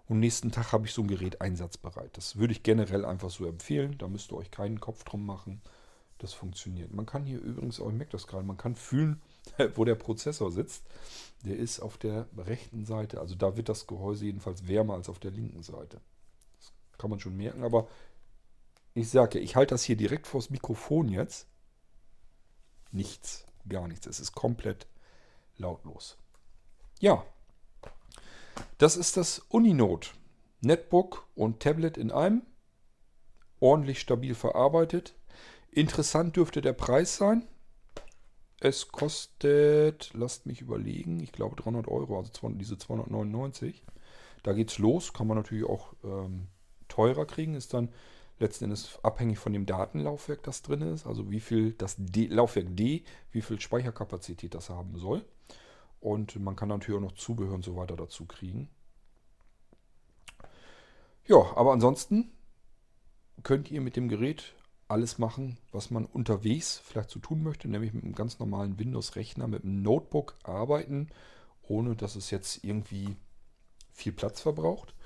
und 0.08 0.20
nächsten 0.20 0.50
Tag 0.50 0.72
habe 0.72 0.86
ich 0.86 0.92
so 0.92 1.02
ein 1.02 1.08
Gerät 1.08 1.40
einsatzbereit. 1.40 2.16
Das 2.16 2.36
würde 2.36 2.52
ich 2.52 2.62
generell 2.62 3.04
einfach 3.04 3.30
so 3.30 3.46
empfehlen. 3.46 3.96
Da 3.98 4.08
müsst 4.08 4.32
ihr 4.32 4.36
euch 4.36 4.50
keinen 4.50 4.80
Kopf 4.80 5.04
drum 5.04 5.24
machen. 5.24 5.62
Das 6.18 6.32
funktioniert. 6.32 6.92
Man 6.92 7.06
kann 7.06 7.24
hier 7.24 7.40
übrigens 7.40 7.80
auch, 7.80 7.88
ich 7.88 7.94
merke 7.94 8.12
das 8.12 8.26
gerade, 8.26 8.46
man 8.46 8.56
kann 8.56 8.74
fühlen, 8.74 9.20
wo 9.74 9.84
der 9.84 9.94
Prozessor 9.94 10.50
sitzt. 10.50 10.84
Der 11.44 11.56
ist 11.56 11.80
auf 11.80 11.98
der 11.98 12.26
rechten 12.36 12.84
Seite. 12.84 13.20
Also 13.20 13.34
da 13.34 13.56
wird 13.56 13.68
das 13.68 13.86
Gehäuse 13.86 14.26
jedenfalls 14.26 14.68
wärmer 14.68 14.94
als 14.94 15.08
auf 15.08 15.18
der 15.18 15.30
linken 15.30 15.62
Seite. 15.62 16.00
Das 16.58 16.72
kann 16.98 17.10
man 17.10 17.18
schon 17.18 17.36
merken, 17.36 17.64
aber 17.64 17.88
ich 18.94 19.08
sage 19.08 19.38
ich 19.38 19.56
halte 19.56 19.74
das 19.74 19.82
hier 19.82 19.96
direkt 19.96 20.26
vors 20.26 20.50
Mikrofon 20.50 21.08
jetzt. 21.08 21.46
Nichts, 22.90 23.46
gar 23.68 23.88
nichts. 23.88 24.06
Es 24.06 24.20
ist 24.20 24.32
komplett 24.32 24.86
lautlos. 25.56 26.18
Ja, 27.00 27.24
das 28.78 28.96
ist 28.96 29.16
das 29.16 29.40
Uninote. 29.48 30.10
Netbook 30.60 31.26
und 31.34 31.60
Tablet 31.60 31.96
in 31.96 32.10
einem. 32.10 32.42
Ordentlich 33.60 34.00
stabil 34.00 34.34
verarbeitet. 34.34 35.14
Interessant 35.70 36.36
dürfte 36.36 36.60
der 36.60 36.72
Preis 36.72 37.16
sein. 37.16 37.46
Es 38.60 38.88
kostet, 38.88 40.12
lasst 40.14 40.46
mich 40.46 40.60
überlegen, 40.60 41.20
ich 41.20 41.32
glaube 41.32 41.56
300 41.56 41.88
Euro, 41.88 42.18
also 42.18 42.30
diese 42.50 42.78
299. 42.78 43.82
Da 44.42 44.52
geht's 44.52 44.78
los, 44.78 45.12
kann 45.12 45.26
man 45.26 45.36
natürlich 45.36 45.64
auch 45.64 45.94
ähm, 46.04 46.46
teurer 46.88 47.26
kriegen, 47.26 47.54
ist 47.54 47.74
dann 47.74 47.88
letzten 48.38 48.64
Endes 48.64 48.98
abhängig 49.02 49.38
von 49.38 49.52
dem 49.52 49.66
Datenlaufwerk, 49.66 50.42
das 50.42 50.62
drin 50.62 50.82
ist, 50.82 51.06
also 51.06 51.30
wie 51.30 51.40
viel 51.40 51.72
das 51.72 51.96
D 51.98 52.26
Laufwerk 52.26 52.76
D, 52.76 53.04
wie 53.30 53.42
viel 53.42 53.60
Speicherkapazität 53.60 54.54
das 54.54 54.70
haben 54.70 54.96
soll. 54.96 55.24
Und 56.02 56.34
man 56.40 56.56
kann 56.56 56.68
natürlich 56.68 56.98
auch 56.98 57.08
noch 57.08 57.14
Zubehör 57.14 57.54
und 57.54 57.64
so 57.64 57.76
weiter 57.76 57.94
dazu 57.94 58.26
kriegen. 58.26 58.68
Ja, 61.24 61.36
aber 61.54 61.72
ansonsten 61.72 62.32
könnt 63.44 63.70
ihr 63.70 63.80
mit 63.80 63.94
dem 63.94 64.08
Gerät 64.08 64.56
alles 64.88 65.18
machen, 65.18 65.58
was 65.70 65.92
man 65.92 66.04
unterwegs 66.04 66.82
vielleicht 66.84 67.10
zu 67.10 67.20
so 67.20 67.28
tun 67.28 67.44
möchte, 67.44 67.68
nämlich 67.68 67.92
mit 67.92 68.02
einem 68.02 68.16
ganz 68.16 68.40
normalen 68.40 68.80
Windows-Rechner, 68.80 69.46
mit 69.46 69.62
einem 69.62 69.80
Notebook 69.82 70.36
arbeiten, 70.42 71.08
ohne 71.62 71.94
dass 71.94 72.16
es 72.16 72.32
jetzt 72.32 72.64
irgendwie 72.64 73.16
viel 73.92 74.12
Platz 74.12 74.40
verbraucht. 74.40 74.96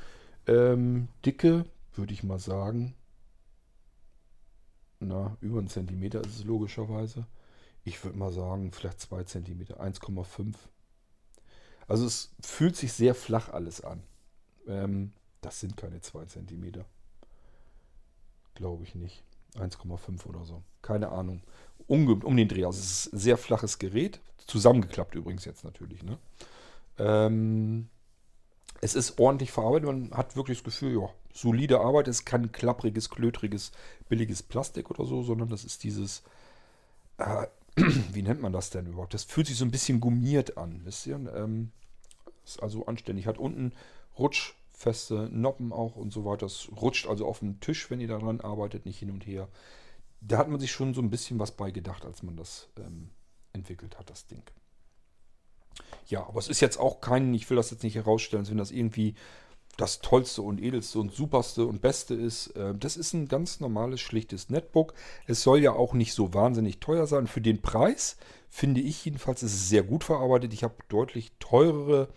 Ähm, 0.46 1.08
Dicke 1.26 1.66
würde 1.92 2.14
ich 2.14 2.22
mal 2.22 2.38
sagen, 2.38 2.94
na, 4.98 5.36
über 5.42 5.58
einen 5.58 5.68
Zentimeter 5.68 6.22
ist 6.22 6.38
es 6.38 6.44
logischerweise. 6.44 7.26
Ich 7.84 8.02
würde 8.02 8.18
mal 8.18 8.32
sagen, 8.32 8.72
vielleicht 8.72 9.00
2 9.00 9.24
cm, 9.24 9.62
1,5. 9.74 10.54
Also 11.88 12.06
es 12.06 12.34
fühlt 12.40 12.76
sich 12.76 12.92
sehr 12.92 13.14
flach 13.14 13.48
alles 13.48 13.80
an. 13.82 14.02
Ähm, 14.66 15.12
das 15.40 15.60
sind 15.60 15.76
keine 15.76 16.00
2 16.00 16.24
cm. 16.26 16.84
Glaube 18.54 18.82
ich 18.84 18.94
nicht. 18.94 19.22
1,5 19.54 20.26
oder 20.26 20.44
so. 20.44 20.62
Keine 20.82 21.10
Ahnung. 21.10 21.42
Um, 21.86 22.22
um, 22.22 22.36
den 22.36 22.48
Dreh. 22.48 22.64
Also 22.64 22.80
es 22.80 23.06
ist 23.06 23.12
ein 23.12 23.18
sehr 23.18 23.38
flaches 23.38 23.78
Gerät. 23.78 24.20
Zusammengeklappt 24.46 25.14
übrigens 25.14 25.44
jetzt 25.44 25.64
natürlich. 25.64 26.02
Ne? 26.02 26.18
Ähm, 26.98 27.88
es 28.80 28.94
ist 28.94 29.18
ordentlich 29.18 29.52
verarbeitet. 29.52 29.86
Man 29.86 30.10
hat 30.12 30.36
wirklich 30.36 30.58
das 30.58 30.64
Gefühl, 30.64 31.00
ja, 31.00 31.08
solide 31.32 31.80
Arbeit. 31.80 32.08
Es 32.08 32.18
ist 32.20 32.24
kein 32.24 32.52
klappriges, 32.52 33.10
klötriges, 33.10 33.72
billiges 34.08 34.42
Plastik 34.42 34.90
oder 34.90 35.04
so, 35.04 35.22
sondern 35.22 35.48
das 35.48 35.64
ist 35.64 35.84
dieses, 35.84 36.22
äh, 37.18 37.46
wie 38.12 38.22
nennt 38.22 38.40
man 38.40 38.52
das 38.52 38.70
denn 38.70 38.86
überhaupt? 38.86 39.14
Das 39.14 39.24
fühlt 39.24 39.46
sich 39.46 39.56
so 39.56 39.64
ein 39.64 39.70
bisschen 39.70 40.00
gummiert 40.00 40.56
an, 40.56 40.80
wisst 40.84 41.06
ihr? 41.06 41.16
Ähm, 41.34 41.72
ist 42.44 42.62
also 42.62 42.86
anständig. 42.86 43.26
Hat 43.26 43.38
unten 43.38 43.72
rutschfeste 44.18 45.28
Noppen 45.30 45.72
auch 45.72 45.96
und 45.96 46.12
so 46.12 46.24
weiter. 46.24 46.46
Es 46.46 46.68
rutscht 46.80 47.06
also 47.06 47.26
auf 47.26 47.40
dem 47.40 47.60
Tisch, 47.60 47.90
wenn 47.90 48.00
ihr 48.00 48.08
daran 48.08 48.40
arbeitet, 48.40 48.86
nicht 48.86 48.98
hin 48.98 49.10
und 49.10 49.26
her. 49.26 49.48
Da 50.20 50.38
hat 50.38 50.48
man 50.48 50.58
sich 50.58 50.72
schon 50.72 50.94
so 50.94 51.02
ein 51.02 51.10
bisschen 51.10 51.38
was 51.38 51.52
bei 51.52 51.70
gedacht, 51.70 52.06
als 52.06 52.22
man 52.22 52.36
das 52.36 52.68
ähm, 52.78 53.10
entwickelt 53.52 53.98
hat, 53.98 54.08
das 54.08 54.26
Ding. 54.26 54.42
Ja, 56.06 56.26
aber 56.26 56.38
es 56.38 56.48
ist 56.48 56.60
jetzt 56.60 56.78
auch 56.78 57.02
kein, 57.02 57.34
ich 57.34 57.50
will 57.50 57.56
das 57.56 57.70
jetzt 57.70 57.82
nicht 57.82 57.96
herausstellen, 57.96 58.48
wenn 58.48 58.56
das 58.56 58.70
irgendwie 58.70 59.14
das 59.76 60.00
tollste 60.00 60.42
und 60.42 60.60
edelste 60.60 60.98
und 60.98 61.12
superste 61.12 61.66
und 61.66 61.80
beste 61.80 62.14
ist. 62.14 62.48
Äh, 62.48 62.74
das 62.74 62.96
ist 62.96 63.12
ein 63.12 63.28
ganz 63.28 63.60
normales, 63.60 64.00
schlichtes 64.00 64.48
Netbook. 64.48 64.94
Es 65.26 65.42
soll 65.42 65.60
ja 65.60 65.72
auch 65.72 65.94
nicht 65.94 66.14
so 66.14 66.34
wahnsinnig 66.34 66.80
teuer 66.80 67.06
sein. 67.06 67.26
Für 67.26 67.40
den 67.40 67.62
Preis 67.62 68.16
finde 68.48 68.80
ich 68.80 69.04
jedenfalls, 69.04 69.42
ist 69.42 69.54
es 69.54 69.68
sehr 69.68 69.82
gut 69.82 70.04
verarbeitet. 70.04 70.52
Ich 70.52 70.64
habe 70.64 70.74
deutlich 70.88 71.32
teurere 71.38 72.08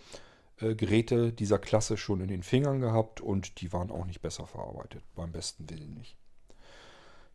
äh, 0.60 0.74
Geräte 0.74 1.32
dieser 1.32 1.58
Klasse 1.58 1.96
schon 1.96 2.20
in 2.20 2.28
den 2.28 2.42
Fingern 2.42 2.80
gehabt 2.80 3.20
und 3.20 3.60
die 3.60 3.72
waren 3.72 3.90
auch 3.90 4.06
nicht 4.06 4.22
besser 4.22 4.46
verarbeitet. 4.46 5.02
Beim 5.14 5.32
besten 5.32 5.68
Willen 5.68 5.94
nicht. 5.94 6.16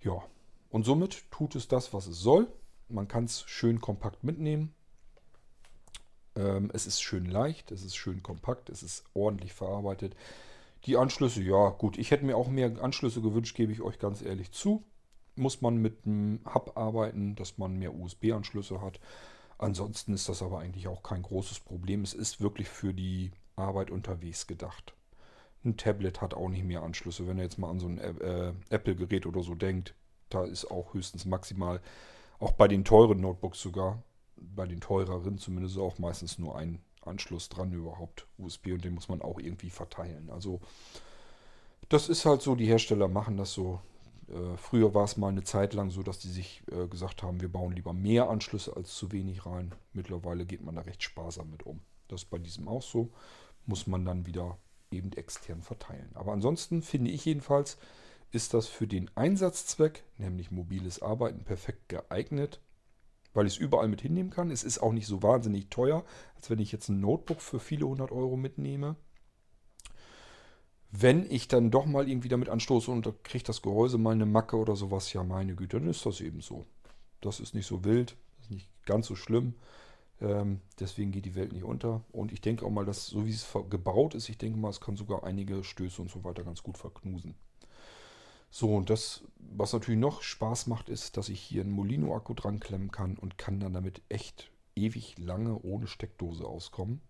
Ja, 0.02 0.24
und 0.70 0.86
somit 0.86 1.30
tut 1.32 1.56
es 1.56 1.68
das, 1.68 1.94
was 1.94 2.08
es 2.08 2.20
soll. 2.20 2.48
Man 2.90 3.08
kann 3.08 3.26
es 3.26 3.44
schön 3.48 3.82
kompakt 3.82 4.24
mitnehmen. 4.24 4.74
Ähm, 6.36 6.70
es 6.74 6.86
ist 6.86 7.02
schön 7.02 7.26
leicht, 7.26 7.72
es 7.72 7.84
ist 7.84 7.96
schön 7.96 8.24
kompakt, 8.24 8.70
es 8.70 8.84
ist 8.84 9.04
ordentlich 9.14 9.54
verarbeitet. 9.54 10.16
Die 10.86 10.98
Anschlüsse, 10.98 11.42
ja 11.42 11.70
gut, 11.70 11.98
ich 11.98 12.12
hätte 12.12 12.26
mir 12.26 12.38
auch 12.38 12.48
mehr 12.48 12.82
Anschlüsse 12.82 13.22
gewünscht, 13.22 13.56
gebe 13.56 13.72
ich 13.72 13.82
euch 13.82 14.00
ganz 14.00 14.22
ehrlich 14.22 14.52
zu. 14.52 14.84
Muss 15.36 15.62
man 15.62 15.78
mit 15.78 16.06
einem 16.06 16.40
Hub 16.54 16.78
arbeiten, 16.78 17.36
dass 17.36 17.58
man 17.58 17.78
mehr 17.78 17.94
USB-Anschlüsse 17.94 18.82
hat. 18.82 19.00
Ansonsten 19.58 20.14
ist 20.14 20.30
das 20.30 20.42
aber 20.42 20.60
eigentlich 20.60 20.88
auch 20.88 21.02
kein 21.02 21.22
großes 21.22 21.62
Problem. 21.62 22.04
Es 22.04 22.14
ist 22.14 22.42
wirklich 22.42 22.70
für 22.70 22.94
die 22.94 23.32
Arbeit 23.56 23.90
unterwegs 23.90 24.48
gedacht. 24.48 24.94
Ein 25.64 25.78
Tablet 25.78 26.22
hat 26.22 26.34
auch 26.34 26.50
nicht 26.50 26.64
mehr 26.64 26.84
Anschlüsse. 26.84 27.28
Wenn 27.28 27.38
ihr 27.38 27.44
jetzt 27.44 27.58
mal 27.58 27.70
an 27.70 27.80
so 27.80 27.88
ein 27.88 27.98
äh, 27.98 28.54
Apple-Gerät 28.70 29.26
oder 29.26 29.42
so 29.42 29.56
denkt, 29.56 29.96
da 30.30 30.44
ist 30.44 30.70
auch 30.70 30.94
höchstens 30.94 31.26
maximal, 31.26 31.82
auch 32.40 32.52
bei 32.52 32.68
den 32.68 32.84
teuren 32.84 33.22
Notebooks 33.22 33.62
sogar, 33.62 34.04
bei 34.38 34.66
den 34.66 34.82
teureren 34.82 35.38
zumindest 35.38 35.78
auch 35.78 35.98
meistens 35.98 36.40
nur 36.40 36.58
ein 36.58 36.82
Anschluss 37.02 37.50
dran 37.50 37.72
überhaupt 37.72 38.28
USB 38.38 38.68
und 38.68 38.84
den 38.84 38.94
muss 38.94 39.10
man 39.10 39.22
auch 39.22 39.40
irgendwie 39.40 39.70
verteilen. 39.70 40.30
Also 40.30 40.60
das 41.90 42.10
ist 42.10 42.26
halt 42.26 42.42
so, 42.42 42.56
die 42.56 42.66
Hersteller 42.66 43.08
machen 43.08 43.38
das 43.38 43.54
so. 43.54 43.82
Äh, 44.28 44.58
früher 44.58 44.94
war 44.94 45.04
es 45.04 45.18
mal 45.18 45.30
eine 45.30 45.44
Zeit 45.44 45.74
lang 45.74 45.92
so, 45.92 46.02
dass 46.02 46.20
die 46.20 46.30
sich 46.30 46.64
äh, 46.72 46.88
gesagt 46.88 47.22
haben, 47.22 47.42
wir 47.42 47.52
bauen 47.52 47.74
lieber 47.74 47.94
mehr 47.94 48.30
Anschlüsse 48.30 48.76
als 48.76 48.96
zu 48.96 49.12
wenig 49.12 49.46
rein. 49.46 49.76
Mittlerweile 49.94 50.46
geht 50.46 50.64
man 50.64 50.76
da 50.76 50.82
recht 50.82 51.04
sparsam 51.04 51.52
mit 51.52 51.64
um. 51.64 51.82
Das 52.08 52.24
ist 52.24 52.30
bei 52.30 52.40
diesem 52.40 52.68
auch 52.68 52.82
so. 52.82 53.12
Muss 53.68 53.88
man 53.88 54.04
dann 54.04 54.26
wieder 54.26 54.58
eben 54.92 55.12
extern 55.14 55.62
verteilen. 55.62 56.10
Aber 56.16 56.34
ansonsten 56.34 56.82
finde 56.82 57.12
ich 57.12 57.26
jedenfalls, 57.26 57.78
ist 58.32 58.54
das 58.54 58.68
für 58.68 58.88
den 58.88 59.10
Einsatzzweck, 59.16 60.04
nämlich 60.18 60.52
mobiles 60.52 61.02
Arbeiten, 61.02 61.44
perfekt 61.44 61.90
geeignet 61.90 62.60
weil 63.36 63.46
ich 63.46 63.54
es 63.54 63.60
überall 63.60 63.88
mit 63.88 64.02
hinnehmen 64.02 64.32
kann. 64.32 64.50
Es 64.50 64.64
ist 64.64 64.80
auch 64.80 64.94
nicht 64.94 65.06
so 65.06 65.22
wahnsinnig 65.22 65.70
teuer, 65.70 66.04
als 66.36 66.50
wenn 66.50 66.60
ich 66.60 66.72
jetzt 66.72 66.90
ein 66.90 67.00
Notebook 67.00 67.42
für 67.42 67.60
viele 67.60 67.86
hundert 67.86 68.12
Euro 68.12 68.38
mitnehme. 68.38 68.96
Wenn 70.92 71.30
ich 71.30 71.48
dann 71.48 71.72
doch 71.72 71.86
mal 71.86 72.10
irgendwie 72.10 72.30
damit 72.30 72.50
anstoße 72.50 72.90
und 72.90 73.06
da 73.06 73.14
kriegt 73.24 73.50
das 73.50 73.62
Gehäuse 73.62 73.98
mal 73.98 74.14
eine 74.14 74.26
Macke 74.26 74.58
oder 74.58 74.76
sowas, 74.78 75.12
ja 75.12 75.24
meine 75.24 75.56
Güte, 75.56 75.80
dann 75.80 75.90
ist 75.90 76.06
das 76.06 76.22
eben 76.22 76.40
so. 76.40 76.66
Das 77.20 77.40
ist 77.42 77.54
nicht 77.54 77.68
so 77.68 77.84
wild, 77.84 78.16
ist 78.40 78.50
nicht 78.50 78.70
ganz 78.86 79.08
so 79.08 79.16
schlimm. 79.16 79.56
Ähm, 80.22 80.62
deswegen 80.80 81.12
geht 81.12 81.26
die 81.26 81.36
Welt 81.36 81.52
nicht 81.52 81.66
unter. 81.66 82.06
Und 82.14 82.32
ich 82.32 82.40
denke 82.40 82.66
auch 82.66 82.70
mal, 82.70 82.86
dass 82.86 83.08
so 83.08 83.26
wie 83.26 83.32
es 83.32 83.46
gebaut 83.70 84.16
ist, 84.16 84.30
ich 84.30 84.38
denke 84.38 84.58
mal, 84.58 84.70
es 84.70 84.80
kann 84.80 84.96
sogar 84.96 85.26
einige 85.26 85.64
Stöße 85.66 86.02
und 86.02 86.10
so 86.10 86.24
weiter 86.24 86.44
ganz 86.44 86.64
gut 86.64 86.78
verknusen. 86.78 87.36
So, 88.58 88.74
und 88.74 88.90
das, 88.90 89.22
was 89.36 89.74
natürlich 89.74 90.00
noch 90.00 90.22
Spaß 90.22 90.68
macht, 90.68 90.88
ist, 90.88 91.18
dass 91.18 91.28
ich 91.28 91.42
hier 91.42 91.62
einen 91.62 91.74
Molino-Akku 91.74 92.34
dran 92.34 92.62
klemmen 92.62 92.90
kann 92.90 93.18
und 93.18 93.38
kann 93.38 93.60
dann 93.60 93.74
damit 93.74 94.02
echt 94.08 94.50
ewig 94.78 95.18
lange 95.18 95.60
ohne 95.62 95.88
Steckdose 95.88 96.46
auskommen. 96.46 97.02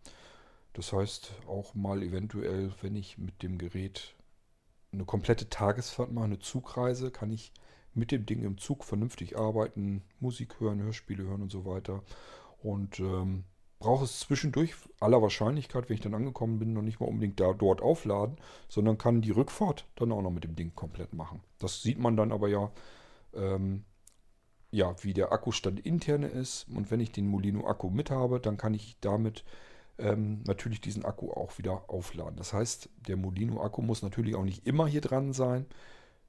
Das 0.74 0.91
heißt, 0.91 1.34
auch 1.48 1.76
mal 1.76 2.02
eventuell, 2.02 2.74
wenn 2.82 2.96
ich 2.96 3.20
mit 3.20 3.43
dem 3.43 3.60
Gerät 3.60 4.16
eine 4.91 5.06
komplette 5.06 5.48
Tagesfahrt 5.48 6.12
mache, 6.12 6.26
eine 6.26 6.39
Zugreise, 6.39 7.12
kann 7.12 7.30
ich 7.30 7.54
mit 7.93 8.12
dem 8.12 8.26
Ding 8.26 8.41
im 8.41 8.58
Zug 8.58 8.84
vernünftig 8.84 9.38
arbeiten, 9.38 10.02
Musik 10.20 10.60
hören, 10.60 10.82
Hörspiele 10.82 11.26
hören 11.26 11.43
und 11.43 11.52
so 11.52 11.64
weiter. 11.64 12.02
Und 12.64 13.00
ähm, 13.00 13.43
brauche 13.86 14.05
es 14.05 14.19
zwischendurch 14.19 14.73
aller 14.99 15.21
Wahrscheinlichkeit, 15.21 15.88
wenn 15.88 15.93
ich 15.93 16.01
dann 16.01 16.15
angekommen 16.15 16.57
bin, 16.57 16.73
noch 16.73 16.81
nicht 16.81 16.99
mal 16.99 17.05
unbedingt 17.05 17.39
da 17.39 17.53
dort 17.53 17.83
aufladen, 17.83 18.38
sondern 18.67 18.97
kann 18.97 19.21
die 19.21 19.29
Rückfahrt 19.29 19.86
dann 19.95 20.11
auch 20.11 20.23
noch 20.23 20.31
mit 20.31 20.43
dem 20.43 20.55
Ding 20.55 20.73
komplett 20.73 21.13
machen. 21.13 21.43
Das 21.59 21.83
sieht 21.83 21.99
man 21.99 22.17
dann 22.17 22.31
aber 22.31 22.47
ja, 22.47 22.71
ähm, 23.36 23.86
ja, 24.71 24.95
wie 25.03 25.13
der 25.13 25.31
Akkustand 25.31 25.79
interne 25.79 26.25
ist. 26.25 26.65
Und 26.67 26.89
wenn 26.89 26.99
ich 26.99 27.11
den 27.11 27.27
Molino 27.27 27.67
Akku 27.67 27.91
mit 27.91 28.09
habe, 28.09 28.39
dann 28.39 28.57
kann 28.57 28.73
ich 28.73 28.97
damit 29.01 29.45
ähm, 29.99 30.41
natürlich 30.47 30.81
diesen 30.81 31.05
Akku 31.05 31.29
auch 31.29 31.59
wieder 31.59 31.88
aufladen. 31.88 32.38
Das 32.38 32.53
heißt, 32.53 32.89
der 33.07 33.17
Molino 33.17 33.61
Akku 33.61 33.83
muss 33.83 34.01
natürlich 34.01 34.33
auch 34.33 34.45
nicht 34.45 34.65
immer 34.65 34.88
hier 34.88 35.01
dran 35.01 35.31
sein. 35.31 35.67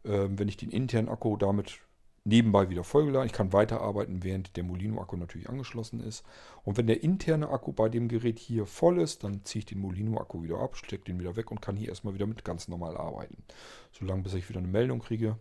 Ähm, 0.05 0.39
wenn 0.39 0.49
ich 0.49 0.59
den 0.59 0.71
internen 0.71 1.09
Akku 1.09 1.39
damit 1.39 1.81
nebenbei 2.27 2.69
wieder 2.69 2.85
vollgeladen. 2.85 3.27
Ich 3.27 3.33
kann 3.33 3.53
weiterarbeiten, 3.53 4.25
während 4.25 4.57
der 4.57 4.65
Molino-Akku 4.65 5.17
natürlich 5.17 5.49
angeschlossen 5.49 6.01
ist. 6.01 6.25
Und 6.65 6.77
wenn 6.77 6.87
der 6.87 7.03
interne 7.03 7.49
Akku 7.49 7.73
bei 7.73 7.89
dem 7.89 8.09
Gerät 8.09 8.39
hier 8.39 8.67
voll 8.67 9.01
ist, 9.01 9.25
dann 9.25 9.45
ziehe 9.45 9.61
ich 9.61 9.67
den 9.67 9.79
Molino-Akku 9.79 10.43
wieder 10.43 10.59
ab, 10.59 10.77
stecke 10.77 11.05
den 11.05 11.21
wieder 11.21 11.37
weg 11.37 11.51
und 11.51 11.63
kann 11.63 11.77
hier 11.77 11.89
erstmal 11.89 12.15
wieder 12.15 12.27
mit 12.27 12.45
ganz 12.45 12.69
normal 12.69 12.97
arbeiten. 12.97 13.45
Solange 13.93 14.23
bis 14.23 14.35
ich 14.35 14.49
wieder 14.49 14.59
eine 14.59 14.69
Meldung 14.69 14.99
kriege, 14.99 15.39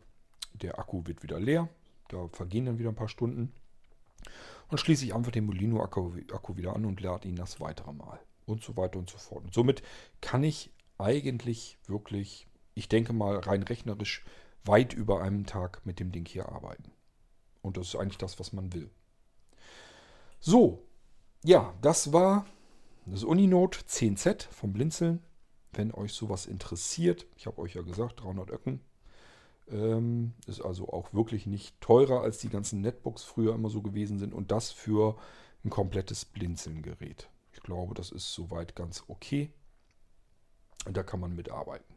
der 0.53 0.79
Akku 0.79 1.01
wird 1.05 1.23
wieder 1.23 1.39
leer. 1.39 1.67
Da 2.09 2.27
vergehen 2.31 2.65
dann 2.65 2.77
wieder 2.77 2.89
ein 2.89 2.95
paar 2.95 3.09
Stunden. 3.09 3.51
Und 4.69 4.79
schließe 4.79 5.05
ich 5.05 5.15
einfach 5.15 5.31
den 5.31 5.45
Molino-Akku 5.45 6.55
wieder 6.55 6.75
an 6.75 6.85
und 6.85 7.01
lade 7.01 7.27
ihn 7.27 7.35
das 7.35 7.59
weitere 7.59 7.93
Mal. 7.93 8.19
Und 8.45 8.63
so 8.63 8.77
weiter 8.77 8.99
und 8.99 9.09
so 9.09 9.17
fort. 9.17 9.43
Und 9.43 9.53
somit 9.53 9.81
kann 10.21 10.43
ich 10.43 10.71
eigentlich 10.99 11.79
wirklich, 11.87 12.47
ich 12.75 12.87
denke 12.87 13.11
mal 13.11 13.37
rein 13.39 13.63
rechnerisch, 13.63 14.23
weit 14.65 14.93
über 14.93 15.21
einem 15.21 15.45
Tag 15.45 15.85
mit 15.85 15.99
dem 15.99 16.11
Ding 16.11 16.25
hier 16.25 16.49
arbeiten. 16.49 16.91
Und 17.61 17.77
das 17.77 17.87
ist 17.87 17.95
eigentlich 17.95 18.17
das, 18.17 18.39
was 18.39 18.53
man 18.53 18.73
will. 18.73 18.89
So, 20.39 20.83
ja, 21.43 21.73
das 21.81 22.13
war 22.13 22.45
das 23.05 23.23
Uninote 23.23 23.79
10Z 23.79 24.51
vom 24.51 24.73
Blinzeln. 24.73 25.21
Wenn 25.73 25.93
euch 25.93 26.13
sowas 26.13 26.45
interessiert, 26.45 27.25
ich 27.35 27.47
habe 27.47 27.59
euch 27.59 27.75
ja 27.75 27.81
gesagt, 27.81 28.21
300 28.21 28.49
Öcken. 28.49 28.81
Ähm, 29.67 30.33
ist 30.45 30.61
also 30.61 30.89
auch 30.89 31.13
wirklich 31.13 31.47
nicht 31.47 31.79
teurer, 31.81 32.21
als 32.21 32.37
die 32.37 32.49
ganzen 32.49 32.81
Netbooks 32.81 33.23
früher 33.23 33.55
immer 33.55 33.69
so 33.69 33.81
gewesen 33.81 34.19
sind. 34.19 34.33
Und 34.33 34.51
das 34.51 34.71
für 34.71 35.17
ein 35.63 35.69
komplettes 35.69 36.25
Blinzeln-Gerät. 36.25 37.29
Ich 37.51 37.61
glaube, 37.61 37.95
das 37.95 38.11
ist 38.11 38.33
soweit 38.33 38.75
ganz 38.75 39.03
okay. 39.07 39.51
Und 40.85 40.95
da 40.95 41.03
kann 41.03 41.19
man 41.19 41.35
mitarbeiten. 41.35 41.95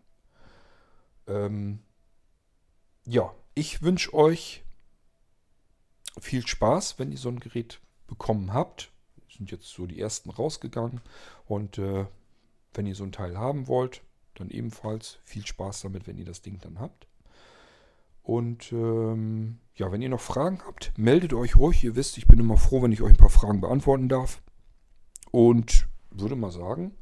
Ähm, 1.26 1.80
ja, 3.08 3.34
ich 3.54 3.82
wünsche 3.82 4.12
euch 4.12 4.64
viel 6.20 6.46
Spaß, 6.46 6.98
wenn 6.98 7.10
ihr 7.10 7.18
so 7.18 7.30
ein 7.30 7.40
Gerät 7.40 7.80
bekommen 8.06 8.52
habt. 8.52 8.92
sind 9.34 9.50
jetzt 9.50 9.68
so 9.68 9.86
die 9.86 10.00
ersten 10.00 10.30
rausgegangen. 10.30 11.00
Und 11.46 11.78
äh, 11.78 12.06
wenn 12.74 12.86
ihr 12.86 12.94
so 12.94 13.04
ein 13.04 13.12
Teil 13.12 13.38
haben 13.38 13.66
wollt, 13.66 14.02
dann 14.34 14.50
ebenfalls 14.50 15.18
viel 15.24 15.46
Spaß 15.46 15.82
damit, 15.82 16.06
wenn 16.06 16.18
ihr 16.18 16.24
das 16.24 16.42
Ding 16.42 16.58
dann 16.60 16.80
habt. 16.80 17.06
Und 18.22 18.72
ähm, 18.72 19.58
ja, 19.74 19.90
wenn 19.90 20.02
ihr 20.02 20.10
noch 20.10 20.20
Fragen 20.20 20.60
habt, 20.66 20.92
meldet 20.98 21.32
euch 21.32 21.56
ruhig. 21.56 21.82
Ihr 21.82 21.96
wisst, 21.96 22.18
ich 22.18 22.26
bin 22.26 22.38
immer 22.38 22.58
froh, 22.58 22.82
wenn 22.82 22.92
ich 22.92 23.00
euch 23.00 23.12
ein 23.12 23.16
paar 23.16 23.30
Fragen 23.30 23.62
beantworten 23.62 24.08
darf. 24.08 24.42
Und 25.30 25.88
würde 26.10 26.36
mal 26.36 26.50
sagen, 26.50 26.94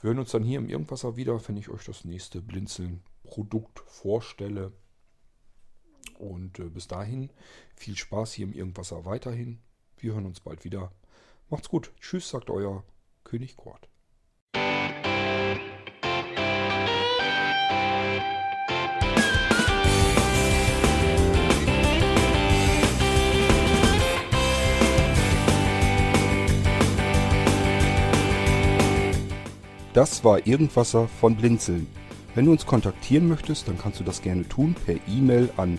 wir 0.00 0.08
hören 0.08 0.20
uns 0.20 0.30
dann 0.30 0.44
hier 0.44 0.58
im 0.58 0.70
Irgendwasser 0.70 1.16
wieder, 1.16 1.46
wenn 1.48 1.58
ich 1.58 1.68
euch 1.68 1.84
das 1.84 2.04
nächste 2.04 2.40
Blinzeln-Produkt 2.40 3.80
vorstelle. 3.80 4.72
Und 6.18 6.58
äh, 6.58 6.64
bis 6.64 6.88
dahin 6.88 7.30
viel 7.76 7.96
Spaß 7.96 8.32
hier 8.32 8.46
im 8.46 8.52
Irgendwasser 8.52 9.04
weiterhin. 9.04 9.60
Wir 9.98 10.14
hören 10.14 10.26
uns 10.26 10.40
bald 10.40 10.64
wieder. 10.64 10.90
Macht's 11.48 11.68
gut. 11.68 11.92
Tschüss, 12.00 12.28
sagt 12.28 12.50
euer 12.50 12.84
König 13.22 13.56
Kort. 13.56 13.88
Das 29.94 30.22
war 30.22 30.46
Irgendwasser 30.46 31.08
von 31.08 31.36
Blinzeln. 31.36 31.86
Wenn 32.34 32.44
du 32.44 32.52
uns 32.52 32.66
kontaktieren 32.66 33.26
möchtest, 33.28 33.66
dann 33.66 33.78
kannst 33.78 33.98
du 33.98 34.04
das 34.04 34.22
gerne 34.22 34.48
tun 34.48 34.74
per 34.74 34.96
E-Mail 35.08 35.50
an 35.56 35.78